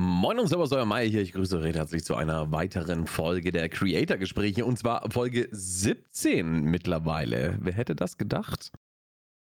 Moin 0.00 0.38
und 0.38 0.46
Servus, 0.46 0.70
euer 0.70 0.84
Mai 0.84 1.08
hier. 1.08 1.22
Ich 1.22 1.32
grüße 1.32 1.60
recht 1.60 1.74
herzlich 1.74 2.04
zu 2.04 2.14
einer 2.14 2.52
weiteren 2.52 3.08
Folge 3.08 3.50
der 3.50 3.68
Creator-Gespräche 3.68 4.64
und 4.64 4.78
zwar 4.78 5.10
Folge 5.10 5.48
17 5.50 6.62
mittlerweile. 6.62 7.58
Wer 7.60 7.72
hätte 7.72 7.96
das 7.96 8.16
gedacht? 8.16 8.70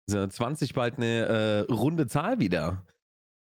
20 0.10 0.74
bald 0.74 0.98
eine 0.98 1.68
äh, 1.70 1.72
runde 1.72 2.08
Zahl 2.08 2.40
wieder. 2.40 2.84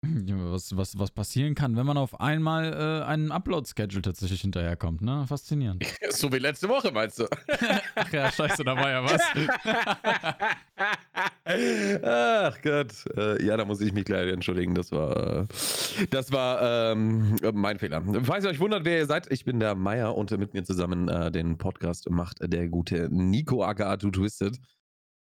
Was, 0.57 0.77
was, 0.77 0.99
was 0.99 1.11
passieren 1.11 1.55
kann, 1.55 1.77
wenn 1.77 1.87
man 1.87 1.97
auf 1.97 2.21
einmal 2.21 2.73
äh, 2.73 3.05
einem 3.05 3.33
Upload-Schedule 3.33 4.03
tatsächlich 4.03 4.41
hinterherkommt, 4.41 5.03
ne? 5.03 5.25
Faszinierend. 5.27 5.85
so 6.11 6.33
wie 6.33 6.39
letzte 6.39 6.69
Woche, 6.69 6.91
meinst 6.93 7.19
du? 7.19 7.27
Ach 7.95 8.13
ja, 8.13 8.31
scheiße, 8.31 8.65
da 8.65 8.77
war 8.77 8.91
ja 8.91 9.05
was. 9.05 9.21
Ach 12.05 12.63
Gott. 12.63 12.93
Äh, 13.17 13.45
ja, 13.45 13.57
da 13.57 13.65
muss 13.65 13.81
ich 13.81 13.93
mich 13.93 14.05
gleich 14.05 14.33
entschuldigen. 14.33 14.75
Das 14.75 14.93
war, 14.93 15.43
äh, 15.43 15.47
das 16.11 16.33
war 16.33 16.93
ähm, 16.93 17.37
mein 17.55 17.79
Fehler. 17.79 18.03
Falls 18.23 18.45
ihr 18.45 18.51
euch 18.51 18.61
wundert, 18.61 18.85
wer 18.85 18.99
ihr 18.99 19.07
seid, 19.07 19.31
ich 19.31 19.45
bin 19.45 19.61
der 19.61 19.75
Meier 19.75 20.15
und 20.17 20.31
mit 20.33 20.55
mir 20.55 20.65
zusammen 20.65 21.09
äh, 21.09 21.31
den 21.31 21.59
Podcast 21.59 22.09
macht 22.11 22.39
der 22.41 22.69
gute 22.69 23.09
Nico 23.11 23.65
aka 23.65 23.97
Du 23.97 24.11
Twisted. 24.11 24.59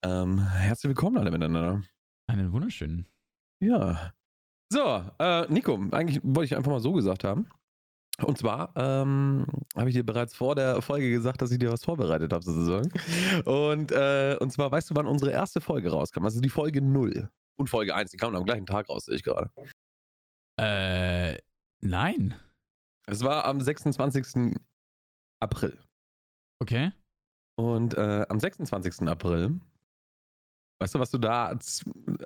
Ähm, 0.04 0.40
herzlich 0.40 0.90
willkommen 0.90 1.18
alle 1.18 1.32
miteinander. 1.32 1.82
Einen 2.27 2.52
wunderschönen. 2.52 3.08
Ja. 3.60 4.13
So, 4.72 5.04
äh, 5.20 5.48
Nico, 5.52 5.76
eigentlich 5.92 6.22
wollte 6.24 6.46
ich 6.46 6.55
einfach 6.55 6.72
mal 6.72 6.80
so 6.80 6.94
gesagt 6.94 7.24
haben. 7.24 7.48
Und 8.24 8.38
zwar 8.38 8.72
ähm, 8.78 9.46
habe 9.76 9.90
ich 9.90 9.96
dir 9.96 10.05
bereits 10.05 10.34
vor 10.34 10.55
der 10.55 10.82
Folge 10.82 11.10
gesagt, 11.12 11.41
dass 11.41 11.52
ich 11.52 11.60
dir 11.60 11.72
was 11.72 11.84
vorbereitet 11.84 12.32
habe, 12.32 12.44
sozusagen. 12.44 12.90
Und, 13.46 13.91
äh, 13.91 14.38
und 14.40 14.52
zwar 14.52 14.72
weißt 14.72 14.90
du, 14.90 14.96
wann 14.96 15.05
unsere 15.05 15.32
erste 15.32 15.60
Folge 15.60 15.91
rauskam? 15.91 16.24
Also 16.24 16.40
die 16.40 16.50
Folge 16.50 16.82
0 16.82 17.30
und 17.58 17.70
Folge 17.70 17.94
1, 17.94 18.12
die 18.12 18.18
kamen 18.18 18.36
am 18.36 18.46
gleichen 18.46 18.66
Tag 18.66 18.88
raus, 18.90 19.05
sehe 19.05 19.16
ich 19.16 19.24
gerade. 19.24 19.52
Äh, 20.58 21.38
nein. 21.82 22.36
Es 23.05 23.22
war 23.24 23.46
am 23.46 23.60
26. 23.60 24.55
April. 25.41 25.77
Okay. 26.62 26.91
Und 27.58 27.96
äh, 27.96 28.26
am 28.30 28.40
26. 28.40 29.08
April, 29.08 29.60
weißt 30.80 30.96
du, 30.96 30.99
was 30.99 31.12
du 31.12 31.18
da 31.18 31.58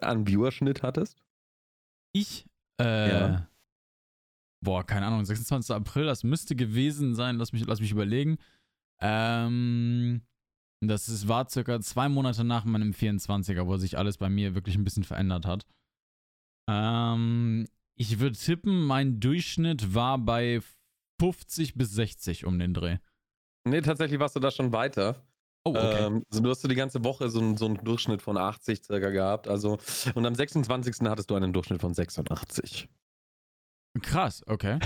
an 0.01 0.27
Viewerschnitt 0.27 0.83
hattest? 0.83 1.17
Ich? 2.13 2.45
Äh, 2.81 3.09
ja. 3.09 3.47
Boah, 4.61 4.85
keine 4.85 5.05
Ahnung, 5.05 5.23
26. 5.23 5.73
April, 5.75 6.05
das 6.05 6.23
müsste 6.23 6.55
gewesen 6.55 7.15
sein, 7.15 7.37
lass 7.37 7.53
mich, 7.53 7.65
lass 7.65 7.79
mich 7.79 7.91
überlegen. 7.91 8.37
Ähm, 9.01 10.21
das 10.81 11.07
ist, 11.07 11.27
war 11.27 11.49
circa 11.49 11.79
zwei 11.81 12.09
Monate 12.09 12.43
nach 12.43 12.65
meinem 12.65 12.91
24er, 12.91 13.67
wo 13.67 13.77
sich 13.77 13.97
alles 13.97 14.17
bei 14.17 14.29
mir 14.29 14.55
wirklich 14.55 14.75
ein 14.75 14.83
bisschen 14.83 15.03
verändert 15.03 15.45
hat. 15.45 15.65
Ähm, 16.69 17.67
ich 17.95 18.19
würde 18.19 18.37
tippen, 18.37 18.83
mein 18.85 19.19
Durchschnitt 19.19 19.93
war 19.93 20.17
bei 20.17 20.61
50 21.19 21.75
bis 21.75 21.91
60 21.91 22.45
um 22.45 22.59
den 22.59 22.73
Dreh. 22.73 22.97
Nee, 23.65 23.81
tatsächlich 23.81 24.19
warst 24.19 24.35
du 24.35 24.39
da 24.39 24.51
schon 24.51 24.71
weiter. 24.71 25.21
Oh, 25.69 25.77
okay. 25.77 26.05
Ähm, 26.05 26.23
also 26.29 26.43
du 26.43 26.49
hast 26.49 26.69
die 26.69 26.75
ganze 26.75 27.03
Woche 27.03 27.29
so, 27.29 27.55
so 27.55 27.65
einen 27.65 27.83
Durchschnitt 27.83 28.21
von 28.21 28.37
80 28.37 28.83
circa 28.83 29.09
gehabt. 29.09 29.47
Also, 29.47 29.77
und 30.15 30.25
am 30.25 30.35
26. 30.35 30.97
hattest 31.03 31.29
du 31.29 31.35
einen 31.35 31.53
Durchschnitt 31.53 31.81
von 31.81 31.93
86. 31.93 32.89
Krass, 34.01 34.43
okay. 34.47 34.79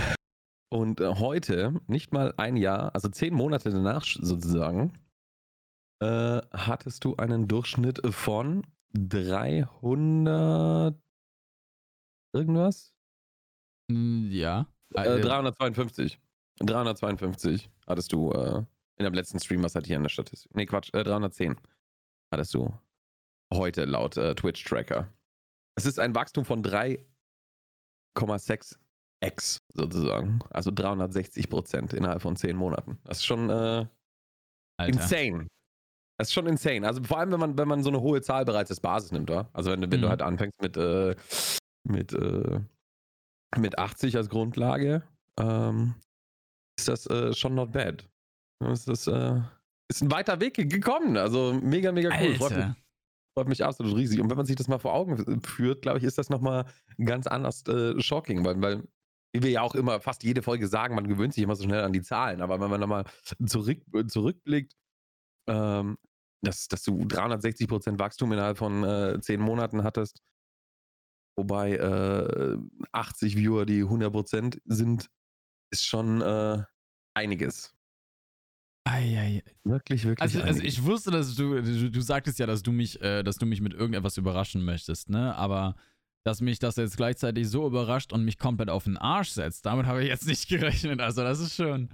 Und 0.69 1.01
äh, 1.01 1.15
heute, 1.15 1.79
nicht 1.87 2.13
mal 2.13 2.33
ein 2.37 2.57
Jahr, 2.57 2.93
also 2.95 3.09
zehn 3.09 3.33
Monate 3.33 3.69
danach 3.69 4.05
sozusagen, 4.05 4.93
äh, 6.01 6.41
hattest 6.51 7.05
du 7.05 7.15
einen 7.17 7.47
Durchschnitt 7.47 8.01
von 8.13 8.65
300 8.93 10.95
irgendwas? 12.33 12.93
Hm, 13.91 14.29
ja. 14.31 14.67
Äh, 14.93 15.21
352. 15.21 16.19
352 16.59 17.69
hattest 17.87 18.13
du 18.13 18.31
äh, 18.31 18.63
in 19.03 19.11
dem 19.11 19.13
letzten 19.13 19.39
Stream, 19.39 19.63
was 19.63 19.75
hat 19.75 19.85
hier 19.85 19.97
in 19.97 20.03
der 20.03 20.09
Statistik? 20.09 20.55
Nee, 20.55 20.65
Quatsch, 20.65 20.93
äh, 20.93 21.03
310 21.03 21.57
hattest 22.31 22.53
du 22.53 22.73
heute 23.53 23.85
laut 23.85 24.17
äh, 24.17 24.33
Twitch-Tracker. 24.33 25.07
Es 25.75 25.85
ist 25.85 25.99
ein 25.99 26.15
Wachstum 26.15 26.45
von 26.45 26.63
3,6 26.63 28.77
X 29.23 29.59
sozusagen. 29.73 30.39
Also 30.49 30.71
360 30.71 31.49
Prozent 31.49 31.93
innerhalb 31.93 32.21
von 32.21 32.35
10 32.35 32.55
Monaten. 32.55 32.99
Das 33.03 33.19
ist 33.19 33.25
schon 33.25 33.49
äh, 33.49 33.85
insane. 34.85 35.47
Das 36.17 36.29
ist 36.29 36.33
schon 36.33 36.47
insane. 36.47 36.85
Also 36.85 37.03
vor 37.03 37.19
allem, 37.19 37.31
wenn 37.31 37.39
man, 37.39 37.57
wenn 37.57 37.67
man 37.67 37.83
so 37.83 37.89
eine 37.89 38.01
hohe 38.01 38.21
Zahl 38.21 38.45
bereits 38.45 38.69
als 38.69 38.79
Basis 38.79 39.11
nimmt, 39.11 39.29
oder? 39.29 39.49
Also 39.53 39.71
wenn, 39.71 39.81
wenn 39.81 39.99
mhm. 39.99 40.03
du 40.03 40.09
halt 40.09 40.21
anfängst 40.21 40.61
mit, 40.61 40.77
äh, 40.77 41.15
mit, 41.83 42.13
äh, 42.13 42.59
mit 43.57 43.77
80 43.77 44.17
als 44.17 44.29
Grundlage, 44.29 45.03
ähm, 45.39 45.95
ist 46.77 46.87
das 46.87 47.07
äh, 47.07 47.33
schon 47.33 47.55
not 47.55 47.71
bad. 47.71 48.07
Ist 48.71 48.87
das 48.87 49.07
äh, 49.07 49.39
ist 49.89 50.01
ein 50.01 50.11
weiter 50.11 50.39
Weg 50.39 50.55
gekommen. 50.55 51.17
Also 51.17 51.59
mega, 51.61 51.91
mega 51.91 52.09
cool. 52.19 52.35
Freut 52.35 52.57
mich, 52.57 52.65
freut 53.37 53.47
mich 53.49 53.63
absolut 53.63 53.95
riesig. 53.95 54.19
Und 54.19 54.29
wenn 54.29 54.37
man 54.37 54.45
sich 54.45 54.55
das 54.55 54.67
mal 54.67 54.79
vor 54.79 54.93
Augen 54.93 55.41
führt, 55.43 55.81
glaube 55.81 55.99
ich, 55.99 56.03
ist 56.03 56.17
das 56.17 56.29
nochmal 56.29 56.65
ganz 57.03 57.27
anders 57.27 57.65
äh, 57.67 57.99
shocking, 57.99 58.43
weil, 58.45 58.61
weil 58.61 58.83
wie 59.35 59.43
wir 59.43 59.49
ja 59.49 59.61
auch 59.61 59.75
immer 59.75 59.99
fast 59.99 60.23
jede 60.23 60.41
Folge 60.43 60.67
sagen, 60.67 60.95
man 60.95 61.07
gewöhnt 61.07 61.33
sich 61.33 61.43
immer 61.43 61.55
so 61.55 61.63
schnell 61.63 61.83
an 61.83 61.93
die 61.93 62.01
Zahlen. 62.01 62.41
Aber 62.41 62.59
wenn 62.59 62.69
man 62.69 62.79
nochmal 62.79 63.05
zurück, 63.45 63.81
zurückblickt, 64.07 64.73
ähm, 65.49 65.97
dass, 66.43 66.67
dass 66.67 66.83
du 66.83 67.03
360% 67.03 67.99
Wachstum 67.99 68.31
innerhalb 68.31 68.57
von 68.57 68.83
äh, 68.83 69.19
10 69.19 69.41
Monaten 69.41 69.83
hattest, 69.83 70.21
wobei 71.37 71.73
äh, 71.75 72.57
80 72.91 73.35
Viewer 73.35 73.65
die 73.65 73.83
100% 73.83 74.61
sind, 74.65 75.09
ist 75.71 75.85
schon 75.85 76.21
äh, 76.21 76.63
einiges. 77.15 77.73
Ei, 78.85 79.41
Wirklich, 79.63 80.03
wirklich. 80.03 80.21
Also, 80.21 80.41
also, 80.41 80.61
ich 80.61 80.83
wusste, 80.83 81.09
dass 81.11 81.35
du, 81.35 81.61
du, 81.61 81.89
du 81.89 82.01
sagtest 82.01 82.39
ja, 82.39 82.45
dass 82.45 82.63
du 82.63 82.71
mich, 82.71 83.01
äh, 83.01 83.23
dass 83.23 83.37
du 83.37 83.45
mich 83.45 83.61
mit 83.61 83.73
irgendetwas 83.73 84.17
überraschen 84.17 84.65
möchtest, 84.65 85.09
ne? 85.09 85.35
Aber 85.35 85.75
dass 86.25 86.41
mich 86.41 86.59
das 86.59 86.75
jetzt 86.75 86.97
gleichzeitig 86.97 87.47
so 87.49 87.65
überrascht 87.65 88.11
und 88.11 88.25
mich 88.25 88.37
komplett 88.37 88.69
auf 88.69 88.83
den 88.83 88.97
Arsch 88.97 89.29
setzt. 89.29 89.65
Damit 89.65 89.85
habe 89.85 90.03
ich 90.03 90.09
jetzt 90.09 90.27
nicht 90.27 90.47
gerechnet. 90.49 90.99
Also, 90.99 91.23
das 91.23 91.39
ist 91.39 91.55
schön. 91.55 91.89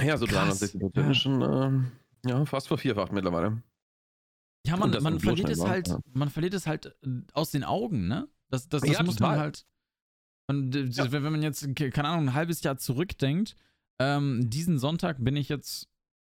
Ja, 0.00 0.16
so 0.16 0.26
360 0.26 0.80
Prozent 0.80 1.06
ja. 1.06 1.14
schon 1.14 1.42
äh, 2.24 2.28
ja, 2.28 2.44
fast 2.44 2.68
vervierfacht 2.68 3.12
mittlerweile. 3.12 3.62
Ja, 4.66 4.76
man, 4.76 4.90
man 5.02 5.20
verliert 5.20 5.48
es 5.48 5.60
halt, 5.60 5.88
ja. 5.88 5.98
man 6.12 6.30
verliert 6.30 6.54
es 6.54 6.66
halt 6.66 6.86
äh, 6.86 7.22
aus 7.32 7.50
den 7.50 7.64
Augen, 7.64 8.08
ne? 8.08 8.28
Das, 8.50 8.68
das, 8.68 8.82
das 8.82 8.90
ja, 8.90 9.02
muss 9.02 9.18
man 9.20 9.38
halt. 9.38 9.66
Und 10.48 10.74
ja. 10.74 11.10
wenn 11.10 11.22
man 11.22 11.42
jetzt, 11.42 11.66
keine 11.74 12.08
Ahnung, 12.08 12.28
ein 12.28 12.34
halbes 12.34 12.62
Jahr 12.62 12.76
zurückdenkt, 12.76 13.56
ähm, 14.00 14.48
diesen 14.48 14.78
Sonntag 14.78 15.22
bin 15.22 15.36
ich 15.36 15.48
jetzt 15.48 15.88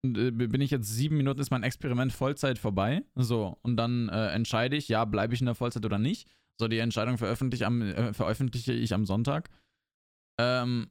äh, 0.05 0.31
bin 0.31 0.61
ich 0.61 0.71
jetzt 0.71 0.89
sieben 0.89 1.17
Minuten, 1.17 1.41
ist 1.41 1.50
mein 1.50 1.62
Experiment 1.62 2.12
Vollzeit 2.12 2.59
vorbei. 2.59 3.05
So, 3.15 3.59
und 3.62 3.77
dann 3.77 4.09
äh, 4.09 4.28
entscheide 4.28 4.77
ich, 4.77 4.89
ja, 4.89 5.05
bleibe 5.05 5.34
ich 5.34 5.41
in 5.41 5.47
der 5.47 5.55
Vollzeit 5.55 5.84
oder 5.84 5.99
nicht. 5.99 6.28
So, 6.59 6.69
die 6.69 6.78
Entscheidung 6.78 7.19
veröffentliche, 7.19 7.67
am, 7.67 7.83
äh, 7.83 8.12
veröffentliche 8.12 8.72
ich 8.72 8.94
am 8.94 9.05
Sonntag. 9.05 9.50
Ähm, 10.41 10.91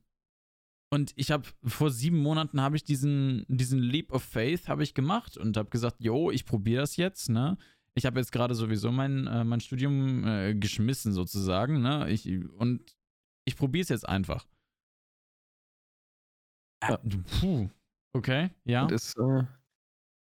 und 0.94 1.14
ich 1.16 1.32
habe 1.32 1.48
vor 1.66 1.90
sieben 1.90 2.20
Monaten 2.20 2.62
habe 2.62 2.76
ich 2.76 2.84
diesen, 2.84 3.46
diesen 3.48 3.80
Leap 3.80 4.12
of 4.12 4.24
Faith 4.24 4.68
habe 4.68 4.84
ich 4.84 4.94
gemacht 4.94 5.38
und 5.38 5.58
habe 5.58 5.70
gesagt, 5.70 5.98
jo, 6.00 6.32
ich 6.32 6.46
probiere 6.46 6.82
das 6.82 6.96
jetzt, 6.96 7.30
ne? 7.30 7.58
Ich 7.96 8.06
habe 8.06 8.20
jetzt 8.20 8.32
gerade 8.32 8.56
sowieso 8.56 8.92
mein, 8.92 9.26
äh, 9.28 9.44
mein 9.44 9.62
Studium 9.62 10.26
äh, 10.26 10.54
geschmissen 10.54 11.14
sozusagen, 11.14 11.82
ne? 11.82 12.10
Ich, 12.12 12.30
und 12.58 12.96
ich 13.46 13.56
probiere 13.56 13.84
es 13.84 13.90
jetzt 13.90 14.08
einfach. 14.08 14.46
Ja. 16.90 17.00
Puh, 17.40 17.70
Okay, 18.16 18.50
ja. 18.64 18.84
Und 18.84 18.94
ist 18.94 19.18
äh, 19.18 19.44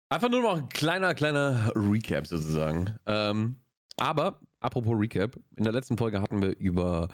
einfach 0.08 0.30
nur 0.30 0.40
noch 0.40 0.56
ein 0.56 0.68
kleiner, 0.70 1.14
kleiner 1.14 1.70
Recap 1.76 2.26
sozusagen. 2.26 2.96
Ähm, 3.04 3.56
aber, 3.98 4.40
apropos 4.60 4.98
Recap, 4.98 5.36
in 5.56 5.64
der 5.64 5.74
letzten 5.74 5.98
Folge 5.98 6.22
hatten 6.22 6.40
wir 6.40 6.56
über 6.56 7.08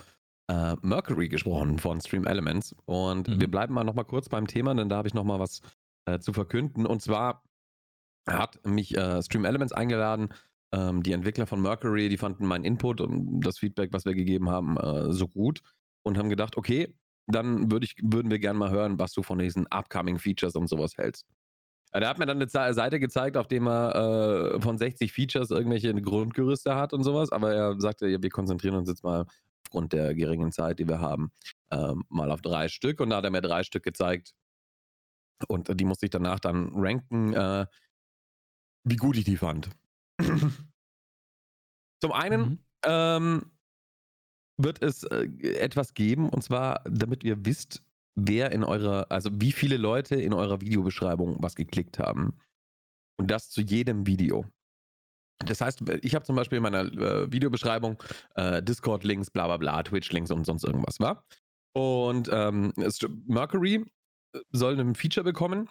äh, 0.49 0.77
Mercury 0.83 1.29
gesprochen 1.29 1.81
von 1.81 2.01
Stream 2.01 2.27
Elements. 2.27 2.77
Und 2.85 3.27
mhm. 3.27 3.41
wir 3.41 3.51
bleiben 3.51 3.75
mal 3.75 3.83
nochmal 3.83 4.05
kurz 4.05 4.29
beim 4.29 4.47
Thema, 4.47 4.73
denn 4.73 4.89
da 4.89 4.99
habe 4.99 5.09
ich 5.09 5.15
nochmal 5.15 5.41
was 5.41 5.63
äh, 6.07 6.21
zu 6.21 6.33
verkünden. 6.33 6.87
Und 6.87 7.03
zwar 7.03 7.43
hat 8.29 8.65
mich 8.65 8.97
äh, 8.97 9.21
Stream 9.21 9.45
Elements 9.45 9.73
eingeladen. 9.73 10.29
Ähm, 10.73 11.03
die 11.03 11.13
Entwickler 11.13 11.49
von 11.49 11.61
Mercury, 11.61 12.09
die 12.09 12.19
fanden 12.19 12.47
meinen 12.47 12.65
Input 12.65 13.01
und 13.01 13.41
das 13.41 13.59
Feedback, 13.59 13.93
was 13.93 14.05
wir 14.05 14.15
gegeben 14.15 14.49
haben, 14.49 14.77
äh, 14.77 15.13
so 15.13 15.27
gut 15.27 15.61
und 16.05 16.19
haben 16.19 16.29
gedacht, 16.29 16.57
okay, 16.57 16.95
dann 17.29 17.71
würd 17.71 17.85
ich, 17.85 17.97
würden 18.03 18.31
wir 18.31 18.39
gerne 18.39 18.59
mal 18.59 18.71
hören, 18.71 18.99
was 18.99 19.13
du 19.13 19.23
von 19.23 19.39
diesen 19.39 19.67
upcoming 19.67 20.19
Features 20.19 20.57
und 20.57 20.69
sowas 20.69 20.97
hältst. 20.97 21.27
Er 21.91 22.09
hat 22.09 22.19
mir 22.19 22.27
dann 22.27 22.41
eine 22.41 22.75
Seite 22.75 23.01
gezeigt, 23.01 23.37
auf 23.37 23.49
dem 23.49 23.67
er 23.67 24.55
äh, 24.57 24.61
von 24.61 24.77
60 24.77 25.13
Features 25.13 25.51
irgendwelche 25.51 25.95
Grundgerüste 25.95 26.75
hat 26.75 26.93
und 26.93 27.03
sowas, 27.03 27.33
aber 27.33 27.55
er 27.55 27.81
sagte, 27.81 28.09
ja, 28.09 28.21
wir 28.21 28.31
konzentrieren 28.31 28.77
uns 28.77 28.89
jetzt 28.89 29.05
mal 29.05 29.25
aufgrund 29.65 29.93
der 29.93 30.15
geringen 30.15 30.53
Zeit, 30.53 30.79
die 30.79 30.89
wir 30.89 31.01
haben, 31.01 31.31
ähm, 31.71 32.05
mal 32.09 32.31
auf 32.31 32.41
drei 32.41 32.69
Stück. 32.69 33.01
Und 33.01 33.11
da 33.11 33.17
hat 33.17 33.25
er 33.25 33.31
mir 33.31 33.43
drei 33.43 33.63
Stück 33.63 33.83
gezeigt. 33.83 34.35
Und 35.47 35.69
die 35.79 35.85
musste 35.85 36.07
ich 36.07 36.11
danach 36.11 36.41
dann 36.41 36.71
ranken, 36.75 37.35
äh, 37.35 37.67
wie 38.85 38.97
gut 38.97 39.17
ich 39.17 39.25
die 39.25 39.37
fand. 39.37 39.71
Zum 42.01 42.13
einen 42.13 42.41
mhm. 42.41 42.59
ähm, 42.85 43.51
wird 44.59 44.83
es 44.83 45.05
äh, 45.05 45.29
etwas 45.59 45.95
geben, 45.95 46.29
und 46.29 46.43
zwar, 46.43 46.83
damit 46.85 47.25
ihr 47.25 47.45
wisst, 47.47 47.83
wer 48.15 48.53
in 48.53 48.65
eurer, 48.65 49.07
also 49.11 49.31
wie 49.33 49.53
viele 49.53 49.77
Leute 49.77 50.17
in 50.17 50.33
eurer 50.33 50.61
Videobeschreibung 50.61 51.37
was 51.41 51.55
geklickt 51.55 51.99
haben. 51.99 52.37
Und 53.17 53.31
das 53.31 53.51
zu 53.51 53.61
jedem 53.61 54.07
Video. 54.07 54.45
Das 55.39 55.61
heißt, 55.61 55.83
ich 56.03 56.15
habe 56.15 56.25
zum 56.25 56.35
Beispiel 56.37 56.57
in 56.57 56.63
meiner 56.63 56.81
äh, 56.81 57.33
Videobeschreibung 57.33 58.03
äh, 58.35 58.63
Discord-Links, 58.63 59.31
bla 59.31 59.47
bla 59.47 59.57
bla, 59.57 59.83
Twitch-Links 59.83 60.31
und 60.33 60.45
sonst 60.45 60.65
irgendwas, 60.65 60.99
war. 60.99 61.25
Und 61.75 62.29
ähm, 62.33 62.73
Mercury 63.27 63.85
äh, 64.35 64.41
soll 64.51 64.79
ein 64.81 64.97
Feature 64.97 65.25
bekommen, 65.25 65.69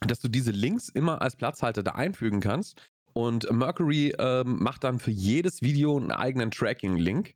dass 0.00 0.20
du 0.20 0.28
diese 0.28 0.52
Links 0.52 0.88
immer 0.88 1.20
als 1.20 1.36
Platzhalter 1.36 1.82
da 1.82 1.92
einfügen 1.92 2.40
kannst. 2.40 2.80
Und 3.12 3.50
Mercury 3.50 4.14
ähm, 4.18 4.62
macht 4.62 4.84
dann 4.84 4.98
für 4.98 5.10
jedes 5.10 5.60
Video 5.60 5.96
einen 5.96 6.12
eigenen 6.12 6.50
Tracking-Link. 6.50 7.34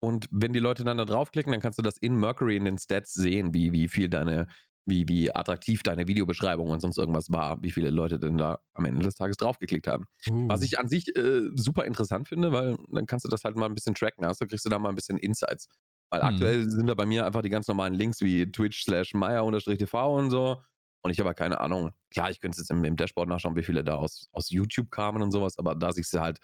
Und 0.00 0.28
wenn 0.30 0.52
die 0.52 0.60
Leute 0.60 0.84
dann 0.84 0.98
da 0.98 1.04
draufklicken, 1.04 1.52
dann 1.52 1.60
kannst 1.60 1.78
du 1.78 1.82
das 1.82 1.96
in 1.98 2.14
Mercury 2.16 2.56
in 2.56 2.64
den 2.64 2.78
Stats 2.78 3.14
sehen, 3.14 3.52
wie, 3.52 3.72
wie 3.72 3.88
viel 3.88 4.08
deine, 4.08 4.46
wie, 4.86 5.08
wie 5.08 5.34
attraktiv 5.34 5.82
deine 5.82 6.06
Videobeschreibung 6.06 6.70
und 6.70 6.80
sonst 6.80 6.98
irgendwas 6.98 7.30
war, 7.30 7.62
wie 7.62 7.70
viele 7.70 7.90
Leute 7.90 8.18
denn 8.18 8.38
da 8.38 8.60
am 8.74 8.84
Ende 8.84 9.02
des 9.02 9.16
Tages 9.16 9.36
draufgeklickt 9.36 9.86
haben. 9.86 10.04
Uh. 10.28 10.48
Was 10.48 10.62
ich 10.62 10.78
an 10.78 10.88
sich 10.88 11.14
äh, 11.16 11.50
super 11.54 11.84
interessant 11.84 12.28
finde, 12.28 12.52
weil 12.52 12.76
dann 12.88 13.06
kannst 13.06 13.24
du 13.24 13.28
das 13.28 13.42
halt 13.44 13.56
mal 13.56 13.66
ein 13.66 13.74
bisschen 13.74 13.94
tracken. 13.94 14.24
Also 14.24 14.46
kriegst 14.46 14.64
du 14.64 14.70
da 14.70 14.78
mal 14.78 14.90
ein 14.90 14.94
bisschen 14.94 15.18
Insights. 15.18 15.68
Weil 16.10 16.22
hm. 16.22 16.28
aktuell 16.28 16.70
sind 16.70 16.86
da 16.86 16.94
bei 16.94 17.06
mir 17.06 17.26
einfach 17.26 17.42
die 17.42 17.50
ganz 17.50 17.66
normalen 17.66 17.94
Links 17.94 18.20
wie 18.20 18.50
Twitch 18.50 18.84
slash 18.84 19.14
Meier-TV 19.14 20.16
und 20.16 20.30
so. 20.30 20.62
Und 21.02 21.10
ich 21.10 21.18
habe 21.18 21.28
halt 21.28 21.38
keine 21.38 21.60
Ahnung. 21.60 21.92
Klar, 22.10 22.30
ich 22.30 22.40
könnte 22.40 22.58
jetzt 22.58 22.70
im, 22.70 22.84
im, 22.84 22.96
Dashboard 22.96 23.28
nachschauen, 23.28 23.56
wie 23.56 23.62
viele 23.62 23.84
da 23.84 23.96
aus, 23.96 24.28
aus 24.32 24.50
YouTube 24.50 24.90
kamen 24.90 25.22
und 25.22 25.32
sowas, 25.32 25.58
aber 25.58 25.74
da 25.74 25.92
siehst 25.92 26.12
du 26.14 26.20
halt 26.20 26.38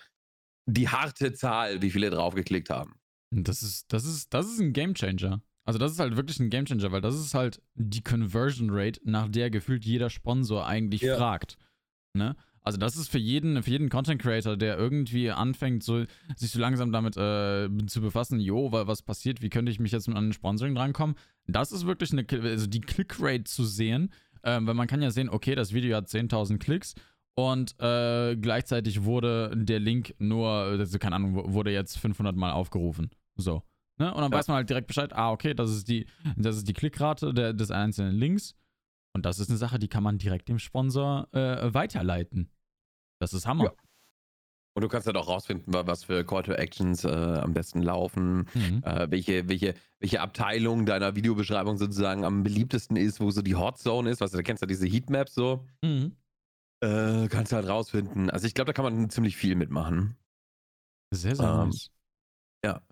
die 0.67 0.89
harte 0.89 1.33
Zahl, 1.35 1.83
wie 1.83 1.91
viele 1.91 2.11
draufgeklickt 2.11 2.71
haben. 2.71 2.95
Das 3.43 3.63
ist, 3.63 3.93
das 3.93 4.05
ist, 4.05 4.33
das 4.33 4.47
ist 4.47 4.61
ein 4.61 4.73
Gamechanger. 4.73 5.43
Also 5.65 5.79
das 5.79 5.93
ist 5.93 5.99
halt 5.99 6.17
wirklich 6.17 6.39
ein 6.41 6.51
Gamechanger, 6.51 6.93
weil 6.93 7.01
das 7.01 7.15
ist 7.15 7.35
halt 7.35 7.63
die 7.75 8.03
Conversion 8.03 8.69
Rate, 8.71 9.01
nach 9.05 9.29
der 9.29 9.51
gefühlt 9.51 9.85
jeder 9.85 10.11
Sponsor 10.11 10.67
eigentlich 10.67 11.01
ja. 11.01 11.17
fragt. 11.17 11.57
Ne? 12.13 12.37
Also 12.61 12.79
das 12.79 12.97
ist 12.97 13.09
für 13.09 13.19
jeden, 13.19 13.63
für 13.63 13.71
jeden 13.71 13.89
Content 13.89 14.21
Creator, 14.21 14.57
der 14.57 14.79
irgendwie 14.79 15.31
anfängt, 15.31 15.83
so, 15.83 16.05
sich 16.35 16.51
so 16.51 16.61
langsam 16.61 16.93
damit 16.93 17.17
äh, 17.17 17.69
zu 17.87 18.01
befassen, 18.01 18.41
jo, 18.41 18.73
was 18.73 19.03
passiert, 19.03 19.43
wie 19.43 19.51
könnte 19.51 19.71
ich 19.71 19.81
mich 19.81 19.93
jetzt 19.93 20.09
mit 20.09 20.17
einem 20.17 20.33
Sponsoring 20.33 20.75
drankommen? 20.75 21.17
Das 21.47 21.73
ist 21.73 21.87
wirklich 21.87 22.13
eine, 22.13 22.27
also 22.43 22.67
die 22.67 22.81
Clickrate 22.81 23.45
zu 23.45 23.65
sehen, 23.65 24.11
äh, 24.43 24.59
weil 24.63 24.75
man 24.75 24.87
kann 24.87 25.03
ja 25.03 25.11
sehen, 25.11 25.29
okay, 25.29 25.55
das 25.55 25.75
Video 25.75 25.97
hat 25.97 26.09
10.000 26.09 26.59
Klicks 26.59 26.95
und 27.35 27.79
äh, 27.81 28.37
gleichzeitig 28.37 29.05
wurde 29.05 29.53
der 29.55 29.81
Link 29.81 30.15
nur, 30.19 30.49
also 30.49 30.99
keine 30.99 31.17
Ahnung, 31.17 31.53
wurde 31.53 31.71
jetzt 31.71 31.99
500 31.99 32.35
Mal 32.35 32.53
aufgerufen. 32.53 33.11
So. 33.37 33.63
Ne? 33.99 34.13
Und 34.13 34.21
dann 34.21 34.33
ja. 34.33 34.39
weiß 34.39 34.49
man 34.49 34.57
halt 34.57 34.71
direkt 34.71 34.89
Bescheid, 34.89 35.13
ah, 35.13 35.31
okay, 35.31 35.55
das 35.55 35.71
ist 35.71 35.89
die, 35.89 36.07
das 36.37 36.57
ist 36.57 36.69
die 36.69 36.73
Klickrate 36.73 37.33
der, 37.33 37.53
des 37.53 37.71
einzelnen 37.71 38.15
Links. 38.15 38.55
Und 39.13 39.25
das 39.25 39.39
ist 39.39 39.49
eine 39.49 39.59
Sache, 39.59 39.79
die 39.79 39.89
kann 39.89 40.03
man 40.03 40.19
direkt 40.19 40.49
dem 40.49 40.59
Sponsor 40.59 41.29
äh, 41.33 41.73
weiterleiten. 41.73 42.51
Das 43.21 43.33
ist 43.33 43.47
Hammer. 43.47 43.65
Ja. 43.65 43.73
Und 44.77 44.83
du 44.83 44.89
kannst 44.89 45.07
halt 45.07 45.17
auch 45.17 45.29
rausfinden, 45.29 45.73
was 45.73 46.03
für 46.03 46.25
Call 46.25 46.43
to 46.43 46.53
Actions 46.53 47.05
äh, 47.05 47.09
am 47.09 47.55
besten 47.55 47.81
laufen, 47.81 48.49
mhm. 48.55 48.83
äh, 48.83 49.09
welche, 49.09 49.49
welche, 49.49 49.75
welche 50.01 50.21
Abteilung 50.21 50.85
deiner 50.85 51.15
Videobeschreibung 51.15 51.77
sozusagen 51.77 52.25
am 52.25 52.43
beliebtesten 52.43 52.97
ist, 52.97 53.21
wo 53.21 53.31
so 53.31 53.41
die 53.41 53.55
Hot 53.55 53.79
Zone 53.79 54.11
ist. 54.11 54.21
Was 54.21 54.33
du 54.33 54.43
kennst 54.43 54.63
ja 54.63 54.67
diese 54.67 54.87
Heatmaps 54.87 55.35
so. 55.35 55.65
Mhm. 55.83 56.17
Äh, 56.81 57.29
kannst 57.29 57.53
du 57.53 57.57
halt 57.57 57.69
rausfinden. 57.69 58.31
Also 58.31 58.49
ich 58.49 58.55
glaube, 58.55 58.67
da 58.67 58.73
kann 58.73 58.85
man 58.85 59.11
ziemlich 59.11 59.37
viel 59.37 59.55
mitmachen. 59.55 60.17
Sehr, 61.13 61.37
sehr 61.37 61.49
ähm, 61.49 61.69
nice. 61.69 61.91
Ja. 62.65 62.83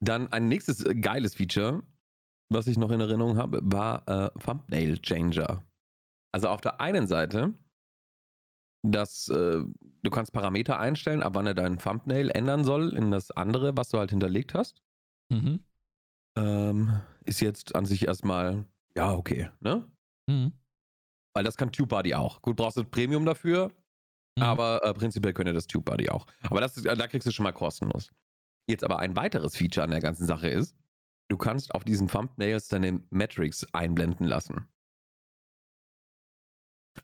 Dann 0.00 0.32
ein 0.32 0.48
nächstes 0.48 0.84
äh, 0.84 0.94
geiles 0.94 1.34
Feature, 1.34 1.82
was 2.48 2.66
ich 2.66 2.78
noch 2.78 2.90
in 2.90 3.00
Erinnerung 3.00 3.36
habe, 3.36 3.60
war 3.62 4.08
äh, 4.08 4.30
Thumbnail 4.38 4.98
Changer. 4.98 5.64
Also 6.32 6.48
auf 6.48 6.60
der 6.60 6.80
einen 6.80 7.06
Seite 7.06 7.54
dass 8.82 9.28
äh, 9.28 9.62
du 10.02 10.10
kannst 10.10 10.32
Parameter 10.32 10.78
einstellen, 10.78 11.22
ab 11.22 11.34
wann 11.34 11.46
er 11.46 11.54
dein 11.54 11.78
Thumbnail 11.78 12.30
ändern 12.30 12.64
soll 12.64 12.94
in 12.94 13.10
das 13.10 13.30
andere, 13.30 13.76
was 13.76 13.90
du 13.90 13.98
halt 13.98 14.10
hinterlegt 14.10 14.54
hast. 14.54 14.82
Mhm. 15.30 15.60
Ähm, 16.36 17.00
ist 17.24 17.40
jetzt 17.40 17.74
an 17.74 17.84
sich 17.84 18.06
erstmal, 18.06 18.64
ja, 18.96 19.12
okay, 19.12 19.50
ne? 19.60 19.86
Mhm. 20.26 20.52
Weil 21.34 21.44
das 21.44 21.56
kann 21.56 21.72
TubeBuddy 21.72 22.14
auch. 22.14 22.42
Gut, 22.42 22.56
brauchst 22.56 22.76
du 22.76 22.84
Premium 22.84 23.24
dafür, 23.24 23.70
mhm. 24.36 24.42
aber 24.42 24.82
äh, 24.84 24.94
prinzipiell 24.94 25.34
könnte 25.34 25.52
das 25.52 25.66
TubeBuddy 25.66 26.08
auch. 26.08 26.26
Aber 26.42 26.60
das 26.60 26.76
ist, 26.76 26.86
da 26.86 27.06
kriegst 27.06 27.26
du 27.26 27.32
schon 27.32 27.44
mal 27.44 27.52
kostenlos. 27.52 28.10
Jetzt 28.70 28.84
aber 28.84 29.00
ein 29.00 29.16
weiteres 29.16 29.56
Feature 29.56 29.84
an 29.84 29.90
der 29.90 30.00
ganzen 30.00 30.26
Sache 30.26 30.48
ist, 30.48 30.76
du 31.28 31.36
kannst 31.36 31.74
auf 31.74 31.84
diesen 31.84 32.08
Thumbnails 32.08 32.68
deine 32.68 33.02
Metrics 33.10 33.66
einblenden 33.72 34.26
lassen. 34.26 34.68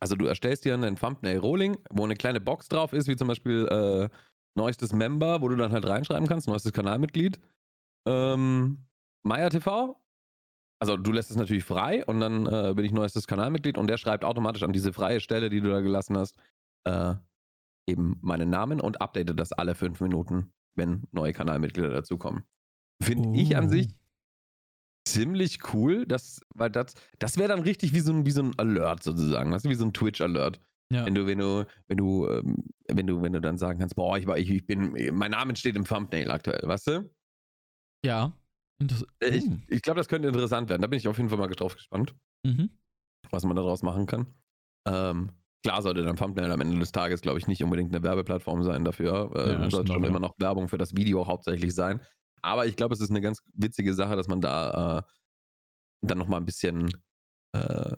Also 0.01 0.15
du 0.15 0.27
erstellst 0.27 0.65
dir 0.65 0.75
einen 0.75 0.97
Thumbnail-Rolling, 0.97 1.79
wo 1.91 2.05
eine 2.05 2.15
kleine 2.15 2.41
Box 2.41 2.69
drauf 2.69 2.93
ist, 2.93 3.09
wie 3.09 3.17
zum 3.17 3.29
Beispiel 3.29 3.67
äh, 3.67 4.09
neuestes 4.57 4.93
Member, 4.93 5.41
wo 5.43 5.49
du 5.49 5.57
dann 5.57 5.73
halt 5.73 5.87
reinschreiben 5.87 6.29
kannst, 6.29 6.49
neuestes 6.49 6.73
Kanalmitglied. 6.73 7.41
Ähm, 8.07 8.87
Maya 9.25 9.49
TV. 9.49 10.01
Also 10.81 10.97
du 10.97 11.11
lässt 11.13 11.31
es 11.31 11.37
natürlich 11.37 11.65
frei 11.65 12.05
und 12.05 12.21
dann 12.21 12.47
äh, 12.47 12.75
bin 12.75 12.85
ich 12.85 12.93
neuestes 12.93 13.27
Kanalmitglied 13.27 13.79
und 13.79 13.89
der 13.89 13.97
schreibt 13.97 14.25
automatisch 14.25 14.63
an 14.63 14.73
diese 14.73 14.93
freie 14.93 15.21
Stelle, 15.21 15.49
die 15.49 15.61
du 15.61 15.71
da 15.71 15.81
gelassen 15.81 16.19
hast, 16.19 16.37
äh, 16.85 17.15
eben 17.89 18.19
meinen 18.21 18.51
Namen 18.51 18.81
und 18.81 19.01
updatet 19.01 19.41
das 19.41 19.53
alle 19.53 19.75
fünf 19.75 20.01
Minuten, 20.01 20.53
wenn 20.77 21.05
neue 21.13 21.33
Kanalmitglieder 21.33 21.91
dazukommen. 21.91 22.45
Finde 23.03 23.29
oh. 23.29 23.35
ich 23.35 23.57
an 23.57 23.69
sich 23.69 23.89
oh 23.91 24.07
ziemlich 25.07 25.73
cool, 25.73 26.05
das, 26.05 26.41
weil 26.55 26.71
das, 26.71 26.95
das 27.19 27.39
wäre 27.39 27.49
dann 27.49 27.61
richtig 27.61 27.95
wie 27.95 28.01
so 28.01 28.13
ein, 28.13 28.27
wie 28.27 28.33
so 28.33 28.43
ein 28.43 28.59
Alert 28.59 29.03
sozusagen, 29.03 29.53
weißt 29.53 29.65
du, 29.65 29.71
wie 29.71 29.75
so 29.75 29.85
ein 29.85 29.93
Twitch-Alert. 29.93 30.61
Ja. 30.93 31.07
Wenn 31.07 31.15
du, 31.15 31.27
wenn 31.27 31.39
du, 31.39 31.65
wenn 31.89 31.97
du, 31.97 32.29
ähm, 32.29 32.65
wenn 32.89 33.07
du, 33.07 33.23
wenn 33.23 33.33
du 33.33 33.41
dann 33.41 33.59
sagen 33.59 33.79
kannst, 33.79 33.97
boah, 33.97 34.19
ich, 34.19 34.27
ich, 34.27 34.51
ich 34.51 34.67
bin, 34.67 34.93
mein 35.17 35.31
Name 35.31 35.57
steht 35.57 35.77
im 35.77 35.85
Thumbnail 35.85 36.31
aktuell, 36.31 36.63
weißt 36.63 36.87
du? 36.89 37.11
Ja. 38.05 38.33
Äh, 39.21 39.29
ich, 39.29 39.45
hm. 39.45 39.63
ich 39.69 39.83
glaube, 39.83 39.99
das 39.99 40.09
könnte 40.09 40.29
interessant 40.29 40.69
werden. 40.69 40.83
Da 40.83 40.89
bin 40.89 40.99
ich 40.99 41.09
auf 41.09 41.17
jeden 41.17 41.29
Fall 41.29 41.39
mal 41.39 41.49
drauf 41.49 41.75
gespannt, 41.75 42.15
mhm. 42.45 42.71
was 43.31 43.45
man 43.45 43.57
daraus 43.57 43.83
machen 43.83 44.07
kann. 44.07 44.27
Ähm, 44.87 45.33
klar 45.63 45.83
sollte 45.83 46.03
dein 46.03 46.17
Thumbnail 46.17 46.51
am 46.51 46.61
Ende 46.61 46.79
des 46.79 46.93
Tages, 46.93 47.21
glaube 47.21 47.39
ich, 47.39 47.47
nicht 47.47 47.63
unbedingt 47.63 47.95
eine 47.95 48.03
Werbeplattform 48.03 48.63
sein 48.63 48.85
dafür. 48.85 49.31
Äh, 49.35 49.53
ja, 49.53 49.71
sollte 49.71 49.93
schon 49.93 50.05
immer 50.05 50.21
noch 50.21 50.35
Werbung 50.39 50.69
für 50.69 50.79
das 50.79 50.97
Video 50.97 51.27
hauptsächlich 51.27 51.75
sein. 51.75 52.01
Aber 52.43 52.67
ich 52.67 52.77
glaube, 52.77 52.95
es 52.95 53.01
ist 53.01 53.11
eine 53.11 53.21
ganz 53.21 53.41
witzige 53.55 53.95
Sache, 53.95 54.17
dass 54.17 54.29
man 54.29 54.41
da 54.41 54.99
äh, 54.99 55.03
dann 56.03 56.19
nochmal 56.19 56.41
ein 56.41 56.47
bisschen 56.47 56.91
äh, 57.53 57.97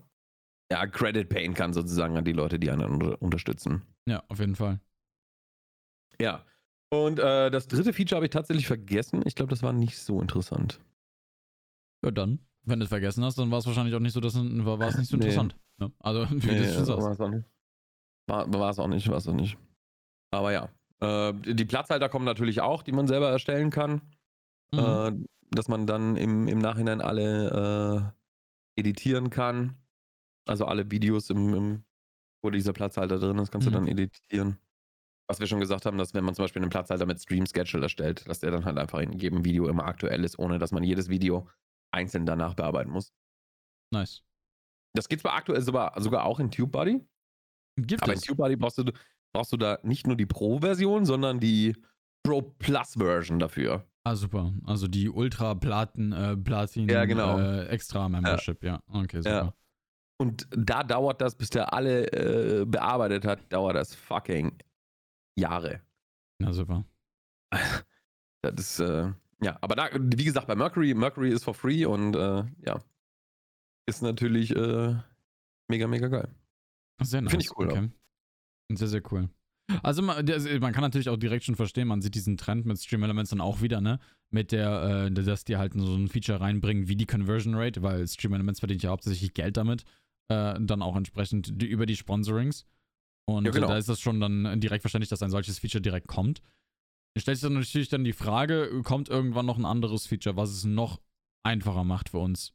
ja, 0.71 0.87
Credit 0.87 1.29
payen 1.29 1.55
kann, 1.55 1.73
sozusagen 1.73 2.17
an 2.17 2.25
die 2.25 2.33
Leute, 2.33 2.59
die 2.59 2.71
einen 2.71 3.15
unterstützen. 3.15 3.83
Ja, 4.07 4.23
auf 4.29 4.39
jeden 4.39 4.57
Fall. 4.57 4.81
Ja. 6.21 6.45
Und 6.91 7.19
äh, 7.19 7.51
das 7.51 7.69
dritte 7.69 7.93
Feature 7.93 8.17
habe 8.17 8.27
ich 8.27 8.31
tatsächlich 8.31 8.67
vergessen. 8.67 9.23
Ich 9.27 9.35
glaube, 9.35 9.51
das 9.51 9.63
war 9.63 9.73
nicht 9.73 9.99
so 9.99 10.21
interessant. 10.21 10.81
Ja, 12.05 12.11
dann. 12.11 12.39
Wenn 12.63 12.81
du 12.81 12.85
es 12.85 12.89
vergessen 12.89 13.25
hast, 13.25 13.39
dann 13.39 13.51
war 13.51 13.59
es 13.59 13.67
wahrscheinlich 13.67 13.95
auch 13.95 14.01
nicht 14.01 14.13
so, 14.13 14.21
das 14.21 14.35
war, 14.35 14.79
war 14.79 14.89
es 14.89 14.99
nicht 14.99 15.09
so 15.09 15.17
interessant. 15.17 15.57
Ne? 15.79 15.93
Also, 15.99 16.27
wie 16.31 16.47
nee, 16.47 16.59
du 16.59 16.73
schon 16.73 16.85
sagst. 16.85 17.03
War 17.03 17.13
es 17.13 17.21
auch 17.21 17.29
nicht. 17.31 17.49
War, 18.27 18.53
war 18.53 18.71
es 18.71 18.79
auch 18.79 18.89
nicht, 18.89 19.09
war 19.09 19.17
es 19.17 19.29
auch 19.29 19.35
nicht. 19.35 19.57
Aber 20.31 20.53
ja. 20.53 20.69
Äh, 21.01 21.33
die 21.35 21.65
Platzhalter 21.65 22.09
kommen 22.09 22.25
natürlich 22.25 22.61
auch, 22.61 22.83
die 22.83 22.93
man 22.93 23.07
selber 23.07 23.31
erstellen 23.31 23.71
kann. 23.71 24.03
Mhm. 24.73 24.79
Äh, 24.79 25.13
dass 25.51 25.69
man 25.69 25.87
dann 25.87 26.17
im, 26.17 26.47
im 26.47 26.59
Nachhinein 26.59 27.01
alle 27.01 28.15
äh, 28.77 28.81
editieren 28.81 29.31
kann. 29.31 29.77
Also 30.47 30.67
alle 30.67 30.91
Videos, 30.91 31.31
im, 31.31 31.55
im, 31.55 31.85
wo 32.43 32.51
dieser 32.51 32.73
Platzhalter 32.73 33.19
drin 33.19 33.39
ist, 33.39 33.51
kannst 33.51 33.67
mhm. 33.67 33.73
du 33.73 33.79
dann 33.79 33.89
editieren. 33.89 34.59
Was 35.27 35.41
wir 35.41 35.47
schon 35.47 35.61
gesagt 35.61 35.85
haben, 35.85 35.99
dass 35.99 36.15
wenn 36.15 36.25
man 36.25 36.35
zum 36.35 36.45
Beispiel 36.45 36.63
einen 36.63 36.71
Platzhalter 36.71 37.05
mit 37.05 37.21
Stream 37.21 37.45
Schedule 37.47 37.85
erstellt, 37.85 38.27
dass 38.29 38.41
der 38.41 38.51
dann 38.51 38.65
halt 38.65 38.79
einfach 38.79 39.01
in 39.01 39.13
jedem 39.13 39.45
Video 39.45 39.69
immer 39.69 39.85
aktuell 39.85 40.25
ist, 40.25 40.39
ohne 40.39 40.59
dass 40.59 40.73
man 40.73 40.83
jedes 40.83 41.09
Video 41.09 41.49
einzeln 41.91 42.25
danach 42.25 42.55
bearbeiten 42.55 42.91
muss. 42.91 43.13
Nice. 43.91 44.23
Das 44.95 45.09
geht 45.09 45.21
zwar 45.21 45.35
aktuell 45.35 45.63
sogar, 45.63 46.01
sogar 46.01 46.25
auch 46.25 46.41
in 46.41 46.51
TubeBuddy. 46.51 47.01
Gibt 47.77 48.03
aber 48.03 48.15
es? 48.15 48.23
in 48.23 48.29
TubeBuddy 48.29 48.57
brauchst 48.57 48.79
du, 48.79 48.85
brauchst 49.33 49.53
du 49.53 49.57
da 49.57 49.79
nicht 49.83 50.07
nur 50.07 50.17
die 50.17 50.27
Pro-Version, 50.27 51.05
sondern 51.05 51.41
die 51.41 51.77
Pro 52.23 52.43
Plus 52.43 52.95
Version 52.95 53.39
dafür. 53.39 53.87
Ah, 54.05 54.17
super. 54.17 54.53
Also 54.65 54.89
die 54.89 55.09
Ultra 55.09 55.55
Platin, 55.55 56.13
äh, 56.13 56.37
Platin 56.37 56.89
ja, 56.89 57.05
genau. 57.05 57.39
äh, 57.39 57.67
Extra 57.67 58.09
Membership, 58.09 58.65
ja. 58.65 58.81
ja. 58.93 59.01
Okay, 59.01 59.19
super. 59.19 59.31
Ja. 59.31 59.55
Und 60.21 60.49
da 60.51 60.83
dauert 60.83 61.21
das, 61.21 61.37
bis 61.37 61.51
der 61.51 61.73
alle 61.73 62.07
äh, 62.13 62.65
bearbeitet 62.65 63.25
hat, 63.25 63.53
dauert 63.53 63.77
das 63.77 63.95
fucking 63.95 64.57
Jahre. 65.37 65.81
Na 66.39 66.53
super. 66.53 66.85
Das 68.41 68.55
ist, 68.57 68.79
äh, 68.79 69.13
ja, 69.43 69.59
aber 69.61 69.75
da, 69.75 69.89
wie 69.93 70.25
gesagt, 70.25 70.47
bei 70.47 70.55
Mercury, 70.55 70.95
Mercury 70.95 71.31
ist 71.31 71.43
for 71.43 71.55
free 71.55 71.85
und 71.85 72.15
äh, 72.15 72.45
ja, 72.65 72.79
ist 73.89 74.03
natürlich 74.03 74.55
äh, 74.55 74.95
mega, 75.69 75.87
mega 75.87 76.09
geil. 76.09 76.29
Sehr 77.03 77.23
nice. 77.23 77.31
Finde 77.31 77.45
ich 77.45 77.57
cool. 77.57 77.69
Okay. 77.69 77.89
Sehr, 78.73 78.89
sehr 78.89 79.03
cool. 79.13 79.29
Also 79.83 80.03
man, 80.03 80.25
man, 80.61 80.73
kann 80.73 80.83
natürlich 80.83 81.09
auch 81.09 81.17
direkt 81.17 81.45
schon 81.45 81.55
verstehen, 81.55 81.89
man 81.89 82.01
sieht 82.01 82.15
diesen 82.15 82.37
Trend 82.37 82.65
mit 82.65 82.79
Stream 82.79 83.03
Elements 83.03 83.31
dann 83.31 83.41
auch 83.41 83.61
wieder, 83.61 83.81
ne? 83.81 83.99
mit 84.31 84.53
der, 84.53 85.07
äh, 85.07 85.11
dass 85.11 85.45
die 85.45 85.57
halt 85.57 85.73
so 85.75 85.95
ein 85.95 86.09
Feature 86.09 86.41
reinbringen 86.41 86.89
wie 86.89 86.97
die 86.97 87.07
Conversion 87.07 87.55
Rate, 87.55 87.83
weil 87.83 88.07
Stream 88.07 88.35
Elements 88.35 88.61
verdient 88.61 88.83
ja 88.83 88.91
hauptsächlich 88.91 89.35
Geld 89.35 89.57
damit, 89.57 89.85
äh, 90.29 90.59
dann 90.61 90.83
auch 90.83 90.97
entsprechend 90.97 91.61
die, 91.61 91.67
über 91.67 91.87
die 91.87 91.97
Sponsorings. 91.97 92.67
Und 93.27 93.45
ja, 93.45 93.51
genau. 93.51 93.69
da 93.69 93.77
ist 93.77 93.89
das 93.89 94.01
schon 94.01 94.21
dann 94.21 94.61
direkt 94.61 94.83
verständlich, 94.83 95.11
dass 95.11 95.23
ein 95.23 95.31
solches 95.31 95.59
Feature 95.59 95.83
direkt 95.83 96.09
kommt. 96.09 96.41
Stellt 97.17 97.37
sich 97.37 97.43
dann 97.43 97.55
natürlich 97.55 97.89
dann 97.89 98.05
die 98.05 98.13
Frage, 98.13 98.83
kommt 98.85 99.09
irgendwann 99.09 99.47
noch 99.47 99.59
ein 99.59 99.65
anderes 99.65 100.07
Feature, 100.07 100.37
was 100.37 100.51
es 100.51 100.65
noch 100.65 101.01
einfacher 101.43 101.85
macht 101.85 102.11
für 102.11 102.19
uns, 102.19 102.55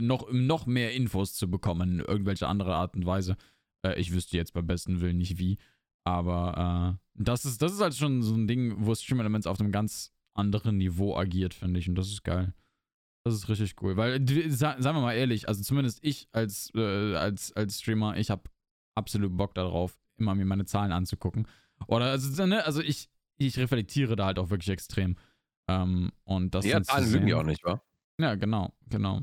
noch, 0.00 0.30
noch 0.32 0.66
mehr 0.66 0.92
Infos 0.94 1.34
zu 1.34 1.50
bekommen, 1.50 2.00
in 2.00 2.04
irgendwelche 2.04 2.46
andere 2.48 2.74
Art 2.74 2.94
und 2.94 3.06
Weise. 3.06 3.36
Äh, 3.84 4.00
ich 4.00 4.12
wüsste 4.12 4.36
jetzt 4.36 4.52
beim 4.52 4.66
besten 4.66 5.00
Willen 5.00 5.18
nicht 5.18 5.38
wie. 5.38 5.58
Aber 6.04 6.98
äh, 7.16 7.22
das, 7.22 7.44
ist, 7.44 7.62
das 7.62 7.72
ist 7.72 7.80
halt 7.80 7.94
schon 7.94 8.22
so 8.22 8.34
ein 8.34 8.46
Ding, 8.46 8.74
wo 8.78 8.94
Stream 8.94 9.20
Elements 9.20 9.46
auf 9.46 9.60
einem 9.60 9.72
ganz 9.72 10.12
anderen 10.34 10.78
Niveau 10.78 11.16
agiert, 11.16 11.54
finde 11.54 11.80
ich. 11.80 11.88
Und 11.88 11.94
das 11.94 12.08
ist 12.08 12.24
geil. 12.24 12.54
Das 13.24 13.34
ist 13.34 13.48
richtig 13.48 13.74
cool. 13.82 13.96
Weil, 13.96 14.26
sagen 14.50 14.82
wir 14.82 14.92
mal 14.94 15.14
ehrlich, 15.14 15.48
also 15.48 15.62
zumindest 15.62 16.00
ich 16.02 16.28
als, 16.32 16.72
äh, 16.74 17.14
als, 17.14 17.52
als 17.52 17.80
Streamer, 17.80 18.16
ich 18.16 18.30
habe 18.30 18.42
absolut 18.96 19.36
Bock 19.36 19.54
darauf, 19.54 19.96
immer 20.18 20.34
mir 20.34 20.44
meine 20.44 20.64
Zahlen 20.64 20.92
anzugucken. 20.92 21.46
Oder, 21.86 22.06
also, 22.06 22.46
ne, 22.46 22.64
also 22.64 22.80
ich, 22.80 23.08
ich 23.38 23.58
reflektiere 23.58 24.16
da 24.16 24.26
halt 24.26 24.38
auch 24.38 24.50
wirklich 24.50 24.70
extrem. 24.70 25.16
Ähm, 25.68 26.10
und 26.24 26.54
das 26.54 26.64
ja, 26.64 26.82
Zahlen 26.82 27.12
lügen 27.12 27.28
ja 27.28 27.38
auch 27.38 27.44
nicht, 27.44 27.64
wa? 27.64 27.80
Ja, 28.18 28.34
genau, 28.34 28.72
genau. 28.88 29.22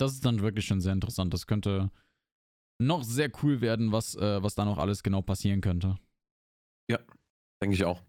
Das 0.00 0.12
ist 0.12 0.24
dann 0.24 0.40
wirklich 0.40 0.66
schon 0.66 0.80
sehr 0.80 0.92
interessant. 0.92 1.32
Das 1.34 1.46
könnte 1.46 1.90
noch 2.80 3.02
sehr 3.02 3.30
cool 3.42 3.60
werden, 3.60 3.92
was, 3.92 4.14
äh, 4.14 4.42
was 4.42 4.54
da 4.54 4.64
noch 4.64 4.78
alles 4.78 5.02
genau 5.02 5.22
passieren 5.22 5.60
könnte. 5.60 5.98
Ja, 6.90 6.98
denke 7.62 7.74
ich 7.74 7.84
auch. 7.84 8.02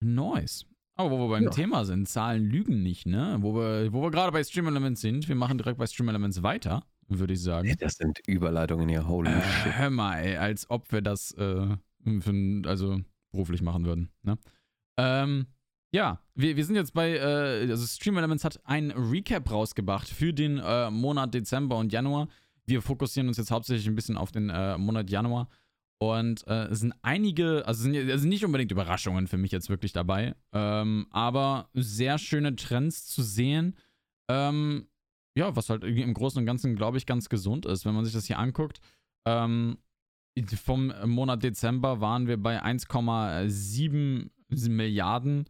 Nice. 0.00 0.66
Aber 0.96 1.10
wo 1.10 1.18
wir 1.18 1.28
beim 1.28 1.44
ja. 1.44 1.50
Thema 1.50 1.84
sind, 1.84 2.08
Zahlen 2.08 2.44
lügen 2.44 2.82
nicht, 2.82 3.06
ne? 3.06 3.38
Wo 3.40 3.54
wir, 3.54 3.92
wo 3.92 4.02
wir 4.02 4.10
gerade 4.10 4.30
bei 4.30 4.44
Stream 4.44 4.68
Elements 4.68 5.00
sind, 5.00 5.28
wir 5.28 5.34
machen 5.34 5.58
direkt 5.58 5.78
bei 5.78 5.86
Stream 5.86 6.08
Elements 6.08 6.42
weiter, 6.42 6.84
würde 7.08 7.32
ich 7.32 7.42
sagen. 7.42 7.68
Ja, 7.68 7.74
das 7.74 7.94
sind 7.94 8.20
Überleitungen 8.28 8.88
hier, 8.88 9.08
holy 9.08 9.30
äh, 9.30 9.42
shit. 9.42 9.76
Hör 9.76 9.90
mal, 9.90 10.18
ey, 10.18 10.36
als 10.36 10.70
ob 10.70 10.92
wir 10.92 11.02
das 11.02 11.32
äh, 11.32 11.76
für, 12.20 12.62
also 12.66 13.00
beruflich 13.32 13.62
machen 13.62 13.84
würden, 13.84 14.10
ne? 14.22 14.38
Ähm, 14.96 15.46
ja, 15.94 16.18
wir, 16.34 16.56
wir 16.56 16.64
sind 16.64 16.74
jetzt 16.74 16.92
bei, 16.92 17.12
äh, 17.12 17.70
also 17.70 17.86
Stream 17.86 18.16
Elements 18.16 18.42
hat 18.42 18.58
ein 18.64 18.90
Recap 18.90 19.48
rausgebracht 19.48 20.08
für 20.08 20.34
den 20.34 20.58
äh, 20.58 20.90
Monat 20.90 21.32
Dezember 21.32 21.76
und 21.76 21.92
Januar. 21.92 22.26
Wir 22.66 22.82
fokussieren 22.82 23.28
uns 23.28 23.36
jetzt 23.36 23.52
hauptsächlich 23.52 23.86
ein 23.86 23.94
bisschen 23.94 24.16
auf 24.16 24.32
den 24.32 24.50
äh, 24.50 24.76
Monat 24.76 25.08
Januar. 25.08 25.48
Und 25.98 26.44
äh, 26.48 26.64
es 26.64 26.80
sind 26.80 26.94
einige, 27.02 27.64
also 27.64 27.84
sind, 27.84 28.10
also 28.10 28.26
nicht 28.26 28.44
unbedingt 28.44 28.72
Überraschungen 28.72 29.28
für 29.28 29.36
mich 29.36 29.52
jetzt 29.52 29.70
wirklich 29.70 29.92
dabei, 29.92 30.34
ähm, 30.52 31.06
aber 31.10 31.68
sehr 31.74 32.18
schöne 32.18 32.56
Trends 32.56 33.06
zu 33.06 33.22
sehen. 33.22 33.76
Ähm, 34.28 34.88
ja, 35.36 35.54
was 35.54 35.70
halt 35.70 35.84
im 35.84 36.12
Großen 36.12 36.40
und 36.40 36.46
Ganzen, 36.46 36.74
glaube 36.74 36.98
ich, 36.98 37.06
ganz 37.06 37.28
gesund 37.28 37.66
ist, 37.66 37.84
wenn 37.84 37.94
man 37.94 38.04
sich 38.04 38.14
das 38.14 38.26
hier 38.26 38.40
anguckt. 38.40 38.80
Ähm, 39.26 39.78
vom 40.56 40.92
Monat 41.06 41.44
Dezember 41.44 42.00
waren 42.00 42.26
wir 42.26 42.36
bei 42.36 42.60
1,7 42.60 44.28
Milliarden 44.68 45.44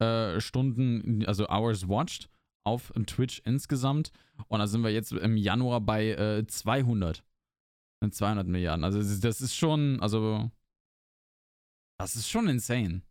äh, 0.00 0.40
Stunden, 0.40 1.24
also 1.26 1.48
Hours 1.48 1.88
watched 1.88 2.28
auf 2.64 2.92
Twitch 3.06 3.40
insgesamt. 3.44 4.12
Und 4.48 4.60
da 4.60 4.66
sind 4.66 4.82
wir 4.82 4.90
jetzt 4.90 5.12
im 5.12 5.36
Januar 5.36 5.80
bei 5.80 6.10
äh, 6.10 6.46
200. 6.46 7.24
200 8.08 8.46
Milliarden. 8.46 8.84
Also 8.84 8.98
das 8.98 9.40
ist 9.40 9.54
schon, 9.54 10.00
also 10.00 10.50
das 11.98 12.16
ist 12.16 12.30
schon 12.30 12.48
insane. 12.48 13.02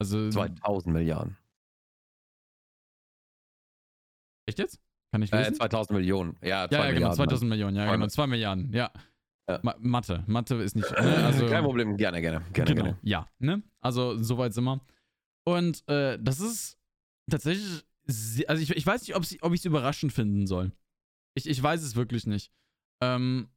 Also 0.00 0.28
2000 0.30 0.92
Milliarden. 0.92 1.36
Echt 4.46 4.58
jetzt? 4.58 4.80
Kann 5.12 5.22
ich 5.22 5.30
lesen? 5.30 5.54
Äh, 5.54 5.56
2000 5.56 5.98
Millionen. 5.98 6.36
Ja, 6.42 6.68
2 6.68 6.76
ja, 6.76 6.84
ja, 6.86 6.92
genau, 6.92 7.12
2000 7.12 7.48
Millionen. 7.48 7.76
Ja, 7.76 7.90
genau, 7.92 8.06
2 8.06 8.26
Milliarden. 8.26 8.72
Ja. 8.72 8.90
ja. 9.48 9.60
Ma 9.62 9.76
Mathe. 9.78 10.24
Mathe 10.26 10.56
ist 10.56 10.76
nicht. 10.76 10.90
Ne? 10.90 10.96
Also, 11.24 11.46
Kein 11.46 11.64
Problem, 11.64 11.96
gerne, 11.96 12.20
gerne. 12.20 12.44
gerne, 12.52 12.74
genau. 12.74 12.84
gerne. 12.84 12.98
Ja, 13.02 13.28
ne? 13.38 13.62
Also, 13.80 14.16
soweit 14.22 14.54
sind 14.54 14.64
wir. 14.64 14.80
Und 15.46 15.88
äh, 15.88 16.18
das 16.20 16.40
ist 16.40 16.78
tatsächlich. 17.30 17.84
Also, 18.48 18.62
ich, 18.62 18.70
ich 18.70 18.86
weiß 18.86 19.02
nicht, 19.02 19.14
ob 19.16 19.52
ich 19.52 19.60
es 19.60 19.64
überraschend 19.64 20.12
finden 20.12 20.46
soll. 20.46 20.72
Ich, 21.34 21.48
ich 21.48 21.62
weiß 21.62 21.82
es 21.82 21.96
wirklich 21.96 22.26
nicht. 22.26 22.50
Ähm, 23.02 23.48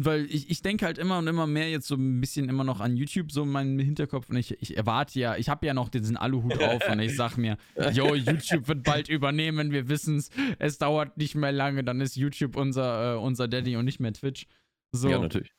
weil 0.00 0.26
ich, 0.26 0.48
ich 0.48 0.62
denke 0.62 0.86
halt 0.86 0.96
immer 0.96 1.18
und 1.18 1.26
immer 1.26 1.46
mehr 1.48 1.68
jetzt 1.70 1.88
so 1.88 1.96
ein 1.96 2.20
bisschen 2.20 2.48
immer 2.48 2.62
noch 2.62 2.80
an 2.80 2.96
YouTube, 2.96 3.32
so 3.32 3.42
in 3.42 3.48
meinem 3.48 3.78
Hinterkopf. 3.80 4.30
Und 4.30 4.36
ich, 4.36 4.52
ich 4.62 4.76
erwarte 4.76 5.18
ja, 5.18 5.36
ich 5.36 5.48
habe 5.48 5.66
ja 5.66 5.74
noch 5.74 5.88
diesen 5.88 6.16
Aluhut 6.16 6.62
auf 6.62 6.88
und 6.88 7.00
ich 7.00 7.16
sag 7.16 7.36
mir, 7.36 7.56
yo, 7.92 8.14
YouTube 8.14 8.68
wird 8.68 8.84
bald 8.84 9.08
übernehmen, 9.08 9.72
wir 9.72 9.88
wissen 9.88 10.16
es, 10.16 10.30
es 10.60 10.78
dauert 10.78 11.16
nicht 11.16 11.34
mehr 11.34 11.50
lange, 11.50 11.82
dann 11.82 12.00
ist 12.00 12.14
YouTube 12.14 12.56
unser, 12.56 13.14
äh, 13.14 13.18
unser 13.18 13.48
Daddy 13.48 13.76
und 13.76 13.86
nicht 13.86 13.98
mehr 13.98 14.12
Twitch. 14.12 14.46
So. 14.92 15.08
Ja, 15.08 15.18
natürlich. 15.18 15.52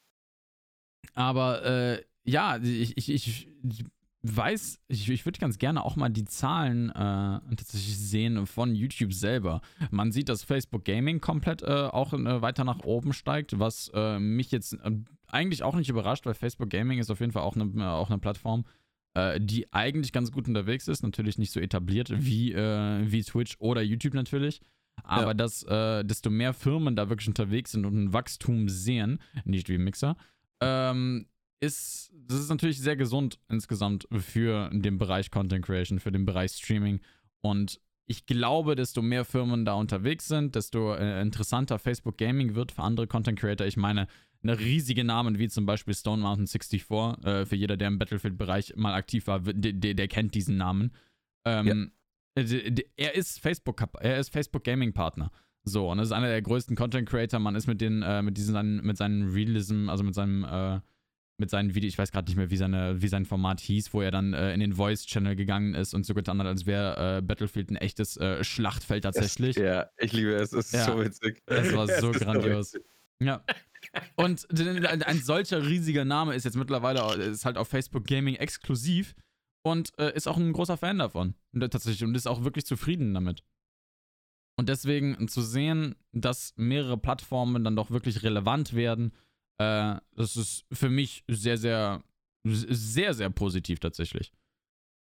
Aber 1.15 1.65
äh, 1.65 2.03
ja, 2.23 2.57
ich, 2.63 2.97
ich, 2.97 3.09
ich 3.09 3.49
weiß, 4.21 4.79
ich, 4.87 5.09
ich 5.09 5.25
würde 5.25 5.39
ganz 5.39 5.57
gerne 5.57 5.83
auch 5.83 5.95
mal 5.95 6.09
die 6.09 6.25
Zahlen 6.25 6.89
äh, 6.89 6.93
tatsächlich 7.55 7.97
sehen 7.97 8.45
von 8.45 8.75
YouTube 8.75 9.13
selber. 9.13 9.61
Man 9.91 10.11
sieht, 10.11 10.27
dass 10.27 10.43
Facebook 10.43 10.83
Gaming 10.83 11.21
komplett 11.21 11.61
äh, 11.61 11.65
auch 11.65 12.13
äh, 12.13 12.41
weiter 12.41 12.65
nach 12.65 12.83
oben 12.83 13.13
steigt, 13.13 13.59
was 13.59 13.89
äh, 13.93 14.19
mich 14.19 14.51
jetzt 14.51 14.73
äh, 14.73 14.91
eigentlich 15.27 15.63
auch 15.63 15.75
nicht 15.75 15.89
überrascht, 15.89 16.25
weil 16.25 16.33
Facebook 16.33 16.69
Gaming 16.69 16.99
ist 16.99 17.09
auf 17.09 17.21
jeden 17.21 17.31
Fall 17.31 17.43
auch 17.43 17.55
eine, 17.55 17.71
äh, 17.81 17.85
auch 17.85 18.09
eine 18.09 18.19
Plattform, 18.19 18.65
die 19.39 19.73
eigentlich 19.73 20.13
ganz 20.13 20.31
gut 20.31 20.47
unterwegs 20.47 20.87
ist. 20.87 21.01
Natürlich 21.01 21.39
nicht 21.39 21.51
so 21.51 21.59
etabliert 21.59 22.11
wie, 22.15 22.53
wie 22.53 23.23
Twitch 23.23 23.55
oder 23.57 23.81
YouTube 23.81 24.13
natürlich. 24.13 24.61
Aber 25.03 25.29
ja. 25.29 25.33
dass 25.33 25.65
desto 26.05 26.29
mehr 26.29 26.53
Firmen 26.53 26.95
da 26.95 27.09
wirklich 27.09 27.27
unterwegs 27.27 27.71
sind 27.71 27.85
und 27.87 27.95
ein 27.95 28.13
Wachstum 28.13 28.69
sehen, 28.69 29.19
nicht 29.45 29.67
wie 29.67 29.79
Mixer, 29.79 30.15
ähm, 30.61 31.25
ist, 31.59 32.11
das 32.13 32.39
ist 32.39 32.49
natürlich 32.49 32.79
sehr 32.79 32.95
gesund 32.95 33.39
insgesamt 33.49 34.07
für 34.11 34.69
den 34.73 34.97
Bereich 34.97 35.31
Content 35.31 35.65
Creation, 35.65 35.99
für 35.99 36.11
den 36.11 36.25
Bereich 36.25 36.51
Streaming. 36.51 37.01
Und 37.41 37.79
ich 38.05 38.25
glaube, 38.25 38.75
desto 38.75 39.01
mehr 39.01 39.23
Firmen 39.23 39.65
da 39.65 39.73
unterwegs 39.73 40.27
sind, 40.27 40.55
desto 40.55 40.95
äh, 40.95 41.21
interessanter 41.21 41.77
Facebook 41.77 42.17
Gaming 42.17 42.55
wird 42.55 42.71
für 42.71 42.81
andere 42.81 43.07
Content 43.07 43.39
Creator. 43.39 43.67
Ich 43.67 43.77
meine, 43.77 44.07
eine 44.41 44.57
riesige 44.57 45.03
Namen 45.03 45.37
wie 45.37 45.49
zum 45.49 45.65
Beispiel 45.65 45.93
Stone 45.93 46.21
Mountain 46.21 46.47
64, 46.47 46.89
äh, 47.23 47.45
für 47.45 47.55
jeder, 47.55 47.77
der 47.77 47.89
im 47.89 47.99
Battlefield-Bereich 47.99 48.73
mal 48.77 48.93
aktiv 48.93 49.27
war, 49.27 49.41
der, 49.41 49.93
der, 49.93 50.07
kennt 50.07 50.33
diesen 50.33 50.57
Namen. 50.57 50.91
Ähm, 51.45 51.91
ja. 52.35 52.83
Er 52.95 53.15
ist 53.15 53.39
Facebook, 53.41 53.83
er 53.99 54.17
ist 54.17 54.31
Facebook 54.31 54.63
Gaming 54.63 54.93
Partner. 54.93 55.29
So, 55.63 55.91
und 55.91 55.97
das 55.97 56.07
ist 56.07 56.13
einer 56.13 56.29
der 56.29 56.41
größten 56.41 56.75
Content 56.75 57.07
Creator. 57.07 57.39
Man 57.39 57.55
ist 57.55 57.67
mit 57.67 57.81
den, 57.81 58.01
äh, 58.01 58.21
mit 58.21 58.37
diesen, 58.37 58.77
mit 58.77 58.97
seinem 58.97 59.31
Realism, 59.31 59.89
also 59.89 60.03
mit 60.03 60.15
seinem, 60.15 60.45
äh, 60.45 60.79
mit 61.39 61.49
seinen 61.49 61.75
Videos, 61.75 61.93
ich 61.93 61.97
weiß 61.97 62.11
gerade 62.11 62.29
nicht 62.29 62.37
mehr, 62.37 62.49
wie, 62.49 62.57
seine, 62.57 63.01
wie 63.01 63.07
sein 63.07 63.25
Format 63.25 63.59
hieß, 63.59 63.93
wo 63.93 64.01
er 64.01 64.11
dann 64.11 64.33
äh, 64.33 64.53
in 64.53 64.59
den 64.59 64.73
Voice-Channel 64.73 65.35
gegangen 65.35 65.73
ist 65.73 65.93
und 65.93 66.05
so 66.05 66.13
getan 66.13 66.39
hat, 66.39 66.47
als 66.47 66.65
wäre 66.65 67.17
äh, 67.17 67.21
Battlefield 67.21 67.71
ein 67.71 67.75
echtes 67.75 68.17
äh, 68.17 68.43
Schlachtfeld 68.43 69.03
tatsächlich. 69.03 69.57
Es, 69.57 69.63
ja, 69.63 69.89
ich 69.97 70.13
liebe 70.13 70.33
es, 70.35 70.53
es 70.53 70.67
ist 70.67 70.73
ja, 70.73 70.85
so 70.85 70.99
witzig. 70.99 71.41
Es 71.45 71.73
war 71.73 71.87
so 71.87 72.11
es 72.11 72.19
grandios. 72.19 72.71
So 72.71 72.79
ja. 73.21 73.43
Und 74.15 74.47
ein 74.51 75.21
solcher 75.21 75.65
riesiger 75.65 76.05
Name 76.05 76.35
ist 76.35 76.43
jetzt 76.43 76.57
mittlerweile 76.57 77.01
ist 77.23 77.45
halt 77.45 77.57
auf 77.57 77.67
Facebook 77.67 78.05
Gaming 78.05 78.35
exklusiv 78.35 79.15
und 79.63 79.97
äh, 79.97 80.13
ist 80.15 80.27
auch 80.27 80.37
ein 80.37 80.53
großer 80.53 80.77
Fan 80.77 80.99
davon. 80.99 81.35
Und, 81.53 81.61
tatsächlich 81.61 82.03
und 82.03 82.15
ist 82.15 82.27
auch 82.27 82.43
wirklich 82.43 82.65
zufrieden 82.65 83.13
damit. 83.13 83.43
Und 84.57 84.67
deswegen 84.67 85.27
zu 85.29 85.41
sehen, 85.41 85.95
dass 86.11 86.53
mehrere 86.57 86.97
Plattformen 86.97 87.63
dann 87.63 87.77
doch 87.77 87.91
wirklich 87.91 88.23
relevant 88.23 88.73
werden, 88.73 89.13
äh, 89.59 89.95
das 90.15 90.35
ist 90.35 90.65
für 90.71 90.89
mich 90.89 91.23
sehr, 91.27 91.57
sehr, 91.57 92.01
sehr, 92.43 93.13
sehr 93.13 93.29
positiv 93.29 93.79
tatsächlich. 93.79 94.31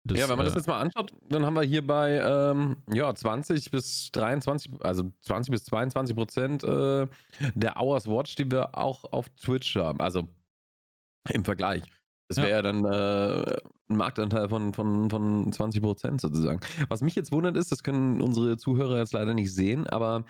Das, 0.04 0.18
ja, 0.18 0.28
wenn 0.28 0.36
man 0.36 0.46
äh, 0.46 0.48
das 0.48 0.56
jetzt 0.56 0.68
mal 0.68 0.80
anschaut, 0.80 1.12
dann 1.28 1.44
haben 1.44 1.54
wir 1.54 1.62
hier 1.62 1.86
bei 1.86 2.18
ähm, 2.18 2.76
ja, 2.92 3.14
20 3.14 3.70
bis 3.70 4.10
23, 4.12 4.72
also 4.80 5.12
20 5.22 5.52
bis 5.52 5.64
22 5.64 6.16
Prozent 6.16 6.64
äh, 6.64 7.06
der 7.54 7.76
Hours 7.76 8.06
Watch, 8.06 8.34
die 8.34 8.50
wir 8.50 8.76
auch 8.76 9.04
auf 9.12 9.28
Twitch 9.30 9.76
haben. 9.76 10.00
Also 10.00 10.28
im 11.30 11.44
Vergleich. 11.44 11.82
Das 12.28 12.38
wäre 12.38 12.50
ja. 12.50 12.56
ja. 12.56 12.62
dann 12.62 12.84
äh, 12.84 13.56
ein 13.90 13.96
Marktanteil 13.96 14.48
von, 14.48 14.74
von, 14.74 15.08
von 15.08 15.52
20 15.52 15.82
Prozent 15.82 16.20
sozusagen. 16.20 16.60
Was 16.88 17.00
mich 17.00 17.14
jetzt 17.14 17.32
wundert 17.32 17.56
ist, 17.56 17.72
das 17.72 17.82
können 17.82 18.20
unsere 18.20 18.56
Zuhörer 18.56 18.98
jetzt 18.98 19.12
leider 19.12 19.34
nicht 19.34 19.54
sehen, 19.54 19.86
aber 19.86 20.24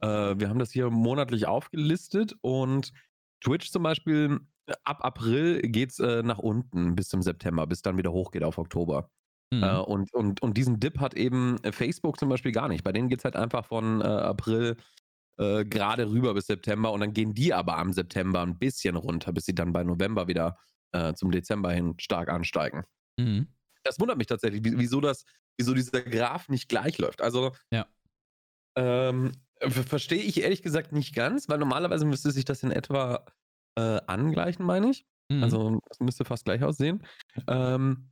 äh, 0.00 0.34
wir 0.36 0.48
haben 0.48 0.58
das 0.58 0.72
hier 0.72 0.90
monatlich 0.90 1.46
aufgelistet 1.46 2.36
und 2.40 2.92
Twitch 3.44 3.70
zum 3.70 3.82
Beispiel, 3.82 4.40
ab 4.84 5.04
April 5.04 5.60
geht 5.62 5.90
es 5.90 5.98
äh, 5.98 6.22
nach 6.22 6.38
unten 6.38 6.94
bis 6.94 7.08
zum 7.08 7.22
September, 7.22 7.66
bis 7.66 7.82
dann 7.82 7.96
wieder 7.96 8.12
hochgeht 8.12 8.44
auf 8.44 8.58
Oktober. 8.58 9.10
Mhm. 9.52 9.62
Äh, 9.62 9.76
und, 9.78 10.12
und, 10.14 10.42
und 10.42 10.56
diesen 10.56 10.80
Dip 10.80 10.98
hat 11.00 11.14
eben 11.14 11.58
Facebook 11.70 12.18
zum 12.18 12.28
Beispiel 12.28 12.52
gar 12.52 12.68
nicht. 12.68 12.84
Bei 12.84 12.92
denen 12.92 13.08
geht 13.08 13.18
es 13.18 13.24
halt 13.24 13.36
einfach 13.36 13.66
von 13.66 14.00
äh, 14.00 14.04
April 14.04 14.76
äh, 15.38 15.64
gerade 15.64 16.08
rüber 16.08 16.34
bis 16.34 16.46
September 16.46 16.92
und 16.92 17.00
dann 17.00 17.12
gehen 17.12 17.34
die 17.34 17.52
aber 17.52 17.78
am 17.78 17.92
September 17.92 18.42
ein 18.42 18.58
bisschen 18.58 18.96
runter, 18.96 19.32
bis 19.32 19.44
sie 19.44 19.54
dann 19.54 19.72
bei 19.72 19.84
November 19.84 20.28
wieder 20.28 20.58
äh, 20.92 21.14
zum 21.14 21.30
Dezember 21.30 21.72
hin 21.72 21.94
stark 21.98 22.28
ansteigen. 22.28 22.84
Mhm. 23.18 23.48
Das 23.82 24.00
wundert 24.00 24.16
mich 24.16 24.28
tatsächlich, 24.28 24.62
wieso 24.64 25.00
das 25.00 25.24
wieso 25.56 25.74
dieser 25.74 26.02
Graph 26.02 26.48
nicht 26.48 26.68
gleich 26.68 26.98
läuft. 26.98 27.22
Also, 27.22 27.52
ja. 27.70 27.86
ähm, 28.76 29.32
verstehe 29.60 30.22
ich 30.22 30.42
ehrlich 30.42 30.62
gesagt 30.62 30.92
nicht 30.92 31.14
ganz, 31.14 31.48
weil 31.48 31.58
normalerweise 31.58 32.04
müsste 32.04 32.30
sich 32.30 32.44
das 32.44 32.62
in 32.62 32.70
etwa 32.70 33.24
äh, 33.76 34.00
angleichen, 34.06 34.64
meine 34.64 34.90
ich. 34.90 35.06
Mhm. 35.30 35.42
Also, 35.42 35.80
das 35.88 36.00
müsste 36.00 36.24
fast 36.24 36.44
gleich 36.44 36.62
aussehen. 36.62 37.02
Ähm, 37.46 38.10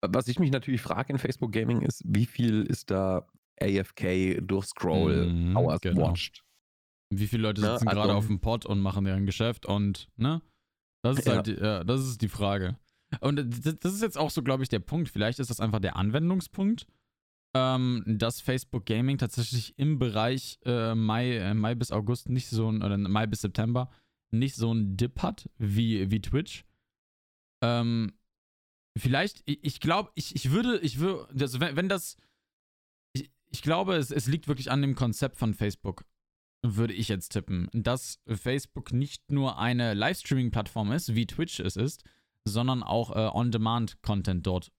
was 0.00 0.28
ich 0.28 0.38
mich 0.38 0.50
natürlich 0.50 0.80
frage 0.80 1.12
in 1.12 1.18
Facebook 1.18 1.52
Gaming 1.52 1.82
ist, 1.82 2.02
wie 2.06 2.26
viel 2.26 2.62
ist 2.62 2.90
da 2.90 3.26
AFK 3.60 4.40
durchscroll 4.40 5.26
mhm, 5.26 5.56
Hours 5.56 5.80
genau. 5.80 6.08
watched? 6.08 6.44
Wie 7.10 7.26
viele 7.26 7.42
Leute 7.42 7.60
ne, 7.60 7.72
sitzen 7.72 7.86
ne? 7.86 7.90
gerade 7.90 8.10
also, 8.10 8.18
auf 8.18 8.26
dem 8.26 8.40
Pod 8.40 8.66
und 8.66 8.80
machen 8.80 9.04
deren 9.04 9.26
Geschäft 9.26 9.66
und, 9.66 10.08
ne? 10.16 10.42
Das 11.02 11.18
ist 11.18 11.26
ja. 11.26 11.36
halt, 11.36 11.46
die, 11.46 11.54
ja, 11.54 11.84
das 11.84 12.06
ist 12.06 12.22
die 12.22 12.28
Frage. 12.28 12.76
Und 13.20 13.36
das 13.36 13.94
ist 13.94 14.02
jetzt 14.02 14.18
auch 14.18 14.30
so, 14.30 14.42
glaube 14.42 14.62
ich, 14.62 14.68
der 14.68 14.80
Punkt. 14.80 15.08
Vielleicht 15.08 15.38
ist 15.38 15.48
das 15.48 15.60
einfach 15.60 15.80
der 15.80 15.96
Anwendungspunkt, 15.96 16.86
ähm, 17.54 18.04
dass 18.06 18.40
Facebook 18.40 18.86
Gaming 18.86 19.18
tatsächlich 19.18 19.78
im 19.78 19.98
Bereich 19.98 20.58
äh, 20.64 20.94
Mai, 20.94 21.36
äh, 21.36 21.54
Mai 21.54 21.74
bis 21.74 21.92
August 21.92 22.28
nicht 22.28 22.48
so 22.48 22.70
ein, 22.70 22.82
oder 22.82 22.96
Mai 22.98 23.26
bis 23.26 23.40
September 23.40 23.90
nicht 24.30 24.56
so 24.56 24.72
ein 24.72 24.96
Dip 24.96 25.22
hat 25.22 25.48
wie, 25.58 26.10
wie 26.10 26.20
Twitch. 26.20 26.64
Ähm, 27.62 28.12
vielleicht, 28.96 29.42
ich, 29.46 29.58
ich 29.62 29.80
glaube, 29.80 30.10
ich, 30.14 30.34
ich 30.34 30.50
würde, 30.50 30.78
ich 30.80 30.98
würde, 30.98 31.28
also 31.40 31.60
wenn, 31.60 31.76
wenn 31.76 31.88
das, 31.88 32.16
ich, 33.14 33.30
ich 33.50 33.62
glaube, 33.62 33.96
es, 33.96 34.10
es 34.10 34.26
liegt 34.26 34.48
wirklich 34.48 34.70
an 34.70 34.82
dem 34.82 34.94
Konzept 34.94 35.38
von 35.38 35.54
Facebook 35.54 36.04
würde 36.62 36.92
ich 36.92 37.08
jetzt 37.08 37.30
tippen, 37.30 37.68
dass 37.72 38.20
Facebook 38.26 38.92
nicht 38.92 39.30
nur 39.30 39.58
eine 39.58 39.94
Livestreaming-Plattform 39.94 40.90
ist, 40.92 41.14
wie 41.14 41.26
Twitch 41.26 41.60
es 41.60 41.76
ist, 41.76 42.04
sondern 42.44 42.82
auch 42.82 43.14
äh, 43.14 43.30
On-Demand-Content 43.32 44.46
dort 44.46 44.72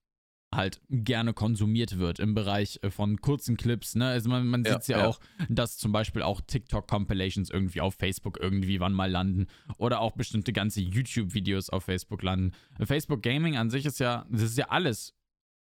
halt 0.54 0.80
gerne 0.90 1.32
konsumiert 1.32 1.98
wird 1.98 2.18
im 2.18 2.34
Bereich 2.34 2.80
äh, 2.82 2.90
von 2.90 3.20
kurzen 3.20 3.56
Clips. 3.56 3.94
Ne? 3.94 4.08
Also 4.08 4.28
man, 4.28 4.46
man 4.46 4.64
sieht 4.64 4.88
ja, 4.88 4.98
ja, 4.98 5.06
auch, 5.06 5.20
dass 5.48 5.76
zum 5.76 5.92
Beispiel 5.92 6.22
auch 6.22 6.40
TikTok-Compilations 6.40 7.50
irgendwie 7.50 7.80
auf 7.80 7.94
Facebook 7.94 8.38
irgendwie 8.40 8.80
wann 8.80 8.92
mal 8.92 9.10
landen 9.10 9.46
oder 9.78 10.00
auch 10.00 10.12
bestimmte 10.12 10.52
ganze 10.52 10.80
YouTube-Videos 10.80 11.70
auf 11.70 11.84
Facebook 11.84 12.22
landen. 12.22 12.52
Facebook 12.82 13.22
Gaming 13.22 13.56
an 13.56 13.70
sich 13.70 13.86
ist 13.86 14.00
ja, 14.00 14.26
das 14.28 14.42
ist 14.42 14.58
ja 14.58 14.68
alles 14.68 15.14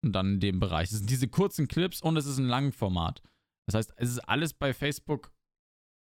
dann 0.02 0.34
in 0.34 0.40
dem 0.40 0.60
Bereich. 0.60 0.90
Es 0.90 0.98
sind 0.98 1.08
diese 1.08 1.28
kurzen 1.28 1.66
Clips 1.66 2.02
und 2.02 2.16
es 2.18 2.26
ist 2.26 2.38
ein 2.38 2.46
Langformat. 2.46 3.22
Das 3.66 3.74
heißt, 3.74 3.94
es 3.96 4.10
ist 4.10 4.18
alles 4.28 4.52
bei 4.52 4.74
Facebook 4.74 5.32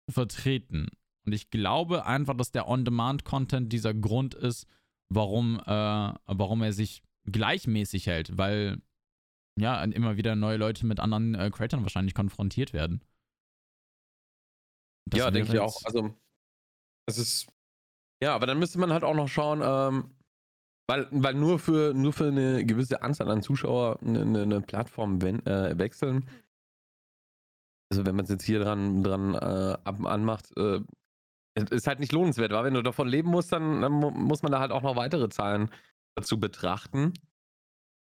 vertreten. 0.09 0.87
Und 1.25 1.33
ich 1.33 1.51
glaube 1.51 2.05
einfach, 2.07 2.35
dass 2.35 2.51
der 2.51 2.67
On-Demand-Content 2.67 3.71
dieser 3.71 3.93
Grund 3.93 4.33
ist, 4.33 4.65
warum, 5.09 5.59
äh, 5.59 6.13
warum 6.25 6.63
er 6.63 6.73
sich 6.73 7.03
gleichmäßig 7.25 8.07
hält, 8.07 8.37
weil 8.37 8.81
ja 9.59 9.83
immer 9.83 10.17
wieder 10.17 10.35
neue 10.35 10.57
Leute 10.57 10.85
mit 10.85 10.99
anderen 10.99 11.35
äh, 11.35 11.49
Creators 11.51 11.81
wahrscheinlich 11.81 12.15
konfrontiert 12.15 12.73
werden. 12.73 13.01
Das 15.09 15.19
ja, 15.19 15.31
denke 15.31 15.53
ich 15.53 15.59
auch. 15.59 15.83
Also, 15.85 16.15
es 17.07 17.17
ist. 17.17 17.47
Ja, 18.23 18.35
aber 18.35 18.45
dann 18.45 18.59
müsste 18.59 18.79
man 18.79 18.93
halt 18.93 19.03
auch 19.03 19.15
noch 19.15 19.27
schauen, 19.27 19.61
ähm, 19.63 20.11
weil, 20.87 21.07
weil 21.11 21.33
nur, 21.33 21.57
für, 21.57 21.93
nur 21.93 22.13
für 22.13 22.27
eine 22.27 22.65
gewisse 22.65 23.01
Anzahl 23.01 23.29
an 23.31 23.41
Zuschauer 23.41 23.99
eine, 24.01 24.43
eine 24.43 24.61
Plattform 24.61 25.21
wenn, 25.21 25.45
äh, 25.45 25.77
wechseln. 25.77 26.29
Also, 27.91 28.05
wenn 28.05 28.15
man 28.15 28.23
es 28.23 28.31
jetzt 28.31 28.43
hier 28.43 28.59
dran, 28.59 29.03
dran 29.03 29.33
äh, 29.33 29.77
ab, 29.83 30.05
anmacht, 30.05 30.55
äh, 30.55 30.81
ist 31.55 31.87
halt 31.87 31.99
nicht 31.99 32.13
lohnenswert, 32.13 32.51
weil 32.51 32.63
wenn 32.63 32.73
du 32.73 32.83
davon 32.83 33.07
leben 33.07 33.29
musst, 33.29 33.51
dann, 33.51 33.81
dann 33.81 33.91
muss 33.91 34.43
man 34.43 34.51
da 34.51 34.59
halt 34.59 34.71
auch 34.71 34.83
noch 34.83 34.95
weitere 34.95 35.27
Zahlen 35.29 35.69
dazu 36.15 36.39
betrachten. 36.39 37.13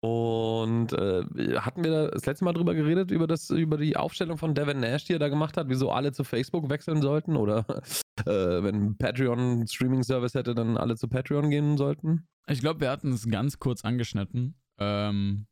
Und 0.02 0.94
äh, 0.94 1.24
hatten 1.58 1.84
wir 1.84 1.90
da 1.90 2.06
das 2.08 2.24
letzte 2.24 2.44
Mal 2.46 2.54
drüber 2.54 2.74
geredet, 2.74 3.10
über, 3.10 3.26
das, 3.26 3.50
über 3.50 3.76
die 3.76 3.98
Aufstellung 3.98 4.38
von 4.38 4.54
Devin 4.54 4.80
Nash, 4.80 5.04
die 5.04 5.12
er 5.12 5.18
da 5.18 5.28
gemacht 5.28 5.58
hat, 5.58 5.68
wieso 5.68 5.92
alle 5.92 6.12
zu 6.12 6.24
Facebook 6.24 6.70
wechseln 6.70 7.02
sollten? 7.02 7.36
Oder 7.36 7.66
äh, 8.24 8.62
wenn 8.62 8.96
Patreon 8.96 9.66
Streaming-Service 9.66 10.34
hätte, 10.34 10.54
dann 10.54 10.78
alle 10.78 10.96
zu 10.96 11.06
Patreon 11.06 11.50
gehen 11.50 11.76
sollten? 11.76 12.26
Ich 12.46 12.60
glaube, 12.60 12.80
wir 12.80 12.90
hatten 12.90 13.12
es 13.12 13.28
ganz 13.28 13.58
kurz 13.58 13.84
angeschnitten. 13.84 14.54
Ähm, 14.78 15.46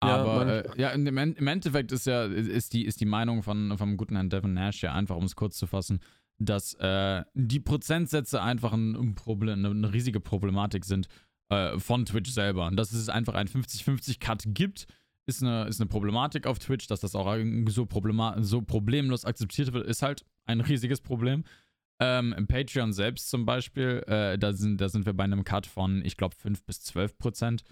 aber 0.00 0.46
ja, 0.46 0.60
äh, 0.60 0.80
ja 0.80 0.88
im, 0.90 1.06
im, 1.06 1.46
Endeffekt 1.46 1.92
ist 1.92 2.06
ja 2.06 2.24
ist 2.24 2.72
die, 2.72 2.86
ist 2.86 3.02
die 3.02 3.06
Meinung 3.06 3.42
von, 3.42 3.76
vom 3.76 3.98
guten 3.98 4.14
Herrn 4.14 4.30
Devin 4.30 4.54
Nash 4.54 4.82
ja 4.82 4.94
einfach, 4.94 5.16
um 5.16 5.24
es 5.24 5.36
kurz 5.36 5.58
zu 5.58 5.66
fassen, 5.66 6.00
dass 6.38 6.72
äh, 6.74 7.22
die 7.34 7.60
Prozentsätze 7.60 8.42
einfach 8.42 8.72
ein 8.72 9.14
Problem, 9.14 9.64
eine 9.64 9.92
riesige 9.92 10.20
Problematik 10.20 10.86
sind 10.86 11.06
äh, 11.54 11.78
von 11.78 12.04
Twitch 12.04 12.30
selber. 12.30 12.66
Und 12.66 12.76
dass 12.76 12.92
es 12.92 13.08
einfach 13.08 13.34
ein 13.34 13.48
50-50-Cut 13.48 14.44
gibt, 14.48 14.86
ist 15.26 15.42
eine, 15.42 15.66
ist 15.66 15.80
eine 15.80 15.88
Problematik 15.88 16.46
auf 16.46 16.58
Twitch, 16.58 16.86
dass 16.86 17.00
das 17.00 17.14
auch 17.14 17.34
so, 17.66 17.86
so 18.40 18.62
problemlos 18.62 19.24
akzeptiert 19.24 19.72
wird, 19.72 19.86
ist 19.86 20.02
halt 20.02 20.24
ein 20.44 20.60
riesiges 20.60 21.00
Problem. 21.00 21.44
Ähm, 22.00 22.34
Im 22.36 22.46
Patreon 22.46 22.92
selbst 22.92 23.30
zum 23.30 23.46
Beispiel, 23.46 24.02
äh, 24.06 24.36
da, 24.36 24.52
sind, 24.52 24.80
da 24.80 24.88
sind 24.88 25.06
wir 25.06 25.12
bei 25.12 25.24
einem 25.24 25.44
Cut 25.44 25.66
von, 25.66 26.04
ich 26.04 26.16
glaube, 26.16 26.34
5 26.34 26.64
bis 26.64 26.82
12 26.82 27.16
Prozent, 27.18 27.62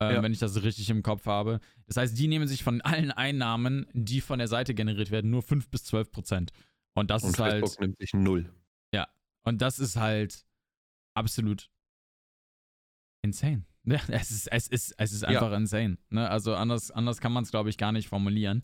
äh, 0.00 0.14
ja. 0.14 0.22
wenn 0.22 0.32
ich 0.32 0.38
das 0.38 0.62
richtig 0.62 0.90
im 0.90 1.02
Kopf 1.02 1.26
habe. 1.26 1.60
Das 1.86 1.96
heißt, 1.96 2.16
die 2.18 2.28
nehmen 2.28 2.46
sich 2.46 2.62
von 2.62 2.80
allen 2.82 3.10
Einnahmen, 3.10 3.86
die 3.92 4.20
von 4.20 4.38
der 4.38 4.48
Seite 4.48 4.74
generiert 4.74 5.10
werden, 5.10 5.30
nur 5.30 5.42
5 5.42 5.70
bis 5.70 5.84
12 5.84 6.12
Prozent. 6.12 6.52
Und 6.94 7.10
das 7.10 7.24
Und 7.24 7.30
ist 7.30 7.36
Facebook 7.36 7.70
halt. 7.70 7.80
nimmt 7.80 7.98
sich 7.98 8.12
null. 8.12 8.52
Ja. 8.92 9.08
Und 9.42 9.62
das 9.62 9.78
ist 9.78 9.96
halt 9.96 10.44
absolut 11.14 11.70
insane. 13.22 13.64
Ja, 13.84 13.98
es 14.08 14.30
ist, 14.30 14.46
es 14.48 14.68
ist, 14.68 14.94
es 14.98 15.12
ist 15.12 15.24
einfach 15.24 15.50
ja. 15.50 15.56
insane. 15.56 15.96
Ne? 16.10 16.28
Also 16.28 16.54
anders, 16.54 16.90
anders 16.90 17.18
kann 17.18 17.32
man 17.32 17.44
es, 17.44 17.50
glaube 17.50 17.70
ich, 17.70 17.78
gar 17.78 17.92
nicht 17.92 18.08
formulieren. 18.08 18.62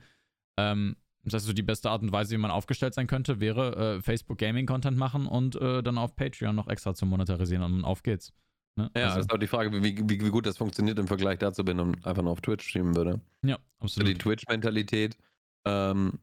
Ähm, 0.58 0.96
das 1.24 1.34
heißt, 1.34 1.46
so 1.46 1.52
die 1.54 1.62
beste 1.62 1.90
Art 1.90 2.02
und 2.02 2.12
Weise, 2.12 2.32
wie 2.32 2.38
man 2.38 2.50
aufgestellt 2.50 2.92
sein 2.92 3.06
könnte, 3.06 3.40
wäre 3.40 3.96
äh, 3.96 4.02
Facebook 4.02 4.36
Gaming 4.38 4.66
Content 4.66 4.98
machen 4.98 5.26
und 5.26 5.56
äh, 5.56 5.82
dann 5.82 5.96
auf 5.96 6.14
Patreon 6.16 6.54
noch 6.54 6.68
extra 6.68 6.94
zu 6.94 7.06
monetarisieren 7.06 7.64
und 7.64 7.84
auf 7.84 8.02
geht's. 8.02 8.34
Ne? 8.76 8.90
Ja, 8.96 9.06
also, 9.06 9.20
ist 9.20 9.32
auch 9.32 9.38
die 9.38 9.46
Frage, 9.46 9.72
wie, 9.72 9.82
wie, 9.82 10.08
wie, 10.08 10.28
gut 10.28 10.46
das 10.46 10.58
funktioniert 10.58 10.98
im 10.98 11.06
Vergleich 11.06 11.38
dazu, 11.38 11.66
wenn 11.66 11.78
man 11.78 12.04
einfach 12.04 12.22
nur 12.22 12.32
auf 12.32 12.42
Twitch 12.42 12.68
streamen 12.68 12.94
würde. 12.94 13.20
Ja, 13.42 13.58
absolut. 13.80 14.06
Also 14.06 14.12
die 14.12 14.18
Twitch-Mentalität, 14.18 15.16
ähm, 15.64 16.18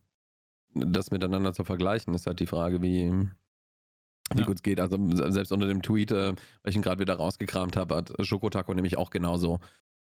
das 0.76 1.12
miteinander 1.12 1.54
zu 1.54 1.64
vergleichen, 1.64 2.14
ist 2.14 2.28
halt 2.28 2.40
die 2.40 2.48
Frage, 2.48 2.82
wie, 2.82 3.12
wie 4.34 4.42
ja. 4.42 4.46
gut 4.46 4.58
es 4.58 4.64
geht. 4.64 4.80
Also 4.80 4.98
selbst 5.32 5.52
unter 5.52 5.68
dem 5.68 5.82
Tweet, 5.82 6.12
äh, 6.12 6.34
ihn 6.70 6.82
gerade 6.82 7.00
wieder 7.00 7.16
rausgekramt 7.16 7.76
habe, 7.76 7.96
hat 7.96 8.14
Schokotako 8.22 8.74
nämlich 8.74 8.98
auch 8.98 9.10
genauso 9.10 9.60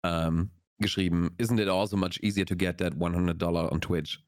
ähm, 0.05 0.51
geschrieben, 0.79 1.31
isn't 1.39 1.61
it 1.61 1.69
also 1.69 1.97
much 1.97 2.23
easier 2.23 2.47
to 2.47 2.57
get 2.57 2.79
that 2.79 2.95
100 2.95 3.41
Dollar 3.41 3.73
on 3.73 3.81
Twitch? 3.81 4.25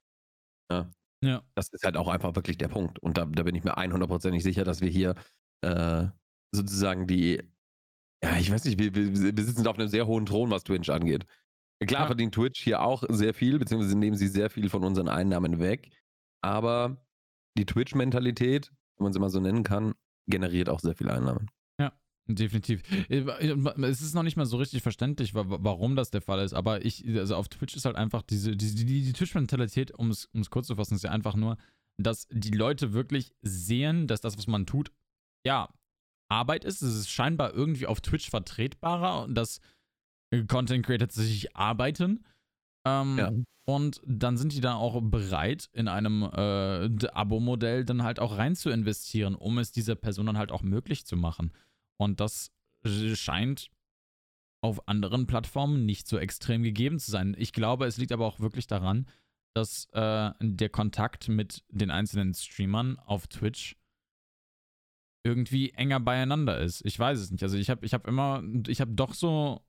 Ja. 0.71 0.91
ja. 1.23 1.43
Das 1.55 1.69
ist 1.71 1.85
halt 1.85 1.97
auch 1.97 2.09
einfach 2.09 2.35
wirklich 2.35 2.59
der 2.59 2.69
Punkt. 2.69 2.99
Und 3.01 3.19
da, 3.19 3.25
da 3.27 3.43
bin 3.43 3.55
ich 3.55 3.65
mir 3.65 3.77
100%ig 3.77 4.43
sicher, 4.43 4.65
dass 4.65 4.81
wir 4.81 4.89
hier 4.89 5.15
äh, 5.63 6.07
sozusagen 6.53 7.07
die, 7.07 7.43
ja, 8.23 8.37
ich 8.39 8.51
weiß 8.51 8.65
nicht, 8.65 8.79
wir, 8.79 8.95
wir, 8.95 9.37
wir 9.37 9.45
sitzen 9.45 9.67
auf 9.67 9.79
einem 9.79 9.89
sehr 9.89 10.07
hohen 10.07 10.27
Thron, 10.27 10.51
was 10.51 10.65
Twitch 10.65 10.89
angeht. 10.89 11.27
Klar 11.87 12.03
ja. 12.03 12.07
verdient 12.07 12.35
Twitch 12.35 12.61
hier 12.61 12.83
auch 12.83 13.05
sehr 13.09 13.35
viel, 13.35 13.59
beziehungsweise 13.59 13.97
nehmen 13.97 14.17
sie 14.17 14.29
sehr 14.29 14.51
viel 14.51 14.69
von 14.69 14.83
unseren 14.83 15.09
Einnahmen 15.09 15.61
weg. 15.61 15.91
Aber 16.43 16.97
die 17.57 17.67
Twitch-Mentalität 17.67 18.73
wenn 18.99 19.05
man 19.05 19.11
es 19.11 19.17
immer 19.17 19.31
so 19.31 19.41
nennen 19.41 19.63
kann, 19.63 19.95
generiert 20.29 20.69
auch 20.69 20.81
sehr 20.81 20.95
viele 20.95 21.13
Einnahmen. 21.13 21.51
Ja, 21.81 21.93
definitiv. 22.27 22.83
Äh, 23.09 23.21
es 23.83 24.03
ist 24.03 24.15
noch 24.15 24.23
nicht 24.23 24.37
mal 24.37 24.47
so 24.47 24.57
richtig 24.57 24.83
verständlich, 24.83 25.35
warum 25.35 25.97
das 25.97 26.11
der 26.11 26.21
Fall 26.21 26.41
ist, 26.41 26.55
aber 26.55 26.85
ich, 26.85 27.07
also 27.17 27.37
auf 27.37 27.49
Twitch 27.49 27.77
ist 27.77 27.85
halt 27.85 27.97
einfach 27.97 28.23
diese, 28.23 28.57
die, 28.57 28.75
die, 28.75 29.03
die 29.03 29.13
Twitch-Mentalität, 29.13 29.93
um 29.93 30.11
es, 30.11 30.29
kurz 30.51 30.67
zu 30.67 30.77
fassen, 30.77 30.95
ist 30.95 31.05
ja 31.05 31.11
einfach 31.11 31.37
nur, 31.37 31.57
dass 32.01 32.29
die 32.31 32.57
Leute 32.57 32.93
wirklich 32.93 33.35
sehen, 33.43 34.07
dass 34.07 34.21
das, 34.21 34.39
was 34.39 34.47
man 34.47 34.67
tut, 34.67 34.93
ja, 35.45 35.69
Arbeit 36.31 36.65
ist. 36.65 36.83
Es 36.83 36.95
ist 36.95 37.11
scheinbar 37.11 37.55
irgendwie 37.55 37.87
auf 37.87 38.01
Twitch 38.01 38.31
vertretbarer 38.31 39.25
und 39.25 39.35
dass 39.35 39.61
Content 40.47 40.85
Creator 40.85 41.09
tatsächlich 41.09 41.57
arbeiten. 41.57 42.25
Ähm, 42.89 43.19
ja. 43.19 43.33
Und 43.65 44.01
dann 44.07 44.39
sind 44.39 44.55
die 44.55 44.63
dann 44.63 44.77
auch 44.77 44.99
bereit, 45.03 45.69
in 45.75 45.89
einem 45.89 46.23
äh, 46.23 47.07
Abo-Modell 47.13 47.85
dann 47.85 48.03
halt 48.03 48.19
auch 48.19 48.39
rein 48.39 48.57
zu 48.57 48.71
investieren, 48.71 49.35
um 49.35 49.59
es 49.59 49.73
dieser 49.73 49.95
Person 49.95 50.27
dann 50.27 50.39
halt 50.39 50.53
auch 50.53 50.63
möglich 50.63 51.05
zu 51.05 51.17
machen. 51.17 51.53
Und 51.99 52.21
das 52.21 52.51
scheint 53.15 53.71
auf 54.63 54.89
anderen 54.89 55.27
Plattformen 55.27 55.85
nicht 55.85 56.09
so 56.09 56.19
extrem 56.19 56.63
gegeben 56.63 56.99
zu 56.99 57.11
sein. 57.11 57.37
Ich 57.39 57.53
glaube, 57.53 57.87
es 57.87 57.99
liegt 57.99 58.13
aber 58.13 58.27
auch 58.27 58.41
wirklich 58.41 58.67
daran, 58.67 59.07
dass 59.55 59.87
äh, 59.93 60.31
der 60.41 60.69
Kontakt 60.71 61.29
mit 61.29 61.63
den 61.69 61.91
einzelnen 61.91 62.35
Streamern 62.35 62.99
auf 62.99 63.27
Twitch 63.27 63.77
irgendwie 65.25 65.71
enger 65.71 66.01
beieinander 66.01 66.59
ist. 66.59 66.85
Ich 66.85 66.99
weiß 66.99 67.19
es 67.19 67.31
nicht. 67.31 67.43
Also 67.43 67.59
ich 67.59 67.71
habe 67.71 67.85
ich 67.85 67.93
hab 67.93 68.07
immer, 68.07 68.43
ich 68.67 68.81
habe 68.81 68.93
doch 68.93 69.15
so 69.15 69.63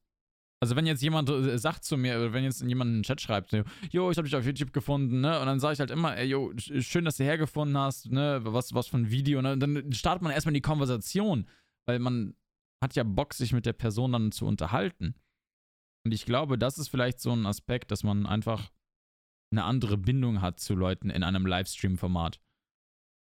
also 0.62 0.76
wenn 0.76 0.86
jetzt 0.86 1.02
jemand 1.02 1.30
äh, 1.30 1.58
sagt 1.58 1.86
zu 1.86 1.96
mir, 1.96 2.34
wenn 2.34 2.44
jetzt 2.44 2.62
jemand 2.62 2.90
in 2.90 2.98
den 2.98 3.04
Chat 3.04 3.22
schreibt, 3.22 3.54
jo, 3.92 4.12
ich 4.12 4.18
habe 4.18 4.28
dich 4.28 4.36
auf 4.36 4.46
YouTube 4.46 4.74
gefunden, 4.74 5.22
ne? 5.22 5.40
Und 5.40 5.46
dann 5.46 5.60
sage 5.60 5.74
ich 5.74 5.80
halt 5.80 5.92
immer, 5.92 6.18
ey, 6.18 6.28
jo, 6.28 6.54
schön, 6.58 7.06
dass 7.06 7.18
du 7.18 7.24
hergefunden 7.24 7.78
hast, 7.78 8.12
ne? 8.12 8.42
Was, 8.44 8.74
was 8.74 8.88
für 8.88 8.98
ein 8.98 9.10
Video. 9.10 9.42
Ne? 9.42 9.54
Und 9.54 9.62
dann 9.62 9.94
startet 9.94 10.22
man 10.22 10.34
erstmal 10.34 10.54
die 10.54 10.62
Konversation, 10.62 11.48
weil 11.88 12.00
man 12.00 12.36
hat 12.84 12.96
ja 12.96 13.04
Bock, 13.04 13.34
sich 13.34 13.54
mit 13.54 13.66
der 13.66 13.74
Person 13.74 14.12
dann 14.12 14.32
zu 14.32 14.46
unterhalten. 14.46 15.16
Und 16.06 16.14
ich 16.14 16.26
glaube, 16.26 16.58
das 16.58 16.78
ist 16.78 16.90
vielleicht 16.90 17.20
so 17.20 17.32
ein 17.32 17.46
Aspekt, 17.46 17.92
dass 17.92 18.04
man 18.04 18.26
einfach 18.26 18.70
eine 19.52 19.64
andere 19.64 19.98
Bindung 19.98 20.42
hat 20.42 20.60
zu 20.60 20.76
Leuten 20.76 21.10
in 21.10 21.24
einem 21.24 21.46
Livestream-Format. 21.46 22.40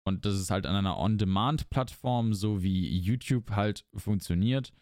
Und 0.07 0.25
das 0.25 0.35
ist 0.35 0.51
halt 0.51 0.65
an 0.65 0.75
einer 0.75 0.97
On-Demand-Plattform, 0.97 2.33
so 2.33 2.63
wie 2.63 2.97
YouTube 2.97 3.51
halt 3.51 3.85
funktioniert. 3.95 4.73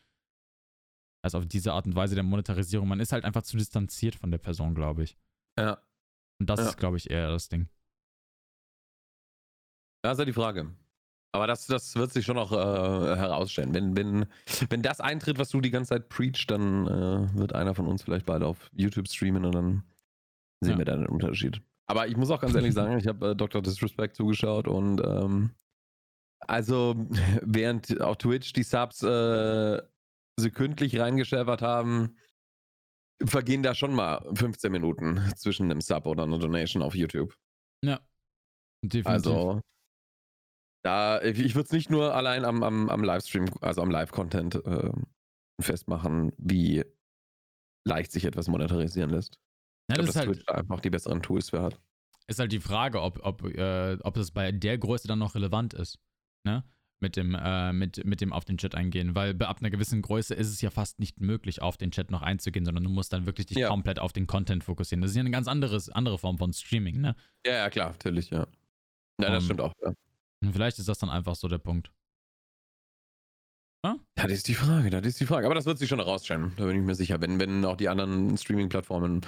Also 1.26 1.40
auf 1.40 1.48
diese 1.48 1.74
Art 1.74 1.88
und 1.88 1.96
Weise 1.96 2.14
der 2.14 2.24
Monetarisierung. 2.24 2.88
Man 2.88 3.00
ist 3.00 3.12
halt 3.12 3.26
einfach 3.26 3.42
zu 3.42 3.58
distanziert 3.58 4.14
von 4.14 4.30
der 4.30 4.38
Person, 4.38 4.76
glaube 4.76 5.02
ich. 5.02 5.18
Ja. 5.58 5.80
Und 6.40 6.52
das 6.52 6.60
ja. 6.60 6.68
ist, 6.68 6.78
glaube 6.78 6.98
ich, 6.98 7.10
eher 7.10 7.30
das 7.30 7.50
Ding. 7.50 7.68
Das 10.04 10.14
ist 10.14 10.20
ja 10.20 10.26
die 10.26 10.34
Frage. 10.34 10.72
Aber 11.32 11.48
das, 11.48 11.66
das 11.66 11.96
wird 11.96 12.14
sich 12.14 12.28
schon 12.28 12.36
noch 12.36 12.52
äh, 12.52 13.16
herausstellen. 13.16 13.74
Wenn, 13.74 13.98
wenn, 13.98 14.28
wenn 14.70 14.84
das 14.84 15.02
eintritt, 15.02 15.40
was 15.40 15.50
du 15.50 15.62
die 15.62 15.72
ganze 15.72 15.96
Zeit 15.96 16.10
preachst, 16.10 16.52
dann 16.52 16.86
äh, 16.86 17.40
wird 17.40 17.56
einer 17.56 17.74
von 17.74 17.88
uns 17.88 18.04
vielleicht 18.04 18.28
bald 18.28 18.44
auf 18.44 18.70
YouTube 18.72 19.08
streamen 19.08 19.46
und 19.46 19.56
dann 19.56 19.84
sehen 20.62 20.74
ja. 20.74 20.78
wir 20.78 20.86
da 20.86 20.96
den 20.96 21.08
Unterschied. 21.08 21.60
Aber 21.88 22.08
ich 22.08 22.18
muss 22.18 22.30
auch 22.30 22.40
ganz 22.40 22.54
ehrlich 22.54 22.74
sagen, 22.76 23.00
ich 23.00 23.08
habe 23.08 23.32
äh, 23.32 23.36
Dr. 23.36 23.64
Disrespect 23.64 24.16
zugeschaut 24.16 24.68
und 24.68 25.02
ähm, 25.04 25.50
also 26.42 26.96
während 27.42 28.00
auf 28.00 28.18
Twitch 28.18 28.54
die 28.54 28.62
Subs 28.62 29.02
äh, 29.02 29.82
sekündlich 30.40 31.00
reingeschäfert 31.00 31.62
haben, 31.62 32.18
vergehen 33.24 33.64
da 33.64 33.74
schon 33.74 33.94
mal 33.94 34.22
15 34.36 34.72
Minuten 34.72 35.20
zwischen 35.36 35.72
einem 35.72 35.82
Sub 35.82 36.06
oder 36.06 36.24
einer 36.24 36.40
Donation 36.40 36.84
auf 36.84 36.96
YouTube. 36.96 37.38
Ja. 37.84 38.00
Definitiv. 38.84 39.08
Also 39.08 39.62
da, 40.84 41.20
ich 41.22 41.56
würde 41.56 41.66
es 41.66 41.72
nicht 41.72 41.90
nur 41.90 42.14
allein 42.14 42.46
am, 42.46 42.62
am, 42.62 42.90
am 42.90 43.04
Livestream, 43.04 43.46
also 43.62 43.82
am 43.82 43.90
Live-Content 43.90 44.64
äh, 44.66 44.92
festmachen, 45.60 46.32
wie 46.38 46.84
leicht 47.88 48.12
sich 48.12 48.26
etwas 48.26 48.48
monetarisieren 48.48 49.10
lässt. 49.10 49.40
Ja, 49.90 49.94
ich 49.94 49.96
glaube, 49.96 50.08
dass 50.08 50.16
halt, 50.16 50.28
Twitch 50.28 50.48
einfach 50.48 50.80
die 50.82 50.92
besseren 50.92 51.24
Tools 51.24 51.50
für 51.50 51.64
hat. 51.64 51.82
Ist 52.28 52.40
halt 52.40 52.52
die 52.52 52.60
Frage, 52.60 53.02
ob, 53.02 53.20
ob, 53.24 53.44
äh, 53.46 53.98
ob 54.04 54.14
das 54.14 54.30
bei 54.30 54.52
der 54.52 54.78
Größe 54.78 55.08
dann 55.08 55.20
noch 55.20 55.34
relevant 55.34 55.74
ist. 55.74 55.98
Ne? 56.46 56.64
Mit 57.02 57.18
dem, 57.18 57.36
äh, 57.36 57.74
mit, 57.74 58.06
mit 58.06 58.22
dem 58.22 58.32
auf 58.32 58.46
den 58.46 58.58
Chat 58.58 58.74
eingehen. 58.74 59.16
Weil 59.16 59.36
ab 59.44 59.58
einer 59.60 59.70
gewissen 59.70 60.02
Größe 60.02 60.34
ist 60.34 60.48
es 60.48 60.62
ja 60.62 60.70
fast 60.70 61.00
nicht 61.00 61.20
möglich, 61.20 61.62
auf 61.62 61.78
den 61.78 61.92
Chat 61.92 62.10
noch 62.10 62.22
einzugehen, 62.22 62.66
sondern 62.66 62.86
du 62.86 62.90
musst 62.90 63.12
dann 63.12 63.26
wirklich 63.26 63.48
dich 63.48 63.58
ja. 63.58 63.68
komplett 63.68 64.00
auf 64.00 64.14
den 64.14 64.28
Content 64.28 64.64
fokussieren. 64.64 65.02
Das 65.02 65.12
ist 65.12 65.18
ja 65.18 65.22
eine 65.22 65.32
ganz 65.32 65.48
anderes, 65.48 65.90
andere 65.90 66.18
Form 66.18 66.38
von 66.38 66.54
Streaming, 66.54 67.02
ne? 67.02 67.16
Ja, 67.46 67.54
ja, 67.54 67.70
klar, 67.70 67.92
natürlich, 67.92 68.30
ja. 68.30 68.48
Ja, 69.22 69.30
das 69.30 69.44
um, 69.44 69.46
stimmt 69.46 69.62
auch, 69.62 69.74
ja. 69.84 69.94
Vielleicht 70.52 70.80
ist 70.80 70.88
das 70.88 71.00
dann 71.00 71.10
einfach 71.10 71.36
so 71.36 71.48
der 71.48 71.58
Punkt. 71.58 71.92
Ja, 73.86 73.98
das 74.16 74.32
ist 74.32 74.48
die 74.48 74.56
Frage, 74.56 74.90
das 74.90 75.06
ist 75.06 75.20
die 75.20 75.26
Frage. 75.26 75.46
Aber 75.46 75.54
das 75.54 75.66
wird 75.66 75.78
sich 75.78 75.90
schon 75.90 76.00
herausstellen, 76.00 76.54
da 76.58 76.66
bin 76.66 76.78
ich 76.78 76.86
mir 76.86 76.96
sicher. 76.96 77.22
Wenn, 77.22 77.40
wenn 77.40 77.64
auch 77.66 77.78
die 77.78 77.90
anderen 77.90 78.36
Streaming-Plattformen 78.36 79.22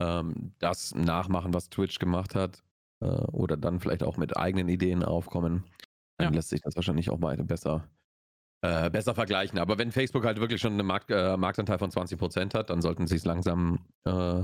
ähm, 0.00 0.52
das 0.60 0.94
nachmachen, 0.94 1.52
was 1.52 1.68
Twitch 1.68 1.98
gemacht 1.98 2.34
hat, 2.34 2.62
äh, 3.00 3.06
oder 3.06 3.56
dann 3.56 3.80
vielleicht 3.80 4.02
auch 4.02 4.16
mit 4.16 4.36
eigenen 4.36 4.68
Ideen 4.68 5.02
aufkommen, 5.02 5.64
dann 6.16 6.32
ja. 6.32 6.36
lässt 6.36 6.50
sich 6.50 6.60
das 6.60 6.76
wahrscheinlich 6.76 7.10
auch 7.10 7.20
weiter 7.20 7.44
besser, 7.44 7.88
äh, 8.62 8.90
besser 8.90 9.14
vergleichen. 9.14 9.58
Aber 9.58 9.78
wenn 9.78 9.92
Facebook 9.92 10.24
halt 10.24 10.40
wirklich 10.40 10.60
schon 10.60 10.74
einen 10.74 10.86
Markt, 10.86 11.10
äh, 11.10 11.36
Marktanteil 11.36 11.78
von 11.78 11.90
20% 11.90 12.54
hat, 12.54 12.70
dann 12.70 12.82
sollten 12.82 13.06
sie 13.06 13.16
es 13.16 13.24
langsam 13.24 13.86
äh, 14.04 14.42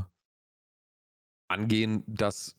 angehen, 1.49 2.05
dass 2.07 2.57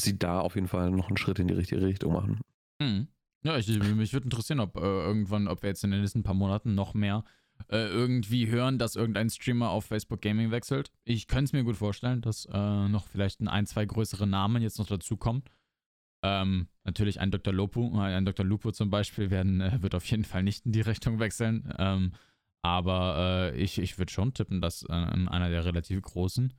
sie 0.00 0.18
da 0.18 0.40
auf 0.40 0.54
jeden 0.54 0.68
Fall 0.68 0.90
noch 0.90 1.08
einen 1.08 1.16
Schritt 1.16 1.38
in 1.38 1.48
die 1.48 1.54
richtige 1.54 1.82
Richtung 1.82 2.12
machen. 2.12 2.40
Mhm. 2.80 3.08
Ja, 3.42 3.58
ich, 3.58 3.68
mich 3.68 4.12
würde 4.12 4.24
interessieren, 4.24 4.60
ob 4.60 4.76
äh, 4.76 4.80
irgendwann, 4.80 5.48
ob 5.48 5.62
wir 5.62 5.68
jetzt 5.68 5.84
in 5.84 5.90
den 5.90 6.00
nächsten 6.00 6.22
paar 6.22 6.34
Monaten 6.34 6.74
noch 6.74 6.94
mehr 6.94 7.24
äh, 7.68 7.86
irgendwie 7.86 8.48
hören, 8.48 8.78
dass 8.78 8.96
irgendein 8.96 9.30
Streamer 9.30 9.70
auf 9.70 9.84
Facebook 9.84 10.22
Gaming 10.22 10.50
wechselt. 10.50 10.90
Ich 11.04 11.26
könnte 11.28 11.44
es 11.44 11.52
mir 11.52 11.62
gut 11.62 11.76
vorstellen, 11.76 12.20
dass 12.22 12.46
äh, 12.46 12.88
noch 12.88 13.06
vielleicht 13.06 13.40
ein, 13.46 13.66
zwei 13.66 13.84
größere 13.84 14.26
Namen 14.26 14.62
jetzt 14.62 14.78
noch 14.78 14.86
dazukommen. 14.86 15.42
Ähm, 16.24 16.68
natürlich 16.84 17.20
ein 17.20 17.30
Dr. 17.30 17.52
Lupo, 17.52 17.92
äh, 17.96 18.14
ein 18.14 18.24
Dr. 18.24 18.46
Lupo 18.46 18.72
zum 18.72 18.88
Beispiel 18.88 19.30
werden, 19.30 19.60
äh, 19.60 19.82
wird 19.82 19.94
auf 19.94 20.06
jeden 20.06 20.24
Fall 20.24 20.42
nicht 20.42 20.64
in 20.64 20.72
die 20.72 20.80
Richtung 20.80 21.18
wechseln. 21.20 21.70
Ähm, 21.78 22.14
aber 22.62 23.52
äh, 23.52 23.62
ich, 23.62 23.78
ich 23.78 23.98
würde 23.98 24.10
schon 24.10 24.32
tippen, 24.32 24.62
dass 24.62 24.86
einer 24.86 25.50
der 25.50 25.66
relativ 25.66 26.00
großen 26.00 26.54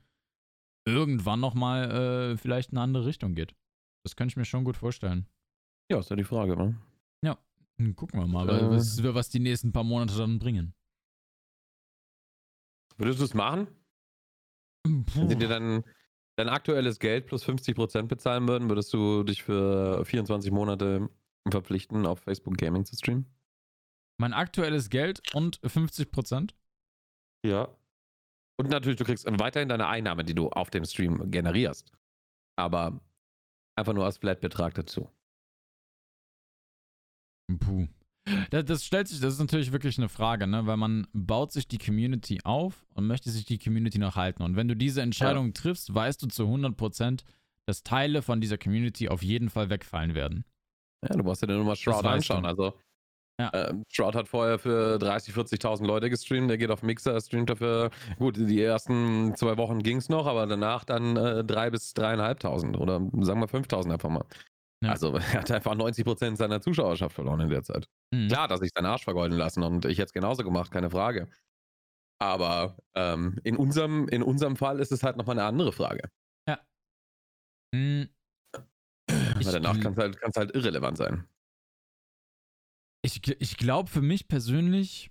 irgendwann 0.86 1.40
nochmal 1.40 2.38
vielleicht 2.38 2.70
in 2.70 2.78
eine 2.78 2.84
andere 2.84 3.06
Richtung 3.06 3.34
geht. 3.34 3.56
Das 4.04 4.14
könnte 4.14 4.30
ich 4.30 4.36
mir 4.36 4.44
schon 4.44 4.62
gut 4.62 4.76
vorstellen. 4.76 5.26
Ja, 5.90 5.98
ist 5.98 6.10
ja 6.10 6.14
die 6.14 6.22
Frage, 6.22 6.56
ne? 6.56 6.80
Ja, 7.22 7.36
gucken 7.96 8.20
wir 8.20 8.26
mal, 8.28 8.48
äh, 8.48 8.70
was, 8.70 9.02
was 9.02 9.30
die 9.30 9.40
nächsten 9.40 9.72
paar 9.72 9.82
Monate 9.82 10.16
dann 10.16 10.38
bringen. 10.38 10.74
Würdest 12.98 13.18
du 13.18 13.24
es 13.24 13.34
machen? 13.34 13.66
Puh. 14.84 15.02
Wenn 15.16 15.28
sie 15.28 15.36
dir 15.36 15.48
dann 15.48 15.82
dein 16.36 16.48
aktuelles 16.48 16.98
Geld 16.98 17.26
plus 17.26 17.44
50% 17.44 18.02
bezahlen 18.06 18.46
würden, 18.46 18.68
würdest 18.68 18.92
du 18.92 19.24
dich 19.24 19.42
für 19.42 20.04
24 20.04 20.52
Monate 20.52 21.08
verpflichten, 21.50 22.06
auf 22.06 22.20
Facebook 22.20 22.56
Gaming 22.56 22.84
zu 22.84 22.96
streamen? 22.96 23.26
Mein 24.18 24.32
aktuelles 24.32 24.88
Geld 24.90 25.34
und 25.34 25.60
50%? 25.60 26.54
Ja. 27.44 27.76
Und 28.58 28.70
natürlich, 28.70 28.96
du 28.96 29.04
kriegst 29.04 29.26
weiterhin 29.26 29.68
deine 29.68 29.86
Einnahme, 29.86 30.24
die 30.24 30.34
du 30.34 30.48
auf 30.48 30.70
dem 30.70 30.84
Stream 30.84 31.30
generierst. 31.30 31.92
Aber 32.58 33.00
einfach 33.76 33.92
nur 33.92 34.04
als 34.04 34.18
Flat-Betrag 34.18 34.74
dazu. 34.74 35.10
Puh. 37.58 37.88
Das, 38.50 38.64
das, 38.64 38.84
stellt 38.84 39.06
sich, 39.06 39.20
das 39.20 39.34
ist 39.34 39.40
natürlich 39.40 39.72
wirklich 39.72 39.98
eine 39.98 40.08
Frage, 40.08 40.46
ne? 40.46 40.66
Weil 40.66 40.76
man 40.76 41.06
baut 41.12 41.52
sich 41.52 41.68
die 41.68 41.78
Community 41.78 42.40
auf 42.42 42.84
und 42.94 43.06
möchte 43.06 43.30
sich 43.30 43.44
die 43.44 43.58
Community 43.58 43.98
noch 43.98 44.16
halten. 44.16 44.42
Und 44.42 44.56
wenn 44.56 44.66
du 44.66 44.74
diese 44.74 45.00
Entscheidung 45.00 45.46
ja. 45.46 45.52
triffst, 45.52 45.94
weißt 45.94 46.22
du 46.22 46.26
zu 46.26 46.44
100%, 46.44 47.22
dass 47.66 47.82
Teile 47.82 48.22
von 48.22 48.40
dieser 48.40 48.58
Community 48.58 49.08
auf 49.08 49.22
jeden 49.22 49.48
Fall 49.48 49.70
wegfallen 49.70 50.14
werden. 50.14 50.44
Ja, 51.02 51.16
du 51.16 51.22
musst 51.22 51.42
dir 51.42 51.48
nur 51.48 51.64
mal 51.64 51.76
Shroud 51.76 52.04
anschauen. 52.04 52.42
Du. 52.42 52.48
Also, 52.48 52.74
ja. 53.40 53.50
äh, 53.50 53.74
Shroud 53.92 54.14
hat 54.14 54.28
vorher 54.28 54.58
für 54.58 54.96
30.000, 54.96 55.60
40.000 55.60 55.86
Leute 55.86 56.10
gestreamt. 56.10 56.50
Der 56.50 56.58
geht 56.58 56.70
auf 56.70 56.82
Mixer, 56.82 57.20
streamt 57.20 57.50
dafür. 57.50 57.90
Gut, 58.18 58.36
die 58.36 58.62
ersten 58.62 59.34
zwei 59.36 59.56
Wochen 59.56 59.80
ging 59.80 59.98
es 59.98 60.08
noch, 60.08 60.26
aber 60.26 60.46
danach 60.46 60.84
dann 60.84 61.16
äh, 61.16 61.44
3.000 61.46 61.70
bis 61.70 61.92
3.500 61.94 62.76
oder 62.76 63.00
sagen 63.24 63.40
wir 63.40 63.48
5.000 63.48 63.92
einfach 63.92 64.10
mal. 64.10 64.24
Ja. 64.84 64.90
Also 64.90 65.14
er 65.16 65.40
hat 65.40 65.50
einfach 65.50 65.74
90% 65.74 66.36
seiner 66.36 66.60
Zuschauerschaft 66.60 67.14
verloren 67.14 67.40
in 67.40 67.48
der 67.48 67.62
Zeit. 67.62 67.88
Mhm. 68.12 68.28
Klar, 68.28 68.48
dass 68.48 68.62
ich 68.62 68.70
seinen 68.74 68.86
Arsch 68.86 69.04
vergeuden 69.04 69.36
lassen 69.36 69.62
und 69.62 69.84
ich 69.84 69.98
hätte 69.98 70.06
es 70.06 70.12
genauso 70.12 70.44
gemacht, 70.44 70.70
keine 70.70 70.90
Frage. 70.90 71.28
Aber 72.18 72.76
ähm, 72.94 73.38
in, 73.44 73.56
unserem, 73.56 74.08
in 74.08 74.22
unserem 74.22 74.56
Fall 74.56 74.80
ist 74.80 74.92
es 74.92 75.02
halt 75.02 75.16
nochmal 75.16 75.38
eine 75.38 75.46
andere 75.46 75.72
Frage. 75.72 76.10
Ja. 76.48 76.60
Mhm. 77.74 78.08
Weil 79.08 79.52
danach 79.52 79.78
kann 79.80 79.92
es 79.92 79.98
halt, 79.98 80.36
halt 80.36 80.54
irrelevant 80.54 80.96
sein. 80.96 81.28
Ich, 83.04 83.28
ich 83.40 83.56
glaube 83.56 83.90
für 83.90 84.02
mich 84.02 84.28
persönlich, 84.28 85.10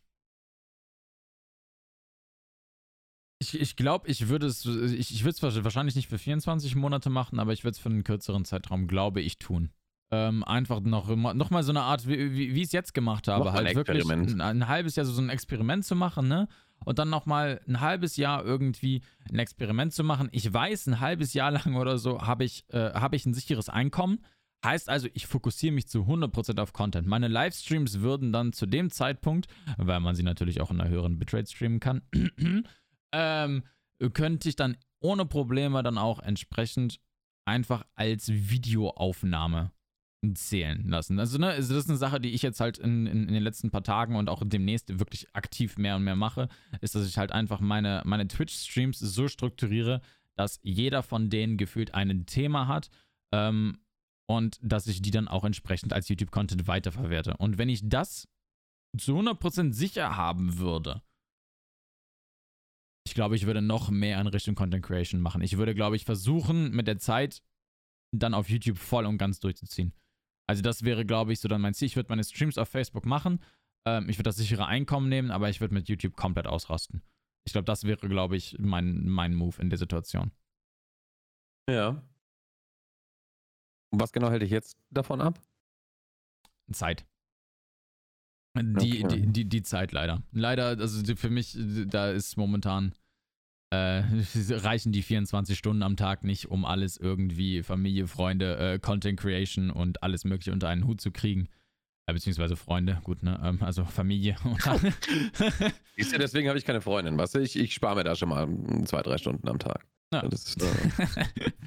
ich, 3.53 3.59
ich 3.61 3.75
glaube, 3.75 4.07
ich 4.07 4.27
würde 4.27 4.47
es, 4.47 4.65
ich, 4.65 5.11
ich 5.11 5.23
würde 5.23 5.47
es 5.47 5.63
wahrscheinlich 5.63 5.95
nicht 5.95 6.07
für 6.07 6.17
24 6.17 6.75
Monate 6.75 7.09
machen, 7.09 7.39
aber 7.39 7.53
ich 7.53 7.63
würde 7.63 7.73
es 7.73 7.79
für 7.79 7.89
einen 7.89 8.03
kürzeren 8.03 8.45
Zeitraum, 8.45 8.87
glaube 8.87 9.21
ich, 9.21 9.37
tun. 9.37 9.69
Ähm, 10.11 10.43
einfach 10.43 10.81
noch, 10.81 11.15
noch 11.15 11.49
mal 11.49 11.63
so 11.63 11.71
eine 11.71 11.81
Art, 11.81 12.07
wie, 12.07 12.31
wie, 12.33 12.53
wie 12.53 12.59
ich 12.59 12.67
es 12.67 12.71
jetzt 12.71 12.93
gemacht 12.93 13.27
habe, 13.27 13.51
halt 13.53 13.75
wirklich 13.75 14.07
ein, 14.09 14.39
ein, 14.39 14.67
halbes 14.67 14.95
Jahr 14.95 15.05
so, 15.05 15.11
so 15.11 15.21
ein 15.21 15.29
Experiment 15.29 15.83
zu 15.83 15.95
machen, 15.95 16.27
ne? 16.27 16.47
Und 16.83 16.99
dann 16.99 17.09
noch 17.09 17.25
mal 17.25 17.59
ein 17.67 17.79
halbes 17.79 18.15
Jahr 18.15 18.45
irgendwie 18.45 19.01
ein 19.31 19.39
Experiment 19.39 19.93
zu 19.93 20.03
machen. 20.03 20.29
Ich 20.31 20.51
weiß, 20.53 20.87
ein 20.87 20.99
halbes 20.99 21.33
Jahr 21.33 21.51
lang 21.65 21.75
oder 21.75 21.97
so 21.97 22.21
habe 22.21 22.43
ich, 22.43 22.65
äh, 22.69 22.91
hab 22.91 23.13
ich 23.13 23.25
ein 23.25 23.33
sicheres 23.33 23.69
Einkommen. 23.69 24.19
Heißt 24.63 24.89
also, 24.89 25.07
ich 25.13 25.27
fokussiere 25.27 25.73
mich 25.73 25.87
zu 25.87 26.03
100% 26.03 26.59
auf 26.59 26.73
Content. 26.73 27.07
Meine 27.07 27.27
Livestreams 27.27 27.99
würden 27.99 28.31
dann 28.31 28.51
zu 28.51 28.65
dem 28.65 28.89
Zeitpunkt, 28.89 29.47
weil 29.77 29.99
man 29.99 30.15
sie 30.15 30.23
natürlich 30.23 30.59
auch 30.59 30.71
in 30.71 30.81
einer 30.81 30.89
höheren 30.89 31.19
Bitrate 31.19 31.47
streamen 31.47 31.79
kann, 31.79 32.01
ähm, 33.15 33.63
könnte 34.13 34.49
ich 34.49 34.55
dann 34.55 34.77
ohne 34.99 35.25
Probleme 35.25 35.81
dann 35.83 35.97
auch 35.97 36.19
entsprechend 36.19 36.99
einfach 37.45 37.85
als 37.95 38.29
Videoaufnahme 38.29 39.71
zählen 40.33 40.87
lassen. 40.87 41.19
Also, 41.19 41.37
ne, 41.37 41.49
also 41.49 41.75
das 41.75 41.83
ist 41.83 41.89
eine 41.89 41.99
Sache, 41.99 42.19
die 42.19 42.31
ich 42.31 42.41
jetzt 42.41 42.59
halt 42.59 42.79
in, 42.79 43.05
in, 43.05 43.27
in, 43.27 43.33
den 43.33 43.43
letzten 43.43 43.69
paar 43.69 43.83
Tagen 43.83 44.15
und 44.15 44.27
auch 44.27 44.41
demnächst 44.43 44.99
wirklich 44.99 45.27
aktiv 45.33 45.77
mehr 45.77 45.95
und 45.95 46.03
mehr 46.03 46.15
mache, 46.15 46.49
ist, 46.81 46.95
dass 46.95 47.07
ich 47.07 47.17
halt 47.17 47.31
einfach 47.31 47.59
meine, 47.59 48.01
meine 48.05 48.27
Twitch-Streams 48.27 48.97
so 48.99 49.27
strukturiere, 49.27 50.01
dass 50.35 50.59
jeder 50.63 51.03
von 51.03 51.29
denen 51.29 51.57
gefühlt 51.57 51.93
ein 51.93 52.25
Thema 52.25 52.67
hat 52.67 52.89
ähm, 53.31 53.77
und 54.25 54.57
dass 54.63 54.87
ich 54.87 55.03
die 55.03 55.11
dann 55.11 55.27
auch 55.27 55.43
entsprechend 55.43 55.93
als 55.93 56.09
YouTube-Content 56.09 56.67
weiterverwerte. 56.67 57.37
Und 57.37 57.59
wenn 57.59 57.69
ich 57.69 57.87
das 57.87 58.27
zu 58.97 59.17
100% 59.19 59.73
sicher 59.73 60.15
haben 60.15 60.57
würde, 60.57 61.03
ich 63.15 63.17
glaube, 63.17 63.37
ich 63.37 63.45
würde 63.45 63.61
noch 63.61 63.89
mehr 63.89 64.19
in 64.19 64.27
Richtung 64.27 64.55
Content 64.55 64.85
Creation 64.85 65.21
machen. 65.21 65.41
Ich 65.41 65.55
würde, 65.55 65.73
glaube 65.73 65.95
ich, 65.95 66.03
versuchen, 66.03 66.71
mit 66.71 66.85
der 66.85 66.97
Zeit 66.97 67.41
dann 68.11 68.33
auf 68.33 68.49
YouTube 68.49 68.77
voll 68.77 69.05
und 69.05 69.17
ganz 69.17 69.39
durchzuziehen. 69.39 69.93
Also 70.47 70.61
das 70.61 70.83
wäre, 70.83 71.05
glaube 71.05 71.31
ich, 71.31 71.39
so 71.39 71.47
dann 71.47 71.61
mein 71.61 71.73
Ziel. 71.73 71.85
Ich 71.85 71.95
würde 71.95 72.09
meine 72.09 72.25
Streams 72.25 72.57
auf 72.57 72.67
Facebook 72.67 73.05
machen. 73.05 73.41
Ähm, 73.87 74.09
ich 74.09 74.17
würde 74.17 74.27
das 74.27 74.35
sichere 74.35 74.65
Einkommen 74.65 75.07
nehmen, 75.07 75.31
aber 75.31 75.49
ich 75.49 75.61
würde 75.61 75.73
mit 75.73 75.87
YouTube 75.87 76.17
komplett 76.17 76.45
ausrasten. 76.45 77.03
Ich 77.45 77.53
glaube, 77.53 77.63
das 77.63 77.85
wäre, 77.85 78.05
glaube 78.09 78.35
ich, 78.35 78.57
mein, 78.59 79.07
mein 79.07 79.33
Move 79.33 79.61
in 79.61 79.69
der 79.69 79.79
Situation. 79.79 80.33
Ja. 81.69 82.03
was 83.91 84.11
genau 84.11 84.29
hält 84.29 84.41
dich 84.41 84.51
jetzt 84.51 84.77
davon 84.89 85.21
ab? 85.21 85.39
Zeit. 86.69 87.05
Die, 88.57 89.05
okay. 89.05 89.21
die, 89.21 89.27
die, 89.27 89.45
die 89.45 89.63
Zeit 89.63 89.93
leider. 89.93 90.21
Leider, 90.33 90.67
also 90.67 91.15
für 91.15 91.29
mich, 91.29 91.57
da 91.87 92.11
ist 92.11 92.35
momentan, 92.35 92.93
äh, 93.75 94.03
reichen 94.53 94.91
die 94.91 95.01
24 95.01 95.57
Stunden 95.57 95.83
am 95.83 95.97
Tag 95.97 96.23
nicht, 96.23 96.49
um 96.49 96.65
alles 96.65 96.97
irgendwie, 96.97 97.63
Familie, 97.63 98.07
Freunde, 98.07 98.57
äh, 98.57 98.79
Content 98.79 99.19
Creation 99.19 99.69
und 99.69 100.03
alles 100.03 100.25
Mögliche 100.25 100.51
unter 100.51 100.69
einen 100.69 100.85
Hut 100.85 101.01
zu 101.01 101.11
kriegen. 101.11 101.47
Äh, 102.07 102.13
beziehungsweise 102.13 102.55
Freunde, 102.55 102.99
gut, 103.03 103.23
ne? 103.23 103.39
Ähm, 103.43 103.59
also 103.61 103.83
Familie. 103.85 104.35
Siehst 105.95 106.13
du, 106.13 106.17
deswegen 106.17 106.47
habe 106.47 106.57
ich 106.57 106.65
keine 106.65 106.81
Freundin, 106.81 107.17
weißt 107.17 107.35
du? 107.35 107.39
Ich, 107.39 107.57
ich 107.57 107.73
spare 107.73 107.95
mir 107.95 108.03
da 108.03 108.15
schon 108.15 108.29
mal 108.29 108.47
zwei, 108.85 109.01
drei 109.01 109.17
Stunden 109.17 109.47
am 109.47 109.59
Tag. 109.59 109.85
Ja. 110.13 110.21
Ist, 110.21 110.61
äh, 110.61 110.67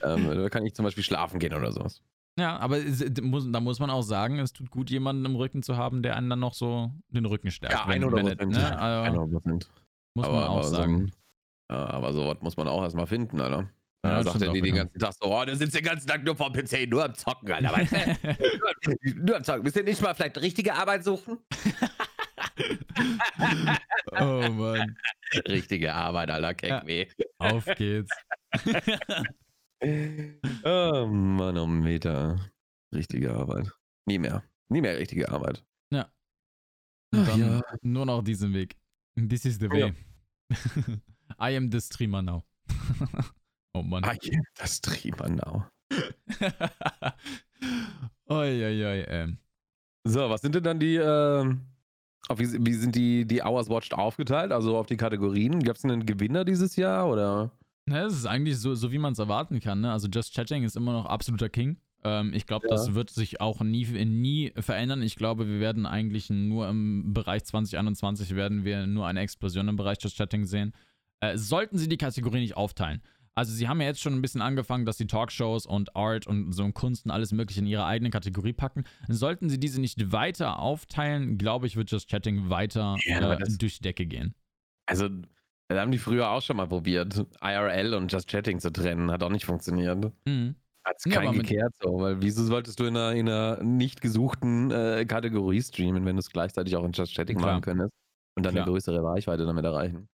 ähm, 0.04 0.28
da 0.28 0.48
kann 0.48 0.64
ich 0.64 0.74
zum 0.74 0.84
Beispiel 0.84 1.02
schlafen 1.02 1.40
gehen 1.40 1.54
oder 1.54 1.72
sowas. 1.72 2.02
Ja, 2.38 2.56
aber 2.58 2.78
da 2.78 3.60
muss 3.60 3.80
man 3.80 3.90
auch 3.90 4.02
sagen, 4.02 4.38
es 4.38 4.52
tut 4.52 4.70
gut, 4.70 4.90
jemanden 4.90 5.24
im 5.24 5.34
Rücken 5.34 5.64
zu 5.64 5.76
haben, 5.76 6.02
der 6.02 6.14
einen 6.14 6.30
dann 6.30 6.38
noch 6.38 6.54
so 6.54 6.92
den 7.08 7.26
Rücken 7.26 7.50
stärkt. 7.50 7.74
Ja, 7.74 7.84
100 7.86 8.10
Prozent. 8.10 8.52
Ne? 8.52 8.78
Also, 8.78 9.22
100%. 9.22 9.66
Muss 10.14 10.26
aber, 10.26 10.40
man 10.40 10.48
auch 10.48 10.62
sagen. 10.62 11.10
So, 11.68 11.74
ja, 11.74 11.90
aber 11.90 12.12
sowas 12.12 12.38
muss 12.40 12.56
man 12.56 12.68
auch 12.68 12.82
erstmal 12.82 13.06
finden, 13.06 13.40
Alter. 13.40 13.70
Ja, 14.04 14.18
ja 14.18 14.22
sagt 14.22 14.42
er 14.42 14.52
die 14.52 14.62
den 14.62 14.76
ganzen 14.76 14.98
Tag 14.98 15.12
so, 15.14 15.26
oh, 15.26 15.44
du 15.44 15.56
sitzt 15.56 15.74
den 15.74 15.84
ganzen 15.84 16.06
Tag 16.06 16.24
nur 16.24 16.36
vom 16.36 16.52
PC, 16.52 16.88
nur 16.88 17.04
am 17.04 17.14
Zocken, 17.14 17.52
Alter. 17.52 17.68
nur 19.16 19.36
am 19.36 19.44
Zocken. 19.44 19.64
Willst 19.64 19.76
du 19.76 19.82
nicht 19.82 20.00
mal 20.00 20.14
vielleicht 20.14 20.38
richtige 20.38 20.74
Arbeit 20.74 21.04
suchen? 21.04 21.38
oh 24.12 24.48
Mann. 24.50 24.96
Richtige 25.48 25.92
Arbeit, 25.92 26.30
Alter, 26.30 26.54
keck 26.54 26.88
ja. 26.88 27.04
Auf 27.38 27.66
geht's. 27.76 28.10
oh 30.64 31.06
Manometer. 31.06 32.38
Richtige 32.94 33.34
Arbeit. 33.34 33.70
Nie 34.06 34.18
mehr. 34.18 34.42
Nie 34.68 34.80
mehr 34.80 34.98
richtige 34.98 35.28
Arbeit. 35.28 35.64
Ja. 35.90 36.10
Ach, 37.14 37.36
ja. 37.36 37.60
Nur 37.82 38.06
noch 38.06 38.22
diesen 38.22 38.54
Weg. 38.54 38.76
This 39.16 39.44
is 39.44 39.58
the 39.58 39.68
way. 39.68 39.80
Ja. 39.80 39.90
I 41.38 41.56
am 41.56 41.70
the 41.70 41.80
streamer 41.80 42.22
now. 42.22 42.44
oh 43.74 43.82
Mann. 43.82 44.04
I 44.04 44.18
am 44.32 44.42
the 44.60 44.66
streamer 44.66 45.28
now. 45.28 45.66
oi, 48.30 48.64
oi, 48.64 48.84
oi, 48.84 49.04
ähm. 49.08 49.38
So, 50.04 50.30
was 50.30 50.40
sind 50.40 50.54
denn 50.54 50.62
dann 50.62 50.80
die, 50.80 50.96
äh, 50.96 51.54
wie, 52.36 52.66
wie, 52.66 52.74
sind 52.74 52.94
die, 52.94 53.26
die 53.26 53.42
Hours 53.42 53.68
Watched 53.68 53.94
aufgeteilt? 53.94 54.52
Also 54.52 54.76
auf 54.76 54.86
die 54.86 54.96
Kategorien? 54.96 55.62
Gab 55.62 55.76
es 55.76 55.84
einen 55.84 56.06
Gewinner 56.06 56.44
dieses 56.44 56.76
Jahr 56.76 57.08
oder? 57.08 57.50
Ja, 57.88 58.06
es 58.06 58.14
ist 58.14 58.26
eigentlich 58.26 58.58
so, 58.58 58.74
so 58.74 58.92
wie 58.92 58.98
man 58.98 59.12
es 59.12 59.18
erwarten 59.18 59.60
kann. 59.60 59.80
Ne? 59.80 59.92
Also 59.92 60.08
Just 60.08 60.34
Chatting 60.34 60.62
ist 60.62 60.76
immer 60.76 60.92
noch 60.92 61.06
absoluter 61.06 61.48
King. 61.48 61.78
Ähm, 62.04 62.32
ich 62.32 62.46
glaube, 62.46 62.68
ja. 62.68 62.74
das 62.74 62.94
wird 62.94 63.10
sich 63.10 63.40
auch 63.40 63.60
nie, 63.60 63.84
nie 64.04 64.52
verändern. 64.56 65.02
Ich 65.02 65.16
glaube, 65.16 65.48
wir 65.48 65.60
werden 65.60 65.86
eigentlich 65.86 66.30
nur 66.30 66.68
im 66.68 67.12
Bereich 67.12 67.44
2021 67.44 68.34
werden 68.34 68.64
wir 68.64 68.86
nur 68.86 69.06
eine 69.06 69.20
Explosion 69.20 69.68
im 69.68 69.76
Bereich 69.76 69.98
Just 70.00 70.16
Chatting 70.16 70.44
sehen. 70.44 70.74
Äh, 71.20 71.36
sollten 71.36 71.78
sie 71.78 71.88
die 71.88 71.96
Kategorie 71.96 72.40
nicht 72.40 72.56
aufteilen. 72.56 73.02
Also 73.34 73.52
sie 73.52 73.68
haben 73.68 73.80
ja 73.80 73.86
jetzt 73.86 74.00
schon 74.00 74.14
ein 74.14 74.22
bisschen 74.22 74.42
angefangen, 74.42 74.84
dass 74.84 74.98
sie 74.98 75.06
Talkshows 75.06 75.64
und 75.64 75.94
Art 75.94 76.26
und 76.26 76.52
so 76.52 76.68
Kunst 76.72 77.06
und 77.06 77.12
alles 77.12 77.30
mögliche 77.30 77.60
in 77.60 77.66
ihre 77.66 77.84
eigene 77.84 78.10
Kategorie 78.10 78.52
packen. 78.52 78.84
Sollten 79.06 79.48
sie 79.48 79.60
diese 79.60 79.80
nicht 79.80 80.10
weiter 80.10 80.58
aufteilen, 80.58 81.38
glaube 81.38 81.68
ich, 81.68 81.76
wird 81.76 81.88
Just 81.88 82.10
Chatting 82.10 82.50
weiter 82.50 82.96
ja, 83.04 83.34
äh, 83.34 83.38
durch 83.58 83.76
die 83.76 83.82
Decke 83.82 84.06
gehen. 84.06 84.34
Also 84.86 85.08
das 85.68 85.78
haben 85.78 85.92
die 85.92 85.98
früher 85.98 86.30
auch 86.30 86.42
schon 86.42 86.56
mal 86.56 86.66
probiert, 86.66 87.14
IRL 87.40 87.94
und 87.94 88.10
Just 88.10 88.28
Chatting 88.28 88.58
zu 88.58 88.72
trennen. 88.72 89.10
Hat 89.12 89.22
auch 89.22 89.30
nicht 89.30 89.44
funktioniert. 89.44 90.12
Mhm. 90.26 90.56
Hat 90.84 90.96
es 90.98 91.04
keinen 91.04 91.34
ja, 91.34 91.42
gekehrt 91.42 91.74
so, 91.80 92.00
weil 92.00 92.20
wieso 92.20 92.42
solltest 92.42 92.80
du 92.80 92.86
in 92.86 92.96
einer, 92.96 93.12
in 93.12 93.28
einer 93.28 93.62
nicht 93.62 94.00
gesuchten 94.00 94.72
äh, 94.72 95.04
Kategorie 95.06 95.62
streamen, 95.62 96.04
wenn 96.06 96.16
du 96.16 96.20
es 96.20 96.30
gleichzeitig 96.30 96.74
auch 96.74 96.84
in 96.84 96.90
Just 96.90 97.14
Chatting 97.14 97.36
Klar. 97.36 97.52
machen 97.52 97.62
könntest 97.62 97.92
und 98.36 98.44
dann 98.44 98.54
Klar. 98.54 98.64
eine 98.64 98.72
größere 98.72 99.00
Reichweite 99.04 99.44
damit 99.46 99.64
erreichen? 99.64 100.08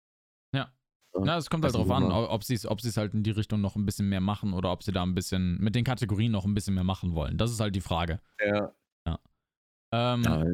Ja. 1.15 1.25
Ja, 1.25 1.37
es 1.39 1.51
kommt 1.51 1.65
halt 1.65 1.75
darauf 1.75 1.91
an, 1.91 2.05
ob 2.05 2.45
sie 2.45 2.55
es 2.55 2.67
ob 2.67 2.81
halt 2.81 3.15
in 3.15 3.23
die 3.23 3.31
Richtung 3.31 3.61
noch 3.61 3.77
ein 3.77 3.85
bisschen 3.85 4.09
mehr 4.09 4.21
machen 4.21 4.53
oder 4.53 4.71
ob 4.71 4.83
sie 4.83 4.93
da 4.93 5.03
ein 5.03 5.15
bisschen 5.15 5.59
mit 5.59 5.75
den 5.75 5.85
Kategorien 5.85 6.33
noch 6.33 6.45
ein 6.45 6.55
bisschen 6.55 6.75
mehr 6.75 6.85
machen 6.85 7.15
wollen. 7.15 7.37
Das 7.37 7.51
ist 7.51 7.61
halt 7.61 7.75
die 7.75 7.81
Frage. 7.81 8.21
Ja. 8.45 8.73
Ja. 9.07 9.19
Ähm, 9.93 10.23
ja. 10.23 10.45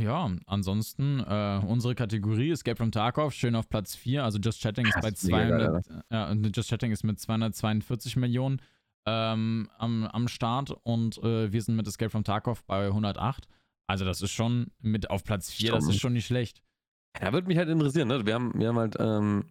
Ja, 0.00 0.30
ansonsten 0.46 1.20
äh, 1.20 1.60
unsere 1.66 1.94
Kategorie 1.94 2.50
Escape 2.50 2.76
from 2.76 2.90
Tarkov 2.90 3.34
schön 3.34 3.54
auf 3.54 3.68
Platz 3.68 3.94
4. 3.94 4.24
Also 4.24 4.38
Just 4.38 4.62
Chatting 4.62 4.86
ist 4.86 5.00
bei 5.00 5.10
200, 5.10 5.84
ja, 6.10 6.32
Just 6.32 6.70
Chatting 6.70 6.92
ist 6.92 7.04
mit 7.04 7.20
242 7.20 8.16
Millionen 8.16 8.60
ähm, 9.06 9.68
am, 9.78 10.04
am 10.06 10.28
Start 10.28 10.74
und 10.82 11.18
äh, 11.18 11.52
wir 11.52 11.62
sind 11.62 11.76
mit 11.76 11.86
Escape 11.86 12.10
from 12.10 12.24
Tarkov 12.24 12.64
bei 12.64 12.86
108. 12.86 13.46
Also 13.86 14.04
das 14.04 14.22
ist 14.22 14.30
schon 14.30 14.68
mit 14.80 15.10
auf 15.10 15.24
Platz 15.24 15.50
4, 15.50 15.72
das 15.72 15.86
ist 15.86 16.00
schon 16.00 16.14
nicht 16.14 16.26
schlecht. 16.26 16.62
Da 17.20 17.32
würde 17.32 17.46
mich 17.46 17.58
halt 17.58 17.68
interessieren, 17.68 18.08
ne? 18.08 18.24
Wir 18.24 18.34
haben, 18.34 18.58
wir 18.58 18.68
haben 18.68 18.78
halt 18.78 18.96
ähm, 18.98 19.44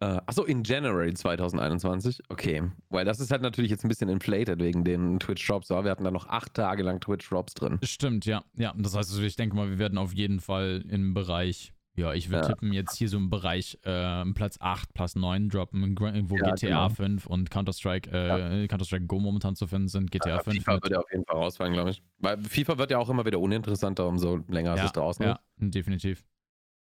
äh, 0.00 0.20
achso, 0.26 0.44
in 0.44 0.62
January 0.62 1.14
2021. 1.14 2.20
Okay. 2.28 2.62
Weil 2.90 3.06
das 3.06 3.18
ist 3.18 3.30
halt 3.30 3.40
natürlich 3.40 3.70
jetzt 3.70 3.84
ein 3.84 3.88
bisschen 3.88 4.10
inflated 4.10 4.60
wegen 4.60 4.84
den 4.84 5.18
Twitch-Drops. 5.18 5.70
Wir 5.70 5.90
hatten 5.90 6.04
da 6.04 6.10
noch 6.10 6.28
acht 6.28 6.52
Tage 6.54 6.82
lang 6.82 7.00
Twitch-Drops 7.00 7.54
drin. 7.54 7.78
Stimmt, 7.82 8.26
ja. 8.26 8.44
Ja, 8.54 8.74
das 8.76 8.94
heißt, 8.94 9.10
also 9.10 9.22
ich 9.22 9.36
denke 9.36 9.56
mal, 9.56 9.70
wir 9.70 9.78
werden 9.78 9.96
auf 9.96 10.12
jeden 10.12 10.40
Fall 10.40 10.84
im 10.88 11.14
Bereich, 11.14 11.72
ja, 11.94 12.12
ich 12.12 12.28
würde 12.28 12.42
ja. 12.42 12.48
tippen, 12.48 12.74
jetzt 12.74 12.94
hier 12.96 13.08
so 13.08 13.16
im 13.16 13.30
Bereich 13.30 13.78
äh, 13.84 14.24
Platz 14.34 14.58
8, 14.60 14.92
Platz 14.92 15.16
9 15.16 15.48
droppen, 15.48 15.96
wo 16.28 16.36
ja, 16.36 16.54
GTA 16.54 16.66
genau. 16.66 16.88
5 16.90 17.26
und 17.26 17.50
Counter-Strike, 17.50 18.10
äh, 18.12 18.60
ja. 18.60 18.66
Counter-Strike 18.66 19.06
Go 19.06 19.18
momentan 19.18 19.56
zu 19.56 19.66
finden 19.66 19.88
sind. 19.88 20.10
GTA 20.10 20.28
ja, 20.28 20.38
5. 20.40 20.58
FIFA 20.58 20.74
wird 20.74 20.92
ja 20.92 20.98
auf 20.98 21.10
jeden 21.10 21.24
Fall 21.24 21.36
rausfallen, 21.36 21.72
glaube 21.72 21.90
ich. 21.90 22.02
Weil 22.18 22.38
FIFA 22.42 22.76
wird 22.76 22.90
ja 22.90 22.98
auch 22.98 23.08
immer 23.08 23.24
wieder 23.24 23.40
uninteressanter, 23.40 24.06
umso 24.06 24.40
länger 24.48 24.74
es 24.74 24.92
draußen 24.92 25.24
Ja, 25.24 25.40
definitiv. 25.56 26.22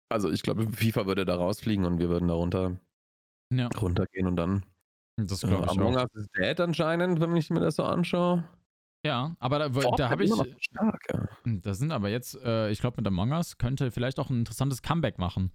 Also 0.09 0.29
ich 0.31 0.41
glaube, 0.41 0.69
FIFA 0.69 1.05
würde 1.05 1.23
da 1.23 1.35
rausfliegen 1.35 1.85
und 1.85 1.99
wir 1.99 2.09
würden 2.09 2.27
darunter 2.27 2.77
ja. 3.51 3.67
runtergehen 3.67 4.27
und 4.27 4.35
dann. 4.35 4.65
Das 5.17 5.41
glaube 5.41 5.65
ich. 5.65 5.71
Among 5.71 5.95
Us 5.95 6.09
ist 6.15 6.29
dead 6.37 6.59
anscheinend, 6.59 7.19
wenn 7.19 7.35
ich 7.35 7.49
mir 7.49 7.59
das 7.59 7.75
so 7.75 7.83
anschaue. 7.83 8.47
Ja, 9.05 9.35
aber 9.39 9.59
da, 9.59 9.69
da 9.69 10.09
habe 10.09 10.23
ich. 10.23 10.31
Stark, 10.59 11.01
ja. 11.11 11.27
Hm, 11.43 11.61
das 11.61 11.79
sind 11.79 11.91
aber 11.91 12.09
jetzt, 12.09 12.35
äh, 12.43 12.69
ich 12.69 12.79
glaube, 12.79 12.97
mit 12.97 13.07
Among 13.07 13.31
Us 13.31 13.57
könnte 13.57 13.91
vielleicht 13.91 14.19
auch 14.19 14.29
ein 14.29 14.39
interessantes 14.39 14.81
Comeback 14.81 15.17
machen. 15.17 15.51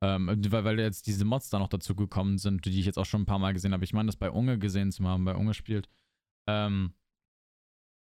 Ähm, 0.00 0.28
weil, 0.50 0.64
weil 0.64 0.78
jetzt 0.78 1.06
diese 1.08 1.24
Mods 1.24 1.50
da 1.50 1.58
noch 1.58 1.68
dazu 1.68 1.96
gekommen 1.96 2.38
sind, 2.38 2.64
die 2.64 2.78
ich 2.78 2.86
jetzt 2.86 2.98
auch 2.98 3.04
schon 3.04 3.22
ein 3.22 3.26
paar 3.26 3.40
Mal 3.40 3.52
gesehen 3.52 3.72
habe. 3.72 3.84
Ich 3.84 3.92
meine, 3.92 4.06
das 4.06 4.16
bei 4.16 4.30
Unge 4.30 4.58
gesehen 4.58 4.92
zu 4.92 5.04
haben, 5.04 5.24
bei 5.24 5.34
Unge 5.34 5.54
spielt. 5.54 5.88
Ähm, 6.46 6.92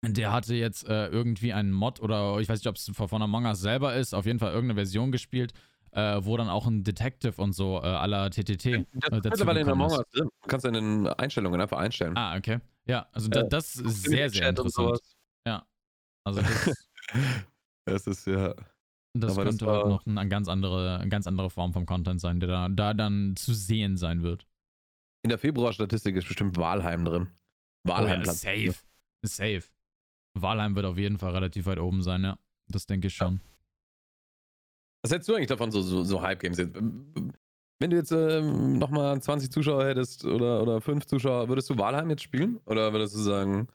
der 0.02 0.32
hatte 0.32 0.54
jetzt 0.54 0.86
äh, 0.86 1.08
irgendwie 1.08 1.52
einen 1.52 1.72
Mod 1.72 2.00
oder 2.00 2.38
ich 2.38 2.48
weiß 2.48 2.60
nicht, 2.60 2.68
ob 2.68 2.76
es 2.76 2.90
von 2.94 3.22
Among 3.22 3.46
Us 3.46 3.60
selber 3.60 3.94
ist, 3.94 4.14
auf 4.14 4.26
jeden 4.26 4.38
Fall 4.38 4.52
irgendeine 4.52 4.78
Version 4.78 5.10
gespielt, 5.10 5.52
äh, 5.96 6.22
wo 6.24 6.36
dann 6.36 6.50
auch 6.50 6.66
ein 6.66 6.84
Detective 6.84 7.40
und 7.40 7.54
so 7.54 7.78
äh, 7.78 7.86
aller 7.86 8.30
TTT 8.30 8.66
äh, 8.66 8.84
das 8.92 9.10
dazu 9.10 9.28
mittlerweile 9.30 9.60
in 9.60 9.68
Among 9.70 9.92
Us 9.92 10.04
drin. 10.12 10.28
Du 10.42 10.48
kannst 10.48 10.66
in 10.66 10.74
den 10.74 11.06
Einstellungen 11.06 11.58
einfach 11.60 11.78
einstellen. 11.78 12.14
Ah, 12.16 12.36
okay. 12.36 12.60
Ja, 12.86 13.08
also 13.12 13.28
da, 13.28 13.42
das 13.42 13.76
ist 13.76 14.02
sehr, 14.02 14.28
sehr 14.28 14.50
interessant. 14.50 15.00
Ja. 15.46 15.66
Also 16.24 16.42
das, 16.42 16.86
das 17.86 18.06
ist 18.06 18.26
ja. 18.26 18.54
Das 19.14 19.32
Aber 19.32 19.44
könnte 19.44 19.64
das 19.64 19.74
war, 19.74 19.88
noch 19.88 20.06
eine 20.06 20.28
ganz 20.28 20.48
andere, 20.48 20.98
eine 20.98 21.08
ganz 21.08 21.26
andere 21.26 21.48
Form 21.48 21.72
vom 21.72 21.86
Content 21.86 22.20
sein, 22.20 22.38
der 22.38 22.48
da, 22.50 22.68
da 22.68 22.92
dann 22.92 23.34
zu 23.34 23.54
sehen 23.54 23.96
sein 23.96 24.22
wird. 24.22 24.46
In 25.22 25.30
der 25.30 25.38
Februar-Statistik 25.38 26.14
ist 26.16 26.28
bestimmt 26.28 26.58
Wahlheim 26.58 27.06
drin. 27.06 27.28
Wahlheim. 27.84 28.20
Oh 28.20 28.26
ja, 28.26 28.32
safe. 28.32 28.74
Safe. 29.22 29.62
Wahlheim 30.34 30.76
wird 30.76 30.84
auf 30.84 30.98
jeden 30.98 31.16
Fall 31.16 31.32
relativ 31.32 31.64
weit 31.64 31.78
oben 31.78 32.02
sein, 32.02 32.22
ja. 32.22 32.38
Das 32.68 32.84
denke 32.84 33.06
ich 33.06 33.14
schon. 33.14 33.36
Ja. 33.36 33.55
Was 35.06 35.12
hältst 35.12 35.28
du 35.28 35.36
eigentlich 35.36 35.46
davon, 35.46 35.70
so, 35.70 35.82
so, 35.82 36.02
so 36.02 36.20
Hype-Games 36.20 36.58
jetzt? 36.58 36.74
Wenn 36.74 37.90
du 37.90 37.96
jetzt 37.96 38.10
ähm, 38.10 38.76
nochmal 38.76 39.22
20 39.22 39.52
Zuschauer 39.52 39.84
hättest 39.84 40.24
oder, 40.24 40.60
oder 40.60 40.80
5 40.80 41.06
Zuschauer, 41.06 41.48
würdest 41.48 41.70
du 41.70 41.78
Walheim 41.78 42.10
jetzt 42.10 42.24
spielen? 42.24 42.58
Oder 42.66 42.92
würdest 42.92 43.14
du 43.14 43.20
sagen, 43.20 43.68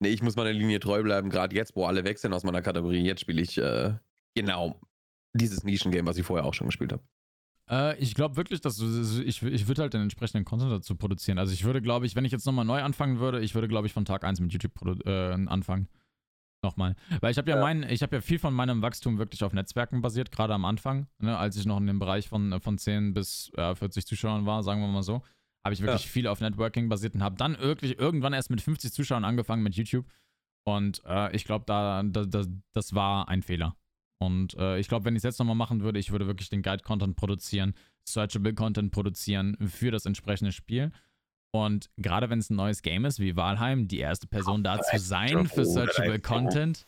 nee, 0.00 0.08
ich 0.08 0.20
muss 0.20 0.34
meiner 0.34 0.52
Linie 0.52 0.80
treu 0.80 1.00
bleiben, 1.04 1.30
gerade 1.30 1.54
jetzt, 1.54 1.76
wo 1.76 1.84
alle 1.84 2.02
sind 2.16 2.32
aus 2.32 2.42
meiner 2.42 2.60
Kategorie, 2.60 3.04
jetzt 3.04 3.20
spiele 3.20 3.40
ich 3.40 3.56
äh, 3.56 3.94
genau 4.34 4.80
dieses 5.32 5.62
Nischengame, 5.62 6.08
was 6.08 6.18
ich 6.18 6.26
vorher 6.26 6.44
auch 6.44 6.54
schon 6.54 6.66
gespielt 6.66 6.92
habe? 6.92 7.04
Äh, 7.70 7.96
ich 8.02 8.16
glaube 8.16 8.36
wirklich, 8.36 8.60
dass 8.60 8.80
ich, 8.80 9.40
ich 9.40 9.68
würde 9.68 9.82
halt 9.82 9.94
den 9.94 10.02
entsprechenden 10.02 10.44
Content 10.44 10.72
dazu 10.72 10.96
produzieren. 10.96 11.38
Also 11.38 11.52
ich 11.52 11.62
würde, 11.62 11.80
glaube 11.80 12.06
ich, 12.06 12.16
wenn 12.16 12.24
ich 12.24 12.32
jetzt 12.32 12.46
nochmal 12.46 12.64
neu 12.64 12.82
anfangen 12.82 13.20
würde, 13.20 13.38
ich 13.42 13.54
würde, 13.54 13.68
glaube 13.68 13.86
ich, 13.86 13.92
von 13.92 14.04
Tag 14.04 14.24
1 14.24 14.40
mit 14.40 14.52
YouTube 14.52 14.72
äh, 15.06 15.34
anfangen. 15.46 15.86
Nochmal. 16.62 16.96
Weil 17.20 17.30
ich 17.30 17.38
habe 17.38 17.48
ja, 17.50 17.56
ja 17.56 17.62
mein, 17.62 17.84
ich 17.84 18.02
habe 18.02 18.16
ja 18.16 18.20
viel 18.20 18.38
von 18.38 18.52
meinem 18.52 18.82
Wachstum 18.82 19.18
wirklich 19.18 19.44
auf 19.44 19.52
Netzwerken 19.52 20.00
basiert, 20.00 20.32
gerade 20.32 20.54
am 20.54 20.64
Anfang, 20.64 21.06
ne, 21.18 21.38
als 21.38 21.56
ich 21.56 21.66
noch 21.66 21.78
in 21.78 21.86
dem 21.86 22.00
Bereich 22.00 22.28
von, 22.28 22.60
von 22.60 22.78
10 22.78 23.14
bis 23.14 23.52
äh, 23.56 23.74
40 23.76 24.06
Zuschauern 24.06 24.44
war, 24.44 24.62
sagen 24.64 24.80
wir 24.80 24.88
mal 24.88 25.04
so, 25.04 25.22
habe 25.64 25.74
ich 25.74 25.80
wirklich 25.80 26.04
ja. 26.04 26.10
viel 26.10 26.26
auf 26.26 26.40
Networking 26.40 26.88
basiert 26.88 27.14
und 27.14 27.22
habe 27.22 27.36
dann 27.36 27.58
wirklich 27.60 27.98
irgendwann 27.98 28.32
erst 28.32 28.50
mit 28.50 28.60
50 28.60 28.92
Zuschauern 28.92 29.24
angefangen 29.24 29.62
mit 29.62 29.76
YouTube. 29.76 30.06
Und 30.64 31.00
äh, 31.06 31.34
ich 31.34 31.44
glaube, 31.44 31.64
da, 31.66 32.02
da, 32.02 32.24
da, 32.24 32.44
das 32.72 32.94
war 32.94 33.28
ein 33.28 33.42
Fehler. 33.42 33.76
Und 34.20 34.54
äh, 34.54 34.78
ich 34.80 34.88
glaube, 34.88 35.04
wenn 35.04 35.14
ich 35.14 35.20
es 35.20 35.24
jetzt 35.24 35.38
nochmal 35.38 35.54
machen 35.54 35.82
würde, 35.82 36.00
ich 36.00 36.10
würde 36.10 36.26
wirklich 36.26 36.50
den 36.50 36.62
Guide-Content 36.62 37.16
produzieren, 37.16 37.74
Searchable-Content 38.08 38.90
produzieren 38.90 39.56
für 39.68 39.92
das 39.92 40.06
entsprechende 40.06 40.50
Spiel 40.50 40.90
Und 41.50 41.90
gerade 41.96 42.28
wenn 42.30 42.40
es 42.40 42.50
ein 42.50 42.56
neues 42.56 42.82
Game 42.82 43.04
ist, 43.04 43.20
wie 43.20 43.36
Valheim, 43.36 43.88
die 43.88 43.98
erste 43.98 44.26
Person 44.26 44.62
da 44.62 44.80
zu 44.80 44.98
sein 44.98 45.46
für 45.46 45.64
Searchable 45.64 46.20
Content. 46.20 46.86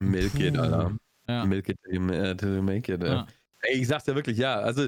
Milk 0.00 0.38
it, 0.38 0.58
Alter. 0.58 0.96
Ja. 1.28 1.44
Milk 1.44 1.68
it 1.68 1.78
uh, 1.88 2.34
to 2.34 2.62
make 2.62 2.92
it. 2.92 3.02
Ja. 3.02 3.26
Ey, 3.62 3.80
ich 3.80 3.88
sag's 3.88 4.06
ja 4.06 4.14
wirklich, 4.14 4.38
ja. 4.38 4.60
Also, 4.60 4.86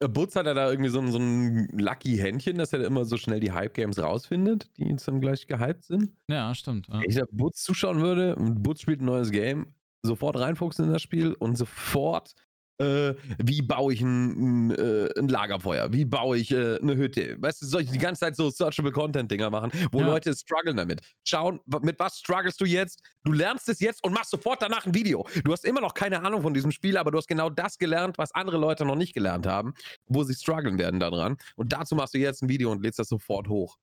Butz 0.00 0.36
hat 0.36 0.46
ja 0.46 0.54
da 0.54 0.70
irgendwie 0.70 0.90
so, 0.90 1.04
so 1.08 1.18
ein 1.18 1.68
lucky 1.76 2.16
Händchen, 2.16 2.58
dass 2.58 2.72
er 2.72 2.84
immer 2.84 3.04
so 3.04 3.16
schnell 3.16 3.40
die 3.40 3.52
Hype-Games 3.52 3.98
rausfindet, 3.98 4.70
die 4.76 4.84
jetzt 4.84 5.08
dann 5.08 5.20
gleich 5.20 5.46
gehypt 5.46 5.84
sind. 5.84 6.12
Ja, 6.28 6.54
stimmt. 6.54 6.88
Ja. 6.88 7.00
Ich 7.06 7.16
da 7.16 7.24
Butz 7.32 7.62
zuschauen 7.62 8.00
würde, 8.00 8.36
Butz 8.36 8.82
spielt 8.82 9.00
ein 9.00 9.06
neues 9.06 9.30
Game, 9.30 9.74
sofort 10.02 10.38
reinfuchsen 10.38 10.84
in 10.84 10.92
das 10.92 11.02
Spiel 11.02 11.32
und 11.34 11.56
sofort 11.56 12.34
äh, 12.78 13.14
wie 13.38 13.62
baue 13.62 13.92
ich 13.92 14.00
ein, 14.00 14.68
ein, 14.68 14.70
äh, 14.70 15.08
ein, 15.18 15.28
Lagerfeuer, 15.28 15.92
wie 15.92 16.04
baue 16.04 16.38
ich 16.38 16.52
äh, 16.52 16.78
eine 16.80 16.96
Hütte. 16.96 17.36
Weißt 17.40 17.62
du, 17.62 17.66
soll 17.66 17.82
ich 17.82 17.90
die 17.90 17.98
ganze 17.98 18.20
Zeit 18.20 18.36
so 18.36 18.50
Searchable 18.50 18.92
Content-Dinger 18.92 19.50
machen, 19.50 19.70
wo 19.90 20.00
ja. 20.00 20.06
Leute 20.06 20.34
strugglen 20.34 20.76
damit. 20.76 21.00
Schauen, 21.24 21.60
mit 21.82 21.98
was 21.98 22.18
strugglest 22.18 22.60
du 22.60 22.64
jetzt? 22.64 23.02
Du 23.24 23.32
lernst 23.32 23.68
es 23.68 23.80
jetzt 23.80 24.02
und 24.04 24.12
machst 24.12 24.30
sofort 24.30 24.62
danach 24.62 24.86
ein 24.86 24.94
Video. 24.94 25.26
Du 25.44 25.52
hast 25.52 25.64
immer 25.64 25.80
noch 25.80 25.94
keine 25.94 26.22
Ahnung 26.22 26.42
von 26.42 26.54
diesem 26.54 26.70
Spiel, 26.70 26.96
aber 26.96 27.10
du 27.10 27.18
hast 27.18 27.28
genau 27.28 27.50
das 27.50 27.78
gelernt, 27.78 28.16
was 28.18 28.32
andere 28.34 28.58
Leute 28.58 28.84
noch 28.84 28.96
nicht 28.96 29.14
gelernt 29.14 29.46
haben, 29.46 29.74
wo 30.06 30.22
sie 30.22 30.34
strugglen 30.34 30.78
werden 30.78 31.00
daran. 31.00 31.36
Und 31.56 31.72
dazu 31.72 31.94
machst 31.94 32.14
du 32.14 32.18
jetzt 32.18 32.42
ein 32.42 32.48
Video 32.48 32.70
und 32.70 32.82
lädst 32.82 32.98
das 32.98 33.08
sofort 33.08 33.48
hoch. 33.48 33.76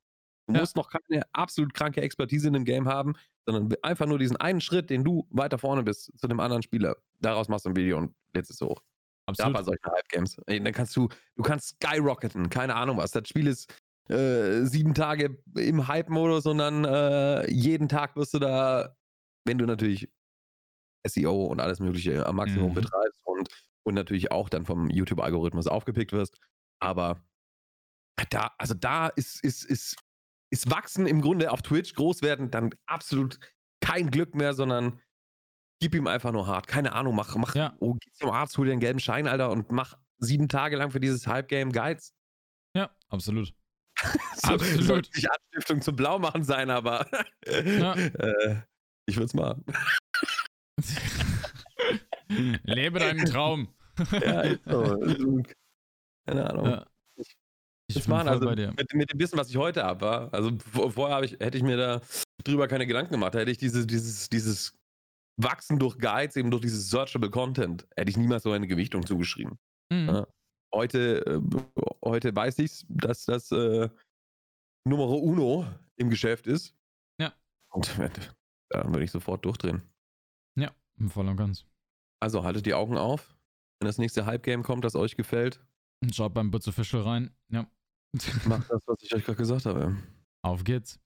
Du 0.48 0.54
ja. 0.54 0.60
musst 0.60 0.76
noch 0.76 0.90
keine 0.90 1.24
absolut 1.34 1.74
kranke 1.74 2.02
Expertise 2.02 2.48
in 2.48 2.54
dem 2.54 2.66
Game 2.66 2.88
haben, 2.88 3.16
sondern 3.46 3.78
einfach 3.82 4.08
nur 4.08 4.20
diesen 4.20 4.38
einen 4.38 4.62
Schritt, 4.62 4.90
den 4.90 5.04
du 5.04 5.28
weiter 5.30 5.58
vorne 5.58 5.84
bist 5.84 6.12
zu 6.18 6.28
dem 6.28 6.40
anderen 6.40 6.64
Spieler. 6.64 6.96
Daraus 7.20 7.48
machst 7.48 7.66
du 7.66 7.70
ein 7.70 7.76
Video 7.76 7.98
und 7.98 8.16
lädst 8.34 8.52
es 8.52 8.62
hoch. 8.62 8.82
Absolut. 9.28 9.54
Ja, 9.54 9.60
bei 9.60 9.64
solchen 9.64 9.86
Hype-Games. 9.86 10.38
Dann 10.48 10.72
kannst 10.72 10.96
du, 10.96 11.10
du 11.36 11.44
kannst 11.44 11.76
skyrocketen, 11.76 12.50
keine 12.50 12.76
Ahnung 12.76 12.98
was. 12.98 13.12
Das 13.12 13.28
Spiel 13.28 13.48
ist 13.48 13.74
äh, 14.10 14.66
sieben 14.66 14.94
Tage 14.94 15.38
im 15.56 15.88
Hype-Modus 15.88 16.46
und 16.46 16.60
dann 16.60 16.86
äh, 16.86 17.50
jeden 17.52 17.90
Tag 17.90 18.16
wirst 18.16 18.34
du 18.34 18.40
da, 18.40 18.96
wenn 19.46 19.58
du 19.58 19.66
natürlich 19.66 20.12
SEO 21.08 21.46
und 21.46 21.60
alles 21.60 21.80
Mögliche 21.80 22.26
am 22.26 22.36
Maximum 22.36 22.72
mhm. 22.72 22.76
betreibst 22.76 23.20
und, 23.24 23.50
und 23.84 23.94
natürlich 23.94 24.32
auch 24.32 24.50
dann 24.50 24.66
vom 24.66 24.90
YouTube-Algorithmus 24.90 25.68
aufgepickt 25.68 26.12
wirst. 26.12 26.40
Aber 26.80 27.24
da, 28.30 28.52
also 28.58 28.74
da 28.74 29.08
ist, 29.08 29.44
ist, 29.44 29.66
ist 29.66 29.96
ist 30.52 30.70
Wachsen 30.72 31.08
im 31.08 31.22
Grunde 31.22 31.52
auf 31.52 31.62
Twitch 31.62 31.94
groß 31.94 32.22
werden 32.22 32.52
dann 32.52 32.72
absolut 32.86 33.40
kein 33.82 34.10
Glück 34.10 34.36
mehr, 34.36 34.54
sondern 34.54 35.02
gib 35.80 35.96
ihm 35.96 36.08
einfach 36.08 36.32
nur 36.32 36.48
hart. 36.48 36.68
Keine 36.68 36.94
Ahnung, 36.94 37.16
mach, 37.16 37.36
mach, 37.36 37.56
ja. 37.56 37.76
oh, 37.80 37.96
geh 38.00 38.12
zum 38.14 38.30
Arzt, 38.30 38.58
hol 38.58 38.66
dir 38.66 38.72
einen 38.72 38.82
gelben 38.82 39.00
Schein, 39.00 39.28
Alter, 39.28 39.52
und 39.52 39.72
mach 39.72 39.98
sieben 40.18 40.48
Tage 40.48 40.78
lang 40.78 40.92
für 40.92 41.00
dieses 41.00 41.28
Halbgame 41.28 41.72
Guides. 41.72 42.14
Ja, 42.76 42.90
absolut. 43.10 43.54
so, 44.36 44.54
absolut. 44.54 44.84
Sollte 44.84 45.10
nicht 45.16 45.30
Anstiftung 45.30 45.82
zum 45.82 45.96
Blaumachen 45.96 46.44
sein, 46.44 46.70
aber 46.70 47.08
ja. 47.46 47.94
äh, 47.96 48.62
ich 49.08 49.16
würde 49.18 49.26
es 49.26 49.34
machen. 49.34 49.64
Lebe 52.64 53.00
deinen 53.00 53.26
Traum. 53.26 53.74
ja, 54.12 54.56
so. 54.66 55.44
Keine 56.26 56.50
Ahnung. 56.50 56.66
Ja. 56.66 56.88
Ich 57.96 58.04
das 58.04 58.08
machen, 58.08 58.28
also 58.28 58.50
mit, 58.50 58.94
mit, 58.94 59.12
dem 59.12 59.20
Wissen, 59.20 59.38
was 59.38 59.50
ich 59.50 59.58
heute 59.58 59.84
habe, 59.84 60.30
also 60.32 60.52
vorher 60.60 61.24
ich, 61.24 61.34
hätte 61.40 61.58
ich 61.58 61.64
mir 61.64 61.78
da 61.78 62.02
drüber 62.44 62.68
keine 62.68 62.88
Gedanken 62.88 63.12
gemacht. 63.12 63.36
Da 63.36 63.40
hätte 63.40 63.52
ich 63.52 63.58
diese, 63.58 63.86
dieses, 63.86 64.30
dieses 64.30 64.78
Wachsen 65.38 65.80
durch 65.80 65.98
Guides, 65.98 66.36
eben 66.36 66.52
durch 66.52 66.62
dieses 66.62 66.90
Searchable 66.90 67.30
Content, 67.30 67.88
hätte 67.96 68.10
ich 68.10 68.18
niemals 68.18 68.44
so 68.44 68.52
eine 68.52 68.68
Gewichtung 68.68 69.06
zugeschrieben. 69.06 69.58
Mhm. 69.92 70.08
Ja. 70.08 70.28
Heute, 70.74 71.26
äh, 71.26 71.42
heute 72.04 72.36
weiß 72.36 72.60
ich, 72.60 72.86
dass 72.90 73.26
das 73.26 73.52
äh, 73.52 73.90
Numero 74.88 75.16
Uno 75.16 75.66
im 75.96 76.10
Geschäft 76.10 76.48
ist. 76.48 76.76
Ja. 77.20 77.34
Und 77.70 77.90
da 78.70 78.88
würde 78.88 79.04
ich 79.04 79.12
sofort 79.12 79.46
durchdrehen. 79.46 79.82
Ja, 80.58 80.72
voll 81.08 81.28
und 81.28 81.38
ganz. 81.38 81.66
Also 82.22 82.44
haltet 82.44 82.66
die 82.66 82.74
Augen 82.74 82.98
auf. 82.98 83.36
Wenn 83.80 83.88
das 83.88 83.98
nächste 83.98 84.26
Hype-Game 84.26 84.64
kommt, 84.64 84.86
das 84.86 84.96
euch 84.96 85.16
gefällt. 85.16 85.60
Schaut 86.12 86.34
beim 86.34 86.52
Butz 86.52 86.68
Official 86.68 87.02
rein. 87.04 87.36
Ja. 87.50 87.70
Macht 88.46 88.70
das, 88.70 88.82
was 88.86 88.98
ich 89.02 89.14
euch 89.14 89.24
gerade 89.24 89.38
gesagt 89.38 89.66
habe. 89.66 89.96
Auf 90.42 90.64
geht's. 90.64 91.00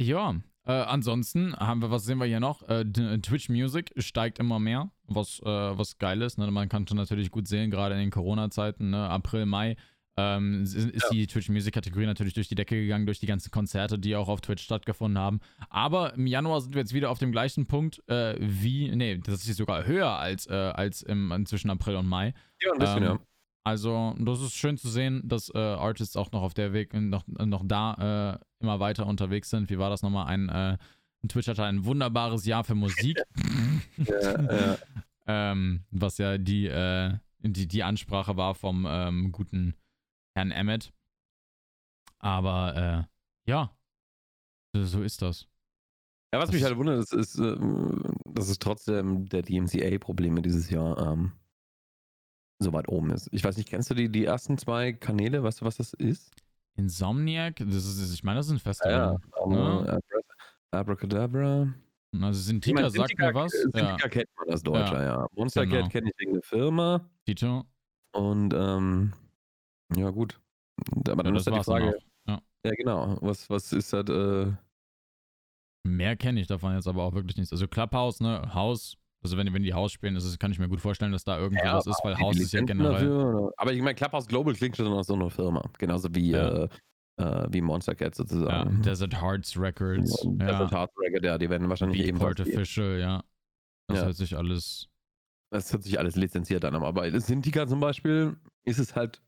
Ja, 0.00 0.36
äh, 0.64 0.72
ansonsten 0.72 1.56
haben 1.56 1.82
wir, 1.82 1.90
was 1.90 2.04
sehen 2.04 2.18
wir 2.18 2.26
hier 2.26 2.40
noch? 2.40 2.68
Äh, 2.68 2.84
Twitch 2.84 3.48
Music 3.48 3.92
steigt 3.96 4.38
immer 4.38 4.58
mehr, 4.58 4.90
was, 5.06 5.40
äh, 5.40 5.46
was 5.46 5.98
geil 5.98 6.22
ist. 6.22 6.38
Ne? 6.38 6.48
Man 6.50 6.68
kann 6.68 6.86
schon 6.86 6.96
natürlich 6.96 7.30
gut 7.30 7.48
sehen, 7.48 7.70
gerade 7.70 7.94
in 7.94 8.00
den 8.00 8.10
Corona-Zeiten, 8.10 8.90
ne? 8.90 9.08
April, 9.08 9.46
Mai, 9.46 9.76
ähm, 10.18 10.64
ist, 10.64 10.74
ist 10.74 11.04
ja. 11.04 11.10
die 11.12 11.26
Twitch 11.26 11.48
Music 11.48 11.72
Kategorie 11.72 12.04
natürlich 12.04 12.34
durch 12.34 12.48
die 12.48 12.56
Decke 12.56 12.74
gegangen, 12.74 13.06
durch 13.06 13.20
die 13.20 13.26
ganzen 13.26 13.50
Konzerte, 13.50 13.98
die 13.98 14.16
auch 14.16 14.28
auf 14.28 14.40
Twitch 14.40 14.64
stattgefunden 14.64 15.16
haben. 15.16 15.40
Aber 15.70 16.14
im 16.14 16.26
Januar 16.26 16.60
sind 16.60 16.74
wir 16.74 16.80
jetzt 16.80 16.92
wieder 16.92 17.10
auf 17.10 17.18
dem 17.18 17.30
gleichen 17.30 17.66
Punkt 17.66 18.02
äh, 18.08 18.36
wie, 18.40 18.94
nee, 18.94 19.18
das 19.18 19.46
ist 19.46 19.56
sogar 19.56 19.86
höher 19.86 20.10
als, 20.10 20.46
äh, 20.48 20.52
als 20.52 21.02
im, 21.02 21.46
zwischen 21.46 21.70
April 21.70 21.96
und 21.96 22.06
Mai. 22.06 22.34
Ja, 22.60 22.72
ein 22.72 22.78
bisschen, 22.78 23.02
ähm, 23.04 23.04
ja. 23.04 23.18
Also, 23.64 24.14
das 24.18 24.40
ist 24.40 24.54
schön 24.54 24.78
zu 24.78 24.88
sehen, 24.88 25.22
dass 25.24 25.52
äh, 25.54 25.58
Artists 25.58 26.16
auch 26.16 26.32
noch 26.32 26.42
auf 26.42 26.54
der 26.54 26.72
Weg, 26.72 26.94
noch, 26.94 27.26
noch 27.26 27.62
da 27.66 28.38
äh, 28.40 28.62
immer 28.62 28.80
weiter 28.80 29.06
unterwegs 29.06 29.50
sind. 29.50 29.68
Wie 29.68 29.78
war 29.78 29.90
das 29.90 30.02
nochmal? 30.02 30.26
Ein, 30.26 30.48
äh, 30.48 30.78
ein 31.22 31.28
Twitch 31.28 31.48
hatte 31.48 31.64
ein 31.64 31.84
wunderbares 31.84 32.46
Jahr 32.46 32.64
für 32.64 32.74
Musik. 32.74 33.20
ja, 33.96 34.42
ja. 34.42 34.78
ähm, 35.26 35.84
was 35.90 36.18
ja 36.18 36.38
die, 36.38 36.66
äh, 36.66 37.14
die, 37.40 37.68
die 37.68 37.82
Ansprache 37.82 38.36
war 38.36 38.54
vom 38.54 38.86
ähm, 38.88 39.32
guten 39.32 39.74
Herrn 40.34 40.50
Emmet. 40.50 40.92
Aber 42.20 43.06
äh, 43.46 43.50
ja, 43.50 43.70
so 44.74 45.02
ist 45.02 45.22
das. 45.22 45.46
Ja, 46.32 46.40
was 46.40 46.48
das 46.48 46.54
mich 46.54 46.64
halt 46.64 46.76
wundert, 46.76 47.00
ist, 47.00 47.12
ist 47.12 47.38
äh, 47.38 47.56
dass 48.26 48.48
es 48.48 48.58
trotzdem 48.58 49.28
der 49.28 49.42
DMCA-Probleme 49.42 50.42
dieses 50.42 50.68
Jahr 50.68 51.12
ähm, 51.12 51.32
so 52.58 52.72
weit 52.72 52.88
oben 52.88 53.10
ist. 53.10 53.28
Ich 53.32 53.44
weiß 53.44 53.56
nicht, 53.56 53.68
kennst 53.68 53.90
du 53.90 53.94
die, 53.94 54.08
die 54.08 54.24
ersten 54.24 54.58
zwei 54.58 54.92
Kanäle? 54.92 55.42
Weißt 55.42 55.60
du, 55.60 55.64
was 55.64 55.76
das 55.76 55.94
ist? 55.94 56.32
Insomniac? 56.76 57.56
Das 57.56 57.84
ist, 57.84 58.12
ich 58.12 58.24
meine, 58.24 58.38
das 58.38 58.46
ist 58.46 58.52
ein 58.52 58.58
Festival. 58.58 59.18
Ja, 59.36 59.42
um, 59.42 59.86
ja. 59.86 59.98
Abracadabra. 60.70 61.72
Also 62.20 62.40
Sintika 62.40 62.78
ich 62.78 62.82
mein, 62.82 62.90
sagt 62.90 63.18
mir 63.18 63.34
was. 63.34 63.52
Sintika 63.52 63.96
ja. 64.00 64.08
kennt 64.08 64.28
man 64.36 64.50
als 64.50 64.62
Deutscher, 64.62 65.02
ja. 65.02 65.20
ja. 65.20 65.26
Monster 65.34 65.66
genau. 65.66 65.82
Cat 65.82 65.92
kenne 65.92 66.10
ich 66.10 66.18
wegen 66.18 66.32
der 66.34 66.42
Firma. 66.42 67.08
Tito. 67.26 67.64
Und 68.12 68.54
ähm, 68.54 69.12
ja, 69.94 70.10
gut. 70.10 70.40
Aber 71.08 71.22
dann 71.22 71.34
ja, 71.34 71.40
ist 71.40 71.46
halt 71.46 71.58
die 71.58 71.64
Frage. 71.64 71.98
Ja. 72.26 72.40
ja. 72.64 72.70
genau. 72.72 73.18
Was, 73.20 73.48
was 73.50 73.72
ist 73.72 73.92
das? 73.92 74.08
Äh... 74.08 74.52
Mehr 75.84 76.16
kenne 76.16 76.40
ich 76.40 76.46
davon 76.46 76.74
jetzt 76.74 76.88
aber 76.88 77.02
auch 77.02 77.14
wirklich 77.14 77.36
nichts. 77.36 77.52
Also 77.52 77.68
Clubhouse, 77.68 78.20
ne? 78.20 78.54
Haus, 78.54 78.96
also 79.22 79.36
wenn, 79.36 79.52
wenn 79.52 79.62
die 79.62 79.74
Haus 79.74 79.92
spielen, 79.92 80.14
das 80.14 80.38
kann 80.38 80.52
ich 80.52 80.58
mir 80.58 80.68
gut 80.68 80.80
vorstellen, 80.80 81.12
dass 81.12 81.24
da 81.24 81.38
irgendwie 81.38 81.64
ja, 81.64 81.76
was 81.76 81.86
ist, 81.86 82.00
weil 82.04 82.18
Haus 82.18 82.38
ist 82.38 82.52
ja 82.52 82.62
generell. 82.62 82.92
Dafür, 82.92 83.52
aber 83.56 83.72
ich 83.72 83.82
meine, 83.82 83.94
Clubhouse 83.94 84.26
Global 84.26 84.54
klingt 84.54 84.76
schon 84.76 84.90
nach 84.94 85.04
so 85.04 85.14
einer 85.14 85.30
Firma. 85.30 85.68
Genauso 85.78 86.14
wie, 86.14 86.30
ja. 86.30 86.64
äh, 86.64 86.68
äh, 87.16 87.46
wie 87.50 87.60
Monster 87.60 87.94
Cat 87.94 88.14
sozusagen. 88.14 88.76
Ja, 88.76 88.82
Desert 88.82 89.20
Hearts 89.20 89.58
Records. 89.58 90.22
Ja, 90.24 90.30
Desert 90.30 90.72
Hearts 90.72 90.94
Records, 90.98 91.24
ja, 91.24 91.38
die 91.38 91.50
werden 91.50 91.68
wahrscheinlich 91.68 92.00
eben. 92.00 92.20
Artificial, 92.22 92.98
ja. 92.98 93.24
Das 93.88 94.04
hört 94.04 94.16
sich 94.16 94.36
alles. 94.36 94.88
Das 95.50 95.72
hört 95.72 95.82
sich 95.82 95.98
alles 95.98 96.14
lizenziert 96.14 96.64
an, 96.64 96.74
aber 96.74 96.92
bei 96.92 97.10
Sintika 97.18 97.66
zum 97.66 97.80
Beispiel 97.80 98.36
ist 98.64 98.78
es 98.78 98.94
halt 98.94 99.22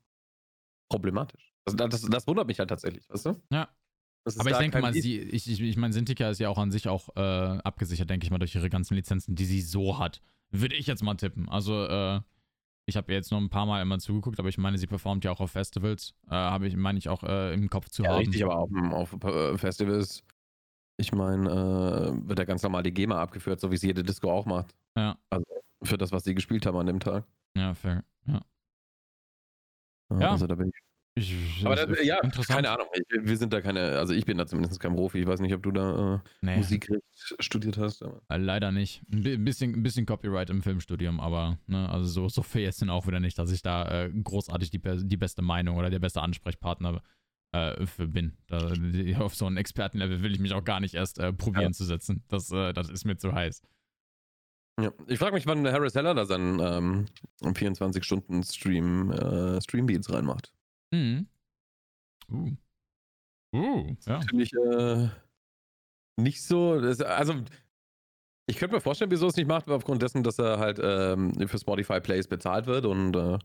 problematisch. 0.90 1.54
Also 1.64 1.76
das, 1.76 2.02
das 2.02 2.26
wundert 2.26 2.46
mich 2.46 2.58
halt 2.58 2.68
tatsächlich, 2.68 3.08
weißt 3.08 3.26
du? 3.26 3.42
Ja. 3.50 3.68
Aber 4.24 4.50
ich 4.50 4.56
denke 4.58 4.80
mal, 4.80 4.92
sie, 4.92 5.18
ich, 5.18 5.50
ich, 5.50 5.60
ich 5.60 5.76
meine, 5.76 5.92
Sintika 5.92 6.28
ist 6.28 6.40
ja 6.40 6.48
auch 6.48 6.58
an 6.58 6.70
sich 6.70 6.88
auch 6.88 7.08
äh, 7.16 7.20
abgesichert, 7.20 8.10
denke 8.10 8.24
ich 8.24 8.30
mal, 8.30 8.38
durch 8.38 8.54
ihre 8.54 8.68
ganzen 8.68 8.94
Lizenzen, 8.94 9.34
die 9.34 9.44
sie 9.44 9.62
so 9.62 9.98
hat. 9.98 10.20
Würde 10.50 10.74
ich 10.74 10.86
jetzt 10.86 11.02
mal 11.02 11.14
tippen. 11.14 11.48
Also, 11.48 11.86
äh, 11.86 12.20
ich 12.86 12.96
habe 12.96 13.12
jetzt 13.12 13.30
noch 13.30 13.38
ein 13.38 13.48
paar 13.48 13.66
Mal 13.66 13.80
immer 13.80 13.98
zugeguckt, 13.98 14.38
aber 14.38 14.48
ich 14.48 14.58
meine, 14.58 14.76
sie 14.76 14.86
performt 14.86 15.24
ja 15.24 15.30
auch 15.30 15.40
auf 15.40 15.52
Festivals. 15.52 16.14
Äh, 16.28 16.34
habe 16.34 16.66
ich, 16.66 16.76
meine 16.76 16.98
ich, 16.98 17.08
auch 17.08 17.22
äh, 17.22 17.54
im 17.54 17.70
Kopf 17.70 17.88
zu 17.88 18.02
ja, 18.02 18.10
haben. 18.10 18.18
Richtig, 18.18 18.44
aber 18.44 18.58
auf, 18.58 18.70
auf 18.92 19.24
äh, 19.24 19.56
Festivals, 19.56 20.22
ich 20.96 21.12
meine, 21.12 21.48
äh, 21.48 22.28
wird 22.28 22.38
ja 22.38 22.44
ganz 22.44 22.62
normal 22.62 22.82
die 22.82 22.92
GEMA 22.92 23.20
abgeführt, 23.20 23.60
so 23.60 23.70
wie 23.70 23.76
es 23.76 23.82
jede 23.82 24.02
Disco 24.02 24.30
auch 24.30 24.44
macht. 24.44 24.74
Ja. 24.96 25.16
Also 25.30 25.46
für 25.82 25.96
das, 25.96 26.12
was 26.12 26.24
sie 26.24 26.34
gespielt 26.34 26.66
haben 26.66 26.76
an 26.76 26.86
dem 26.86 27.00
Tag. 27.00 27.24
Ja, 27.56 27.74
fair. 27.74 28.04
Ja. 28.26 28.42
ja. 30.18 30.30
Also 30.32 30.46
da 30.46 30.56
bin 30.56 30.68
ich 30.68 30.89
ich, 31.20 31.64
aber 31.64 31.76
das, 31.76 32.04
ja, 32.04 32.20
keine 32.20 32.70
Ahnung. 32.70 32.86
Ich, 32.94 33.04
wir 33.10 33.36
sind 33.36 33.52
da 33.52 33.60
keine, 33.60 33.98
also 33.98 34.12
ich 34.12 34.24
bin 34.24 34.38
da 34.38 34.46
zumindest 34.46 34.80
kein 34.80 34.94
Profi. 34.94 35.20
Ich 35.20 35.26
weiß 35.26 35.40
nicht, 35.40 35.54
ob 35.54 35.62
du 35.62 35.70
da 35.70 36.14
äh, 36.14 36.18
nee. 36.40 36.56
Musikrecht 36.56 37.02
studiert 37.38 37.78
hast. 37.78 38.02
Aber. 38.02 38.20
Äh, 38.28 38.38
leider 38.38 38.72
nicht. 38.72 39.02
Ein 39.12 39.44
bisschen, 39.44 39.74
ein 39.74 39.82
bisschen 39.82 40.06
Copyright 40.06 40.50
im 40.50 40.62
Filmstudium, 40.62 41.20
aber 41.20 41.58
ne, 41.66 41.88
also 41.88 42.06
so, 42.06 42.28
so 42.28 42.42
fair 42.42 42.68
ist 42.68 42.82
dann 42.82 42.90
auch 42.90 43.06
wieder 43.06 43.20
nicht, 43.20 43.38
dass 43.38 43.52
ich 43.52 43.62
da 43.62 44.04
äh, 44.04 44.10
großartig 44.10 44.70
die, 44.70 44.80
die 44.80 45.16
beste 45.16 45.42
Meinung 45.42 45.76
oder 45.76 45.90
der 45.90 45.98
beste 45.98 46.22
Ansprechpartner 46.22 47.02
äh, 47.52 47.86
für 47.86 48.08
bin. 48.08 48.36
Da, 48.46 48.72
auf 49.18 49.34
so 49.34 49.46
ein 49.46 49.56
Expertenlevel 49.56 50.22
will 50.22 50.32
ich 50.32 50.40
mich 50.40 50.54
auch 50.54 50.64
gar 50.64 50.80
nicht 50.80 50.94
erst 50.94 51.18
äh, 51.18 51.32
probieren 51.32 51.64
ja. 51.64 51.72
zu 51.72 51.84
setzen. 51.84 52.24
Das, 52.28 52.50
äh, 52.50 52.72
das 52.72 52.90
ist 52.90 53.04
mir 53.04 53.16
zu 53.16 53.32
heiß. 53.32 53.62
Ja, 54.80 54.92
ich 55.08 55.18
frage 55.18 55.34
mich, 55.34 55.46
wann 55.46 55.66
Harris 55.66 55.94
Heller 55.94 56.14
da 56.14 56.24
seinen 56.24 56.58
ähm, 56.60 57.06
24-Stunden-Stream, 57.42 59.60
Streambeats 59.60 60.10
reinmacht. 60.10 60.54
Mhm. 60.92 61.28
Uh. 62.30 62.50
Uh, 63.52 63.96
ja. 64.06 64.18
Natürlich 64.18 64.52
äh, 64.52 65.08
nicht 66.16 66.42
so. 66.42 66.80
Das, 66.80 67.00
also, 67.00 67.34
ich 68.46 68.56
könnte 68.56 68.74
mir 68.74 68.80
vorstellen, 68.80 69.10
wieso 69.10 69.26
es 69.26 69.36
nicht 69.36 69.48
macht, 69.48 69.68
aufgrund 69.68 70.02
dessen, 70.02 70.22
dass 70.22 70.38
er 70.38 70.58
halt 70.58 70.78
ähm, 70.82 71.32
für 71.48 71.58
Spotify 71.58 72.00
Plays 72.00 72.28
bezahlt 72.28 72.66
wird 72.66 72.84
und 72.86 73.16
äh, 73.16 73.38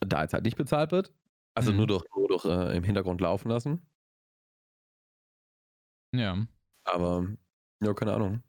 da 0.00 0.22
jetzt 0.22 0.34
halt 0.34 0.44
nicht 0.44 0.56
bezahlt 0.56 0.92
wird. 0.92 1.12
Also 1.54 1.72
mhm. 1.72 1.78
nur 1.78 1.86
durch, 1.86 2.04
nur 2.16 2.28
durch 2.28 2.44
äh, 2.44 2.76
im 2.76 2.84
Hintergrund 2.84 3.20
laufen 3.20 3.48
lassen. 3.48 3.86
Ja. 6.14 6.46
Aber, 6.84 7.26
ja, 7.82 7.94
keine 7.94 8.14
Ahnung. 8.14 8.42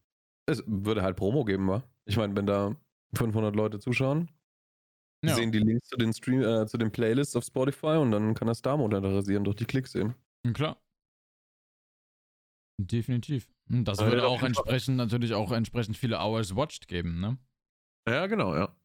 Es 0.47 0.63
würde 0.65 1.03
halt 1.03 1.17
Promo 1.17 1.45
geben, 1.45 1.67
wa? 1.67 1.83
Ich 2.05 2.17
meine, 2.17 2.35
wenn 2.35 2.45
da 2.45 2.75
500 3.13 3.55
Leute 3.55 3.79
zuschauen, 3.79 4.31
ja. 5.29 5.35
sehen 5.35 5.51
die 5.51 5.59
Links 5.59 5.87
zu 5.87 5.97
den 5.97 6.13
Stream, 6.13 6.41
äh, 6.41 6.65
zu 6.65 6.77
den 6.77 6.91
Playlists 6.91 7.35
auf 7.35 7.43
Spotify 7.43 7.97
und 7.97 8.11
dann 8.11 8.33
kann 8.33 8.47
das 8.47 8.61
da 8.61 8.77
monetarisieren 8.77 9.43
durch 9.43 9.55
die 9.55 9.65
Klicks 9.65 9.91
sehen. 9.91 10.15
Klar. 10.53 10.81
Definitiv. 12.77 13.47
Das 13.65 13.99
also 13.99 14.11
würde 14.11 14.27
auch 14.27 14.41
entsprechend 14.41 14.97
natürlich 14.97 15.33
auch 15.33 15.51
entsprechend 15.51 15.97
viele 15.97 16.17
Hours 16.17 16.55
watched 16.55 16.87
geben, 16.87 17.19
ne? 17.19 17.37
Ja, 18.07 18.25
genau, 18.27 18.55
ja. 18.55 18.75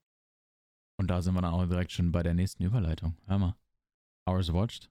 Und 0.99 1.09
da 1.09 1.23
sind 1.23 1.35
wir 1.35 1.43
dann 1.43 1.53
auch 1.53 1.67
direkt 1.67 1.93
schon 1.93 2.13
bei 2.13 2.23
der 2.23 2.35
nächsten 2.35 2.63
Überleitung. 2.63 3.17
Hör 3.27 3.39
mal. 3.39 3.57
Hours 4.29 4.53
watched. 4.53 4.91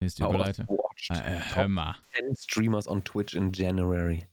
Nächste 0.00 0.24
Hours 0.24 0.34
Überleitung. 0.34 0.68
Watched. 0.68 1.10
Äh, 1.10 1.40
hör 1.54 1.68
mal. 1.68 1.96
10 2.14 2.36
Streamers 2.36 2.88
on 2.88 3.04
Twitch 3.04 3.34
in 3.34 3.52
January. 3.52 4.26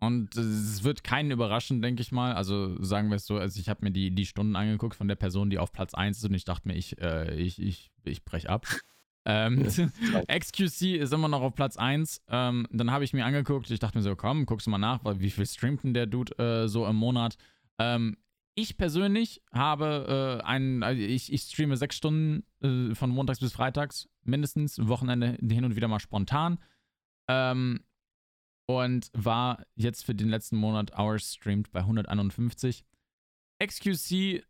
Und 0.00 0.34
es 0.34 0.82
wird 0.82 1.04
keinen 1.04 1.30
überraschen, 1.30 1.82
denke 1.82 2.00
ich 2.00 2.10
mal. 2.10 2.32
Also 2.32 2.82
sagen 2.82 3.10
wir 3.10 3.16
es 3.16 3.26
so, 3.26 3.36
also 3.36 3.60
ich 3.60 3.68
habe 3.68 3.84
mir 3.84 3.90
die, 3.90 4.10
die 4.10 4.24
Stunden 4.24 4.56
angeguckt 4.56 4.94
von 4.94 5.08
der 5.08 5.14
Person, 5.14 5.50
die 5.50 5.58
auf 5.58 5.72
Platz 5.72 5.92
1 5.92 6.18
ist 6.18 6.24
und 6.24 6.34
ich 6.34 6.44
dachte 6.44 6.66
mir, 6.66 6.74
ich, 6.74 6.98
äh, 7.00 7.34
ich, 7.34 7.60
ich, 7.60 7.90
ich 8.04 8.24
brech 8.24 8.48
ab. 8.48 8.66
Ähm, 9.26 9.62
XQC 10.28 10.96
ist 10.96 11.12
immer 11.12 11.28
noch 11.28 11.42
auf 11.42 11.54
Platz 11.54 11.76
1. 11.76 12.22
Ähm, 12.28 12.66
dann 12.70 12.90
habe 12.90 13.04
ich 13.04 13.12
mir 13.12 13.26
angeguckt, 13.26 13.70
ich 13.70 13.78
dachte 13.78 13.98
mir 13.98 14.02
so, 14.02 14.16
komm, 14.16 14.46
guckst 14.46 14.66
du 14.66 14.70
mal 14.70 14.78
nach, 14.78 15.00
wie 15.04 15.30
viel 15.30 15.46
streamt 15.46 15.84
denn 15.84 15.92
der 15.92 16.06
Dude 16.06 16.36
äh, 16.38 16.66
so 16.66 16.86
im 16.86 16.96
Monat? 16.96 17.36
Ähm, 17.78 18.16
ich 18.54 18.78
persönlich 18.78 19.42
habe 19.52 20.40
äh, 20.40 20.44
einen, 20.44 20.82
also 20.82 21.00
ich, 21.00 21.30
ich 21.30 21.42
streame 21.42 21.76
sechs 21.76 21.96
Stunden 21.96 22.44
äh, 22.62 22.94
von 22.94 23.10
montags 23.10 23.40
bis 23.40 23.52
freitags, 23.52 24.08
mindestens, 24.22 24.78
Wochenende 24.88 25.36
hin 25.42 25.64
und 25.64 25.76
wieder 25.76 25.88
mal 25.88 26.00
spontan. 26.00 26.58
Ähm, 27.28 27.80
und 28.78 29.10
war 29.12 29.64
jetzt 29.74 30.04
für 30.04 30.14
den 30.14 30.28
letzten 30.28 30.56
Monat 30.56 30.96
Hours 30.96 31.34
streamed 31.34 31.70
bei 31.72 31.80
151. 31.80 32.84
XQC 33.62 34.42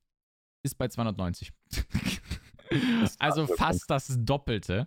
ist 0.62 0.78
bei 0.78 0.88
290. 0.88 1.52
also 3.18 3.46
fast 3.46 3.90
das 3.90 4.16
Doppelte. 4.20 4.86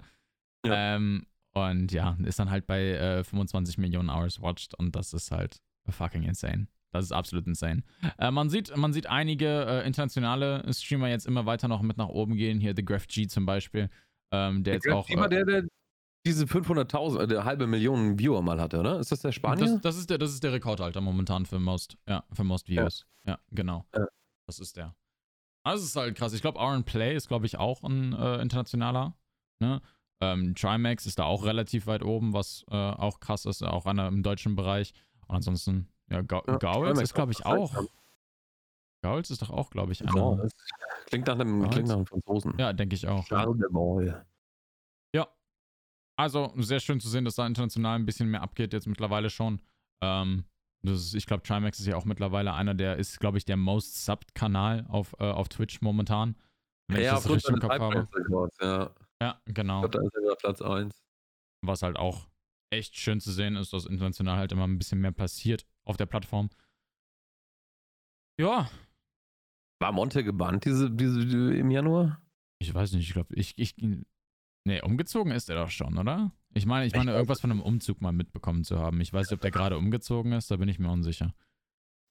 Ja. 0.65 0.95
Ähm, 0.95 1.25
und 1.53 1.91
ja, 1.91 2.17
ist 2.23 2.39
dann 2.39 2.49
halt 2.49 2.65
bei 2.65 2.81
äh, 2.93 3.23
25 3.23 3.77
Millionen 3.77 4.09
Hours 4.09 4.41
watched 4.41 4.73
und 4.75 4.95
das 4.95 5.13
ist 5.13 5.31
halt 5.31 5.61
fucking 5.89 6.23
insane. 6.23 6.67
Das 6.91 7.05
ist 7.05 7.11
absolut 7.11 7.47
insane. 7.47 7.83
Äh, 8.19 8.31
man, 8.31 8.49
sieht, 8.49 8.75
man 8.77 8.93
sieht 8.93 9.07
einige 9.07 9.65
äh, 9.65 9.85
internationale 9.85 10.63
Streamer 10.71 11.09
jetzt 11.09 11.25
immer 11.25 11.45
weiter 11.45 11.67
noch 11.67 11.81
mit 11.81 11.97
nach 11.97 12.07
oben 12.07 12.35
gehen. 12.35 12.59
Hier 12.59 12.73
The 12.75 12.85
Graph 12.85 13.07
G 13.07 13.27
zum 13.27 13.45
Beispiel, 13.45 13.89
ähm, 14.31 14.63
der, 14.63 14.73
der 14.73 14.73
jetzt 14.75 14.83
Graph 14.85 15.05
auch. 15.05 15.25
Äh, 15.25 15.29
der, 15.29 15.45
der 15.45 15.63
diese 16.25 16.45
500.000, 16.45 17.19
äh, 17.19 17.27
der 17.27 17.45
halbe 17.45 17.67
Million 17.67 18.17
Viewer 18.17 18.41
mal 18.41 18.59
hatte, 18.61 18.79
oder? 18.79 18.99
Ist 18.99 19.11
das 19.11 19.21
der 19.21 19.31
Spanier? 19.31 19.65
Das, 19.65 19.81
das, 19.81 19.97
ist, 19.97 20.09
der, 20.09 20.17
das 20.17 20.31
ist 20.31 20.43
der 20.43 20.53
Rekordhalter 20.53 21.01
momentan 21.01 21.45
für 21.45 21.59
Most, 21.59 21.97
ja, 22.07 22.23
für 22.31 22.43
Most 22.43 22.69
Views. 22.69 23.05
Ja, 23.25 23.33
ja 23.33 23.39
genau. 23.51 23.85
Ja. 23.93 24.07
Das 24.47 24.59
ist 24.59 24.77
der. 24.77 24.95
Also, 25.63 25.83
es 25.83 25.89
ist 25.89 25.95
halt 25.95 26.15
krass. 26.15 26.33
Ich 26.33 26.41
glaube, 26.41 26.59
Aaron 26.59 26.83
Play 26.83 27.15
ist, 27.15 27.27
glaube 27.27 27.45
ich, 27.45 27.57
auch 27.57 27.83
ein 27.83 28.13
äh, 28.13 28.41
internationaler. 28.41 29.15
Ne? 29.59 29.81
Ähm, 30.21 30.55
Trimax 30.55 31.05
ist 31.05 31.19
da 31.19 31.23
auch 31.25 31.45
relativ 31.45 31.87
weit 31.87 32.03
oben, 32.03 32.33
was 32.33 32.65
äh, 32.69 32.75
auch 32.75 33.19
krass 33.19 33.45
ist, 33.45 33.63
auch 33.63 33.85
einer 33.85 34.07
im 34.07 34.23
deutschen 34.23 34.55
Bereich. 34.55 34.93
Und 35.27 35.35
ansonsten, 35.35 35.87
ja, 36.09 36.21
Ga 36.21 36.43
ja 36.47 36.57
Gauls 36.57 36.99
ist, 37.01 37.13
glaube 37.13 37.31
ich, 37.31 37.45
auch. 37.45 37.73
Gauls 39.01 39.31
ist 39.31 39.41
doch 39.41 39.49
auch, 39.49 39.69
glaube 39.69 39.91
ich, 39.91 40.01
einer. 40.07 40.37
Ja, 40.37 40.47
klingt 41.07 41.27
nach 41.27 41.39
einem, 41.39 41.69
klingt 41.69 41.87
nach 41.87 41.95
einem 41.95 42.05
Franzosen. 42.05 42.53
Ja, 42.57 42.71
denke 42.71 42.95
ich 42.95 43.07
auch. 43.07 43.25
Charles 43.25 43.57
de 43.57 43.69
Gaulle. 43.69 44.25
Also, 46.15 46.53
sehr 46.57 46.79
schön 46.79 46.99
zu 46.99 47.09
sehen, 47.09 47.25
dass 47.25 47.35
da 47.35 47.47
international 47.47 47.97
ein 47.97 48.05
bisschen 48.05 48.29
mehr 48.29 48.41
abgeht, 48.41 48.73
jetzt 48.73 48.87
mittlerweile 48.87 49.29
schon. 49.29 49.61
Ähm, 50.03 50.45
ist, 50.83 51.15
ich 51.15 51.25
glaube, 51.25 51.43
Trimax 51.43 51.79
ist 51.79 51.87
ja 51.87 51.95
auch 51.95 52.05
mittlerweile 52.05 52.53
einer 52.53 52.73
der, 52.73 52.97
ist, 52.97 53.19
glaube 53.19 53.37
ich, 53.37 53.45
der 53.45 53.57
most 53.57 54.05
subbed 54.05 54.35
Kanal 54.35 54.85
auf, 54.89 55.15
äh, 55.19 55.23
auf 55.23 55.49
Twitch 55.49 55.81
momentan. 55.81 56.35
Wenn 56.87 57.01
ja, 57.01 57.17
ich 57.17 57.23
das 57.23 57.29
richtig 57.29 57.55
im 57.55 57.59
Kopf 57.59 57.79
habe. 57.79 58.07
ja. 58.61 58.91
ja, 59.21 59.41
genau. 59.45 59.85
Ich 59.85 59.91
glaube, 59.91 60.09
da 60.11 60.17
ist 60.19 60.29
er 60.29 60.35
Platz 60.35 60.61
1. 60.61 61.03
Was 61.65 61.81
halt 61.81 61.97
auch 61.97 62.27
echt 62.71 62.97
schön 62.97 63.21
zu 63.21 63.31
sehen 63.31 63.55
ist, 63.55 63.71
dass 63.71 63.85
international 63.85 64.37
halt 64.37 64.51
immer 64.51 64.67
ein 64.67 64.77
bisschen 64.77 64.99
mehr 64.99 65.11
passiert 65.11 65.65
auf 65.85 65.95
der 65.95 66.05
Plattform. 66.05 66.49
Ja. 68.39 68.69
War 69.79 69.91
Monte 69.91 70.23
gebannt 70.23 70.65
diese, 70.65 70.89
diese, 70.91 71.21
im 71.55 71.71
Januar? 71.71 72.21
Ich 72.59 72.73
weiß 72.73 72.93
nicht, 72.93 73.07
ich 73.07 73.13
glaube, 73.13 73.33
ich, 73.35 73.53
ich. 73.57 73.75
Nee, 74.65 74.81
umgezogen 74.81 75.31
ist 75.31 75.49
er 75.49 75.57
doch 75.57 75.69
schon, 75.69 75.97
oder? 75.97 76.31
Ich 76.53 76.65
meine, 76.65 76.85
ich 76.85 76.93
meine, 76.93 77.11
ich 77.11 77.15
irgendwas 77.15 77.41
von 77.41 77.51
einem 77.51 77.61
Umzug 77.61 78.01
mal 78.01 78.13
mitbekommen 78.13 78.63
zu 78.63 78.79
haben. 78.79 79.01
Ich 79.01 79.11
weiß 79.11 79.27
nicht, 79.27 79.33
ob 79.33 79.41
der 79.41 79.51
gerade 79.51 79.77
umgezogen 79.77 80.31
ist, 80.31 80.49
da 80.51 80.55
bin 80.55 80.69
ich 80.69 80.79
mir 80.79 80.89
unsicher. 80.89 81.33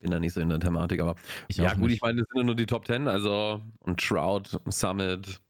Bin 0.01 0.11
da 0.11 0.19
nicht 0.19 0.35
so 0.35 0.41
in 0.41 0.49
der 0.49 0.61
Thematik, 0.61 1.01
aber. 1.01 1.15
Ich 1.49 1.57
ja, 1.57 1.73
gut, 1.75 1.85
nicht. 1.85 1.95
ich 1.95 2.03
meine, 2.03 2.21
das 2.21 2.29
sind 2.29 2.39
ja 2.39 2.45
nur 2.45 2.57
die 2.57 2.67
Top 2.67 2.85
Ten, 2.85 3.09
also 3.09 3.63
und 3.81 4.03
Shroud, 4.03 4.61
Summit, 4.69 5.41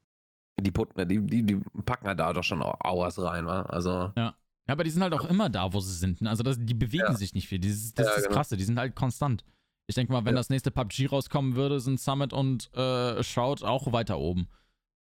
die, 0.60 0.70
putten, 0.70 1.08
die, 1.08 1.20
die, 1.20 1.42
die 1.42 1.56
packen 1.84 2.06
halt 2.06 2.20
da 2.20 2.32
doch 2.32 2.44
schon 2.44 2.62
Hours 2.62 3.20
rein, 3.20 3.46
wa? 3.46 3.62
Also. 3.62 4.12
Ja. 4.16 4.36
Ja, 4.68 4.74
aber 4.74 4.84
die 4.84 4.90
sind 4.90 5.02
halt 5.02 5.12
auch 5.12 5.24
immer 5.24 5.50
da, 5.50 5.72
wo 5.72 5.80
sie 5.80 5.94
sind. 5.94 6.20
Ne? 6.20 6.30
Also 6.30 6.44
das, 6.44 6.56
die 6.60 6.74
bewegen 6.74 7.06
ja. 7.08 7.14
sich 7.14 7.34
nicht 7.34 7.48
viel. 7.48 7.58
Das, 7.58 7.94
das 7.94 8.06
ja, 8.06 8.10
ist 8.10 8.16
das 8.16 8.24
genau. 8.24 8.36
Krasse, 8.36 8.56
die 8.56 8.62
sind 8.62 8.78
halt 8.78 8.94
konstant. 8.94 9.44
Ich 9.88 9.96
denke 9.96 10.12
mal, 10.12 10.24
wenn 10.24 10.34
ja. 10.34 10.40
das 10.40 10.50
nächste 10.50 10.70
PUBG 10.70 11.08
rauskommen 11.08 11.56
würde, 11.56 11.80
sind 11.80 11.98
Summit 11.98 12.32
und 12.32 12.72
äh, 12.74 13.22
Shroud 13.24 13.64
auch 13.64 13.92
weiter 13.92 14.18
oben. 14.18 14.48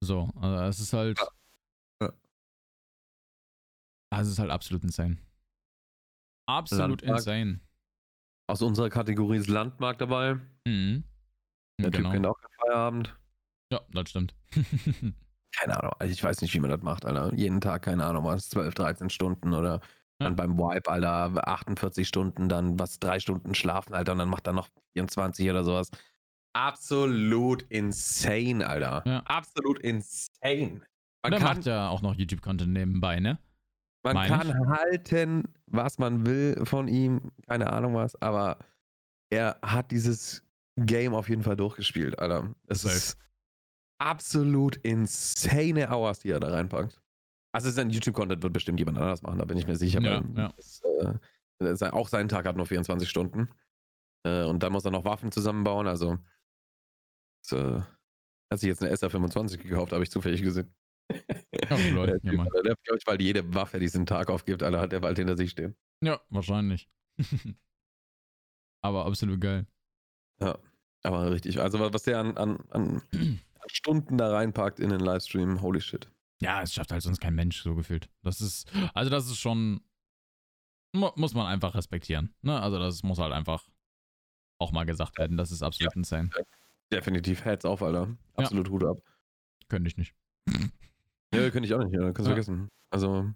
So, 0.01 0.29
also 0.35 0.63
es 0.65 0.79
ist 0.79 0.93
halt. 0.93 1.19
Also 4.15 4.29
es 4.29 4.33
ist 4.33 4.39
halt 4.39 4.51
absolut 4.51 4.83
insane. 4.83 5.17
Absolut 6.47 7.01
Landmark. 7.01 7.19
insane. 7.19 7.59
Aus 8.47 8.61
unserer 8.61 8.89
Kategorie 8.89 9.37
ist 9.37 9.47
Landmark 9.47 9.97
dabei. 9.97 10.35
Mhm. 10.65 11.03
Der 11.81 11.91
genau. 11.91 12.09
Typ 12.09 12.13
kennt 12.13 12.25
auch 12.27 12.39
keinen 12.39 12.53
Feierabend. 12.59 13.19
Ja, 13.71 13.81
das 13.91 14.09
stimmt. 14.09 14.35
keine 15.55 15.79
Ahnung, 15.79 15.93
also 15.99 16.11
ich 16.11 16.23
weiß 16.23 16.41
nicht, 16.41 16.53
wie 16.53 16.59
man 16.59 16.69
das 16.69 16.81
macht, 16.81 17.05
Alter. 17.05 17.33
Jeden 17.35 17.61
Tag, 17.61 17.83
keine 17.83 18.05
Ahnung, 18.05 18.25
was, 18.25 18.49
12, 18.49 18.73
13 18.73 19.09
Stunden 19.09 19.53
oder 19.53 19.81
ja. 20.19 20.27
dann 20.27 20.35
beim 20.35 20.57
Wipe, 20.57 20.89
Alter, 20.89 21.47
48 21.47 22.07
Stunden, 22.07 22.49
dann 22.49 22.79
was, 22.79 22.99
drei 22.99 23.19
Stunden 23.19 23.55
schlafen, 23.55 23.93
Alter, 23.93 24.13
und 24.13 24.19
dann 24.19 24.29
macht 24.29 24.47
er 24.47 24.53
noch 24.53 24.69
24 24.93 25.49
oder 25.49 25.63
sowas. 25.63 25.89
Absolut 26.53 27.63
insane, 27.63 28.65
Alter. 28.65 29.03
Ja. 29.05 29.19
Absolut 29.25 29.79
insane. 29.79 30.81
Man 31.23 31.31
der 31.31 31.39
kann, 31.39 31.57
macht 31.57 31.65
ja 31.65 31.89
auch 31.89 32.01
noch 32.01 32.15
YouTube-Content 32.15 32.71
nebenbei, 32.71 33.19
ne? 33.19 33.39
Man 34.05 34.13
Meine 34.13 34.37
kann 34.37 34.49
ich? 34.49 34.67
halten, 34.67 35.43
was 35.65 35.97
man 35.97 36.27
will 36.27 36.63
von 36.63 36.87
ihm, 36.87 37.31
keine 37.47 37.73
Ahnung 37.73 37.95
was, 37.95 38.15
aber 38.21 38.59
er 39.31 39.57
hat 39.63 39.89
dieses 39.89 40.43
Game 40.77 41.15
auf 41.15 41.27
jeden 41.27 41.41
Fall 41.41 41.55
durchgespielt, 41.55 42.19
Alter. 42.19 42.53
Es 42.67 42.83
Safe. 42.83 42.93
ist 42.95 43.17
absolut 43.97 44.75
insane 44.77 45.89
Hours, 45.89 46.19
die 46.19 46.29
er 46.29 46.39
da 46.39 46.49
reinpackt. 46.49 47.01
Also 47.51 47.71
sein 47.71 47.89
YouTube-Content 47.89 48.43
wird 48.43 48.53
bestimmt 48.53 48.77
jemand 48.77 48.99
anders 48.99 49.23
machen, 49.23 49.39
da 49.39 49.45
bin 49.45 49.57
ich 49.57 49.65
mir 49.65 49.75
sicher. 49.75 50.01
Ja, 50.01 50.23
ja. 50.35 50.53
Das, 51.57 51.81
äh, 51.81 51.89
auch 51.89 52.07
sein 52.07 52.27
Tag 52.27 52.45
hat 52.45 52.57
nur 52.57 52.67
24 52.67 53.09
Stunden. 53.09 53.49
Äh, 54.23 54.43
und 54.43 54.61
dann 54.61 54.71
muss 54.71 54.85
er 54.85 54.91
noch 54.91 55.05
Waffen 55.05 55.31
zusammenbauen. 55.31 55.87
Also 55.87 56.19
das, 57.41 57.59
äh, 57.59 57.81
hat 58.51 58.59
sich 58.59 58.67
jetzt 58.67 58.83
eine 58.83 58.93
SR25 58.93 59.57
gekauft, 59.57 59.93
habe 59.93 60.03
ich 60.03 60.11
zufällig 60.11 60.43
gesehen. 60.43 60.71
Oh, 61.69 61.93
Leute, 61.93 62.19
der, 62.21 62.33
ja, 62.33 62.43
der, 62.63 62.75
glaube 62.83 62.99
ich, 62.99 63.21
jede 63.21 63.53
Waffe 63.53 63.79
diesen 63.79 64.05
Tag 64.05 64.29
aufgibt, 64.29 64.63
Alter, 64.63 64.79
hat 64.79 64.91
der 64.91 64.99
bald 64.99 65.17
hinter 65.17 65.37
sich 65.37 65.51
stehen. 65.51 65.75
Ja, 66.01 66.19
wahrscheinlich. 66.29 66.89
aber 68.81 69.05
absolut 69.05 69.39
geil. 69.41 69.65
Ja, 70.39 70.57
aber 71.03 71.31
richtig. 71.31 71.59
Also 71.61 71.79
was 71.79 72.03
der 72.03 72.19
an, 72.19 72.37
an, 72.37 72.63
an 72.69 73.01
Stunden 73.67 74.17
da 74.17 74.31
reinpackt 74.31 74.79
in 74.79 74.89
den 74.89 74.99
Livestream, 74.99 75.61
holy 75.61 75.81
shit. 75.81 76.09
Ja, 76.41 76.61
es 76.61 76.73
schafft 76.73 76.91
halt 76.91 77.01
sonst 77.01 77.21
kein 77.21 77.35
Mensch, 77.35 77.61
so 77.61 77.75
gefühlt. 77.75 78.09
Das 78.21 78.41
ist, 78.41 78.69
also 78.93 79.09
das 79.09 79.25
ist 79.25 79.39
schon, 79.39 79.81
muss 80.93 81.33
man 81.33 81.47
einfach 81.47 81.75
respektieren. 81.75 82.33
Ne? 82.41 82.59
Also 82.61 82.77
das 82.77 83.03
muss 83.03 83.19
halt 83.19 83.33
einfach 83.33 83.63
auch 84.59 84.71
mal 84.71 84.85
gesagt 84.85 85.17
werden. 85.17 85.37
Das 85.37 85.51
ist 85.51 85.63
absolut 85.63 85.93
ja, 85.93 85.97
insane. 85.97 86.29
Definitiv 86.91 87.43
Heads 87.45 87.65
auf, 87.65 87.81
Alter. 87.81 88.15
Absolut 88.35 88.67
ja. 88.67 88.73
Hut 88.73 88.83
ab. 88.83 88.97
Könnte 89.69 89.87
ich 89.87 89.97
nicht. 89.97 90.13
Ja, 91.35 91.49
könnte 91.49 91.67
ich 91.67 91.73
auch 91.73 91.83
nicht, 91.83 91.93
ja. 91.93 92.11
Kannst 92.11 92.19
du 92.19 92.23
ja. 92.23 92.29
vergessen. 92.29 92.69
Also. 92.91 93.29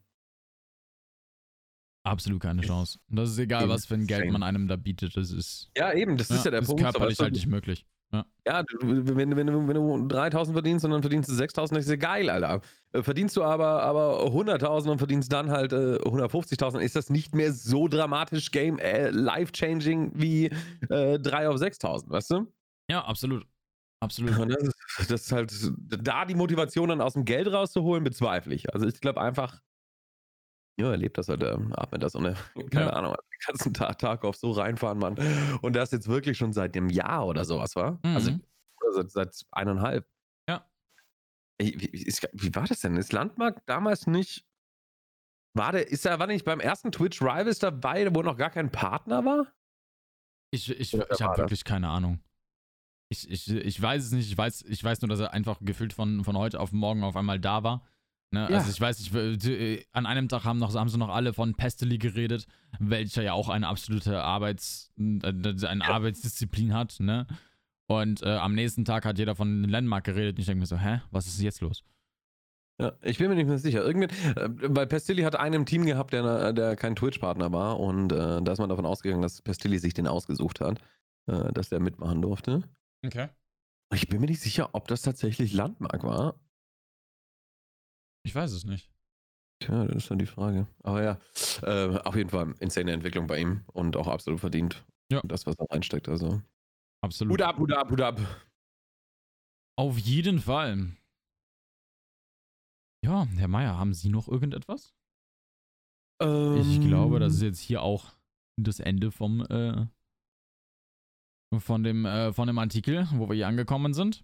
Absolut 2.04 2.42
keine 2.42 2.62
Chance. 2.62 3.00
Und 3.10 3.18
das 3.18 3.30
ist 3.32 3.40
egal, 3.40 3.68
was 3.70 3.86
für 3.86 3.96
ein 3.96 4.08
Geld 4.08 4.32
man 4.32 4.42
einem 4.42 4.68
da 4.68 4.78
bietet. 4.78 5.16
Das 5.18 5.32
ist. 5.32 5.70
Ja, 5.76 5.94
eben, 5.94 6.18
das 6.18 6.30
ist 6.30 6.46
ja 6.46 6.52
der 6.52 6.62
das 6.62 6.70
Punkt. 6.70 6.82
Ist 6.82 6.92
körperlich 6.92 7.20
halt 7.20 7.34
nicht 7.34 7.48
möglich. 7.48 7.86
Ja, 8.12 8.26
ja 8.48 8.64
wenn, 8.82 9.18
wenn, 9.18 9.36
wenn, 9.36 9.48
du, 9.48 9.68
wenn 9.68 9.76
du 9.76 10.08
3000 10.08 10.56
verdienst 10.56 10.86
und 10.86 10.92
dann 10.92 11.02
verdienst 11.02 11.30
du 11.30 11.34
6000, 11.34 11.80
ist 11.80 11.90
ja 11.90 11.96
geil, 11.96 12.30
Alter. 12.30 12.62
Äh, 12.92 13.04
verdienst 13.04 13.38
du 13.38 13.44
aber, 13.44 13.84
aber 13.84 14.26
100.000 14.26 14.90
und 14.90 14.98
verdienst 14.98 15.32
dann 15.32 15.52
halt 15.52 15.74
äh, 15.74 15.98
150.000, 15.98 16.80
ist 16.80 16.96
das 16.96 17.10
nicht 17.10 17.36
mehr 17.36 17.54
so 17.54 17.88
dramatisch 17.88 18.52
Game 18.52 18.80
äh, 18.80 19.10
life-changing 19.12 20.12
wie 20.16 20.50
äh, 20.90 21.20
3 21.20 21.50
auf 21.50 21.58
6000, 21.58 22.12
weißt 22.12 22.32
du? 22.32 22.52
Ja, 22.90 23.06
absolut. 23.06 23.46
Absolut. 24.02 24.32
Das 24.32 24.64
ist, 24.64 24.76
das 25.08 25.22
ist, 25.22 25.32
halt, 25.32 25.54
da 25.80 26.26
die 26.26 26.36
Motivation 26.36 26.90
dann 26.90 27.02
aus 27.02 27.14
dem 27.14 27.26
Geld 27.26 27.52
rauszuholen, 27.52 28.04
bezweifle 28.04 28.54
ich. 28.54 28.74
Also 28.74 28.88
ich 28.88 29.00
glaube 29.00 29.22
einfach, 29.22 29.62
ja, 30.80 30.92
er 30.92 30.98
lebt 30.98 31.18
das 31.18 31.28
halt, 31.28 31.44
er 31.44 31.60
atmet 31.78 32.02
das 32.04 32.16
er, 32.16 32.36
keine 32.72 32.86
ja. 32.86 32.94
Ahnung, 32.94 33.14
den 33.14 33.40
ganzen 33.48 33.74
Tag, 33.74 34.00
Tag 34.00 34.24
auf 34.24 34.38
so 34.38 34.52
reinfahren, 34.52 34.98
Mann. 34.98 35.18
Und 35.62 35.76
das 35.76 35.92
jetzt 35.92 36.08
wirklich 36.08 36.38
schon 36.38 36.54
seit 36.54 36.76
einem 36.78 36.90
Jahr 36.90 37.28
oder 37.28 37.44
sowas, 37.44 37.76
war? 37.76 38.00
Also, 38.04 38.32
mhm. 38.32 38.44
Also 38.86 39.02
seit, 39.02 39.12
seit 39.12 39.46
eineinhalb. 39.52 40.08
Ja. 40.48 40.66
Wie, 41.60 41.80
wie, 41.82 42.14
wie, 42.32 42.56
war 42.56 42.66
das 42.66 42.80
denn? 42.80 42.96
Ist 42.96 43.12
Landmark 43.12 43.66
damals 43.66 44.08
nicht. 44.08 44.46
War 45.54 45.74
der, 45.74 45.90
ist 45.90 46.06
er, 46.06 46.18
war 46.20 46.28
nicht 46.28 46.46
beim 46.46 46.62
ersten 46.62 46.94
Twitch 46.94 47.22
Rivals 47.22 47.60
dabei, 47.60 48.14
wo 48.16 48.22
noch 48.22 48.38
gar 48.38 48.50
kein 48.50 48.72
Partner 48.72 49.26
war? 49.26 49.48
Ich, 50.52 50.70
ich, 50.70 50.94
ich, 50.94 50.94
ich 50.94 51.22
habe 51.22 51.38
wirklich 51.38 51.66
keine 51.66 51.90
Ahnung. 51.90 52.20
Ich, 53.10 53.30
ich, 53.30 53.50
ich 53.50 53.82
weiß 53.82 54.06
es 54.06 54.12
nicht. 54.12 54.30
Ich 54.30 54.38
weiß, 54.38 54.64
ich 54.68 54.84
weiß 54.84 55.02
nur, 55.02 55.10
dass 55.10 55.20
er 55.20 55.34
einfach 55.34 55.60
gefühlt 55.62 55.94
von, 55.94 56.24
von 56.24 56.38
heute 56.38 56.60
auf 56.60 56.72
morgen 56.72 57.04
auf 57.04 57.16
einmal 57.16 57.40
da 57.40 57.64
war. 57.64 57.84
Ne? 58.32 58.48
Ja. 58.50 58.58
Also 58.58 58.70
ich 58.70 58.80
weiß 58.80 59.00
nicht, 59.00 59.46
äh, 59.46 59.84
an 59.92 60.06
einem 60.06 60.30
Tag 60.30 60.44
haben, 60.44 60.60
noch, 60.60 60.74
haben 60.76 60.90
sie 60.90 61.00
noch 61.00 61.10
alle 61.10 61.34
von 61.34 61.56
Pesteli 61.56 61.98
geredet, 61.98 62.46
welcher 62.80 63.24
ja 63.24 63.34
auch 63.34 63.50
eine 63.50 63.68
absolute 63.68 64.22
Arbeits, 64.24 64.94
äh, 65.00 65.34
eine. 65.68 65.86
Arbeitsdisziplin 65.86 66.74
hat, 66.74 67.00
ne? 67.00 67.26
Und 67.88 68.22
äh, 68.22 68.36
am 68.36 68.54
nächsten 68.54 68.86
Tag 68.86 69.04
hat 69.06 69.18
jeder 69.18 69.36
von 69.36 69.64
Landmark 69.64 70.04
geredet 70.04 70.36
und 70.36 70.42
ich 70.42 70.46
denke 70.46 70.60
mir 70.60 70.68
so, 70.68 70.78
hä, 70.78 71.02
was 71.10 71.26
ist 71.26 71.42
jetzt 71.42 71.62
los? 71.62 71.84
Ja, 72.80 72.94
ich 73.02 73.18
bin 73.18 73.30
mir 73.30 73.36
nicht 73.36 73.48
mehr 73.48 73.58
sicher. 73.58 73.84
Irgendwie, 73.84 74.10
äh, 74.36 74.50
weil 74.62 74.86
Pestilli 74.86 75.24
hat 75.24 75.36
einen 75.36 75.56
im 75.56 75.66
Team 75.66 75.84
gehabt, 75.86 76.14
der, 76.14 76.54
der 76.54 76.76
kein 76.76 76.96
Twitch-Partner 76.96 77.52
war 77.52 77.80
und 77.80 78.12
äh, 78.12 78.44
da 78.44 78.52
ist 78.52 78.60
man 78.60 78.70
davon 78.70 78.86
ausgegangen, 78.86 79.24
dass 79.24 79.42
Pestilli 79.42 79.80
sich 79.80 79.96
den 79.96 80.06
ausgesucht 80.06 80.62
hat, 80.62 80.80
äh, 81.26 81.52
dass 81.52 81.70
der 81.70 81.80
mitmachen 81.80 82.22
durfte. 82.22 82.64
Okay. 83.06 83.30
Ich 83.94 84.08
bin 84.08 84.22
mir 84.22 84.28
nicht 84.28 84.42
sicher, 84.42 84.70
ob 84.74 84.88
das 84.88 85.02
tatsächlich 85.02 85.54
Landmark 85.54 86.04
war 86.04 86.40
ich 88.24 88.36
weiß 88.36 88.52
es 88.52 88.64
nicht. 88.64 88.92
Tja, 89.62 89.86
das 89.86 90.04
ist 90.04 90.12
dann 90.12 90.20
die 90.20 90.26
Frage. 90.26 90.68
Aber 90.84 91.04
ja, 91.04 91.20
äh, 91.64 91.98
auf 92.00 92.16
jeden 92.16 92.30
Fall 92.30 92.54
insane 92.60 92.92
Entwicklung 92.92 93.28
bei 93.28 93.40
ihm 93.40 93.64
und 93.74 93.98
auch 93.98 94.08
absolut 94.08 94.40
verdient. 94.40 94.86
Ja. 95.12 95.22
Das, 95.24 95.46
was 95.46 95.56
er 95.58 95.66
reinsteckt, 95.70 96.08
also. 96.08 96.42
Absolut. 97.02 97.34
Hut 97.34 97.42
ab, 97.42 97.58
Hut 97.58 97.74
ab, 97.74 97.90
Hut 97.90 98.02
ab. 98.02 98.20
Auf 99.78 99.98
jeden 99.98 100.40
Fall. 100.40 100.96
Ja, 103.04 103.26
Herr 103.26 103.48
Meier, 103.48 103.78
haben 103.78 103.94
Sie 103.94 104.10
noch 104.10 104.28
irgendetwas? 104.28 104.94
Ähm, 106.22 106.58
ich 106.58 106.82
glaube, 106.82 107.20
das 107.20 107.34
ist 107.34 107.42
jetzt 107.42 107.60
hier 107.60 107.82
auch 107.82 108.14
das 108.58 108.80
Ende 108.80 109.10
vom, 109.10 109.42
äh, 109.50 109.88
von 111.58 111.84
dem, 111.84 112.06
äh, 112.06 112.34
von 112.34 112.48
dem 112.48 112.60
Artikel, 112.60 113.08
wo 113.14 113.28
wir 113.28 113.36
hier 113.36 113.48
angekommen 113.48 113.94
sind. 113.94 114.24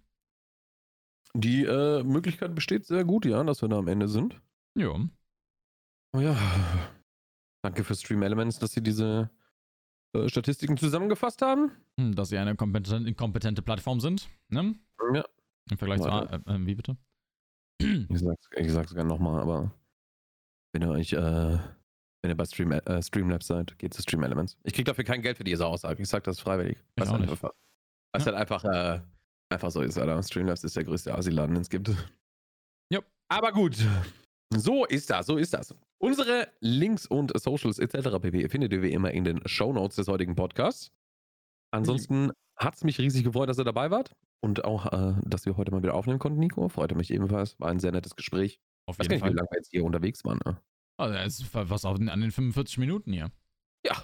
Die 1.33 1.63
äh, 1.63 2.03
Möglichkeit 2.03 2.55
besteht 2.55 2.85
sehr 2.85 3.03
gut, 3.03 3.25
ja, 3.25 3.43
dass 3.43 3.61
wir 3.61 3.69
da 3.69 3.77
am 3.77 3.87
Ende 3.87 4.07
sind. 4.07 4.39
Ja. 4.77 4.95
Oh 6.13 6.19
ja. 6.19 6.37
Danke 7.61 7.83
für 7.83 7.95
Stream 7.95 8.21
Elements, 8.23 8.59
dass 8.59 8.71
sie 8.71 8.81
diese 8.81 9.29
äh, 10.13 10.29
Statistiken 10.29 10.77
zusammengefasst 10.77 11.41
haben. 11.41 11.71
Hm, 11.99 12.15
dass 12.15 12.29
sie 12.29 12.37
eine 12.37 12.55
kompetente, 12.55 13.13
kompetente 13.15 13.61
Plattform 13.61 13.99
sind, 13.99 14.29
ne? 14.49 14.75
Ja. 15.13 15.25
Im 15.69 15.77
Vergleich 15.77 16.01
zu. 16.01 16.09
Äh, 16.09 16.35
äh, 16.45 16.65
wie 16.65 16.75
bitte? 16.75 16.97
Ich 17.79 18.19
sag's, 18.19 18.47
ich 18.55 18.71
sag's 18.71 18.93
gerne 18.93 19.09
nochmal, 19.09 19.41
aber 19.41 19.71
wenn 20.71 20.83
ihr 20.83 20.89
euch, 20.89 21.13
äh, 21.13 21.57
wenn 22.25 22.31
ihr 22.31 22.37
bei 22.37 22.45
Stream, 22.45 22.71
äh, 22.71 23.01
Streamlabs 23.01 23.47
seid, 23.47 23.77
geht 23.79 23.93
zu 23.93 24.01
Stream 24.01 24.23
Elements. 24.23 24.57
Ich 24.63 24.73
krieg 24.73 24.85
dafür 24.85 25.03
kein 25.03 25.21
Geld 25.21 25.37
für 25.37 25.43
diese 25.43 25.65
Aussage. 25.65 26.01
Ich 26.01 26.09
sag 26.09 26.23
das 26.23 26.39
freiwillig. 26.39 26.77
Ich 26.95 27.07
halt 27.07 27.21
einfach, 27.21 27.53
was 28.11 28.25
ja. 28.25 28.31
halt 28.31 28.35
einfach 28.35 28.63
äh, 28.65 28.99
Einfach 29.49 29.71
so 29.71 29.81
ist, 29.81 29.97
Alter. 29.97 30.21
Streamlabs 30.23 30.63
ist 30.63 30.75
der 30.75 30.83
größte 30.83 31.13
Asiladen, 31.13 31.55
den 31.55 31.61
es 31.61 31.69
gibt. 31.69 31.91
Ja. 32.91 32.99
Aber 33.29 33.51
gut. 33.51 33.77
So 34.53 34.85
ist 34.85 35.09
das, 35.09 35.25
so 35.25 35.37
ist 35.37 35.53
das. 35.53 35.75
Unsere 35.97 36.47
Links 36.59 37.05
und 37.05 37.37
Socials 37.39 37.79
etc. 37.79 38.19
pp. 38.21 38.49
findet 38.49 38.73
ihr 38.73 38.81
wie 38.81 38.91
immer 38.91 39.11
in 39.11 39.23
den 39.23 39.41
Show 39.47 39.73
Notes 39.73 39.95
des 39.95 40.07
heutigen 40.07 40.35
Podcasts. 40.35 40.91
Ansonsten 41.71 42.31
hat 42.57 42.75
es 42.75 42.83
mich 42.83 42.99
riesig 42.99 43.23
gefreut, 43.23 43.49
dass 43.49 43.57
ihr 43.57 43.63
dabei 43.63 43.91
wart 43.91 44.15
und 44.41 44.65
auch, 44.65 44.91
äh, 44.91 45.15
dass 45.23 45.45
wir 45.45 45.57
heute 45.57 45.71
mal 45.71 45.83
wieder 45.83 45.95
aufnehmen 45.95 46.19
konnten, 46.19 46.39
Nico. 46.39 46.69
Freute 46.69 46.95
mich 46.95 47.11
ebenfalls. 47.11 47.59
War 47.59 47.69
ein 47.69 47.79
sehr 47.79 47.91
nettes 47.91 48.15
Gespräch. 48.15 48.59
Auf 48.87 48.97
jeden 48.97 49.19
Fall. 49.19 49.29
Nicht, 49.29 49.33
wie 49.33 49.37
lange 49.37 49.49
wir 49.51 49.57
jetzt 49.57 49.71
hier 49.71 49.83
unterwegs 49.83 50.23
waren. 50.23 50.39
Ne? 50.45 50.61
Also, 50.97 51.15
es 51.15 51.39
ist 51.39 51.49
was 51.53 51.85
auf, 51.85 51.99
an 51.99 52.21
den 52.21 52.31
45 52.31 52.77
Minuten 52.77 53.11
hier. 53.11 53.31
Ja. 53.85 53.95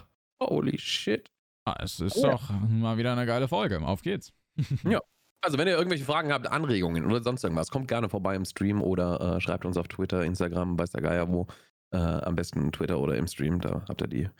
Holy 0.42 0.78
shit. 0.78 1.30
Ah, 1.64 1.76
es 1.80 2.00
ist 2.00 2.16
oh. 2.18 2.22
doch 2.22 2.50
mal 2.50 2.98
wieder 2.98 3.12
eine 3.12 3.26
geile 3.26 3.48
Folge. 3.48 3.80
Auf 3.80 4.02
geht's. 4.02 4.32
ja. 4.84 5.00
Also, 5.40 5.58
wenn 5.58 5.66
ihr 5.66 5.76
irgendwelche 5.76 6.04
Fragen 6.04 6.32
habt, 6.32 6.46
Anregungen 6.46 7.04
oder 7.04 7.22
sonst 7.22 7.42
irgendwas, 7.42 7.70
kommt 7.70 7.88
gerne 7.88 8.08
vorbei 8.08 8.36
im 8.36 8.44
Stream 8.44 8.80
oder 8.80 9.36
äh, 9.36 9.40
schreibt 9.40 9.64
uns 9.64 9.76
auf 9.76 9.88
Twitter, 9.88 10.24
Instagram, 10.24 10.78
weiß 10.78 10.90
der 10.90 11.02
Geier 11.02 11.28
wo. 11.28 11.46
Äh, 11.92 11.98
am 11.98 12.36
besten 12.36 12.72
Twitter 12.72 12.98
oder 12.98 13.18
im 13.18 13.26
Stream, 13.26 13.60
da 13.60 13.84
habt 13.86 14.00
ihr 14.00 14.08
die 14.08 14.30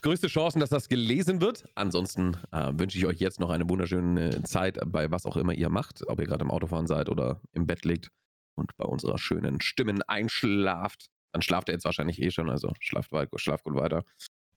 größte 0.00 0.28
Chance, 0.28 0.58
dass 0.58 0.70
das 0.70 0.88
gelesen 0.88 1.42
wird. 1.42 1.62
Ansonsten 1.74 2.38
äh, 2.52 2.72
wünsche 2.72 2.96
ich 2.96 3.04
euch 3.04 3.18
jetzt 3.18 3.38
noch 3.38 3.50
eine 3.50 3.68
wunderschöne 3.68 4.42
Zeit 4.44 4.78
bei 4.86 5.10
was 5.10 5.26
auch 5.26 5.36
immer 5.36 5.52
ihr 5.52 5.68
macht, 5.68 6.08
ob 6.08 6.20
ihr 6.20 6.26
gerade 6.26 6.42
im 6.42 6.50
Autofahren 6.50 6.86
seid 6.86 7.10
oder 7.10 7.42
im 7.52 7.66
Bett 7.66 7.84
liegt 7.84 8.10
und 8.54 8.74
bei 8.78 8.86
unserer 8.86 9.18
schönen 9.18 9.60
Stimmen 9.60 10.00
einschlaft. 10.04 11.10
Dann 11.32 11.42
schlaft 11.42 11.68
ihr 11.68 11.72
jetzt 11.72 11.84
wahrscheinlich 11.84 12.20
eh 12.20 12.30
schon, 12.30 12.50
also 12.50 12.72
schlaft, 12.80 13.10
schlaft 13.36 13.64
gut 13.64 13.74
weiter. 13.74 14.04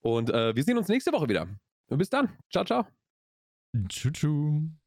Und 0.02 0.30
äh, 0.30 0.56
wir 0.56 0.64
sehen 0.64 0.78
uns 0.78 0.88
nächste 0.88 1.12
Woche 1.12 1.30
wieder. 1.30 1.48
Bis 1.88 2.10
dann. 2.10 2.38
Ciao, 2.52 2.66
ciao. 2.66 2.86
Tschüss. 3.90 4.85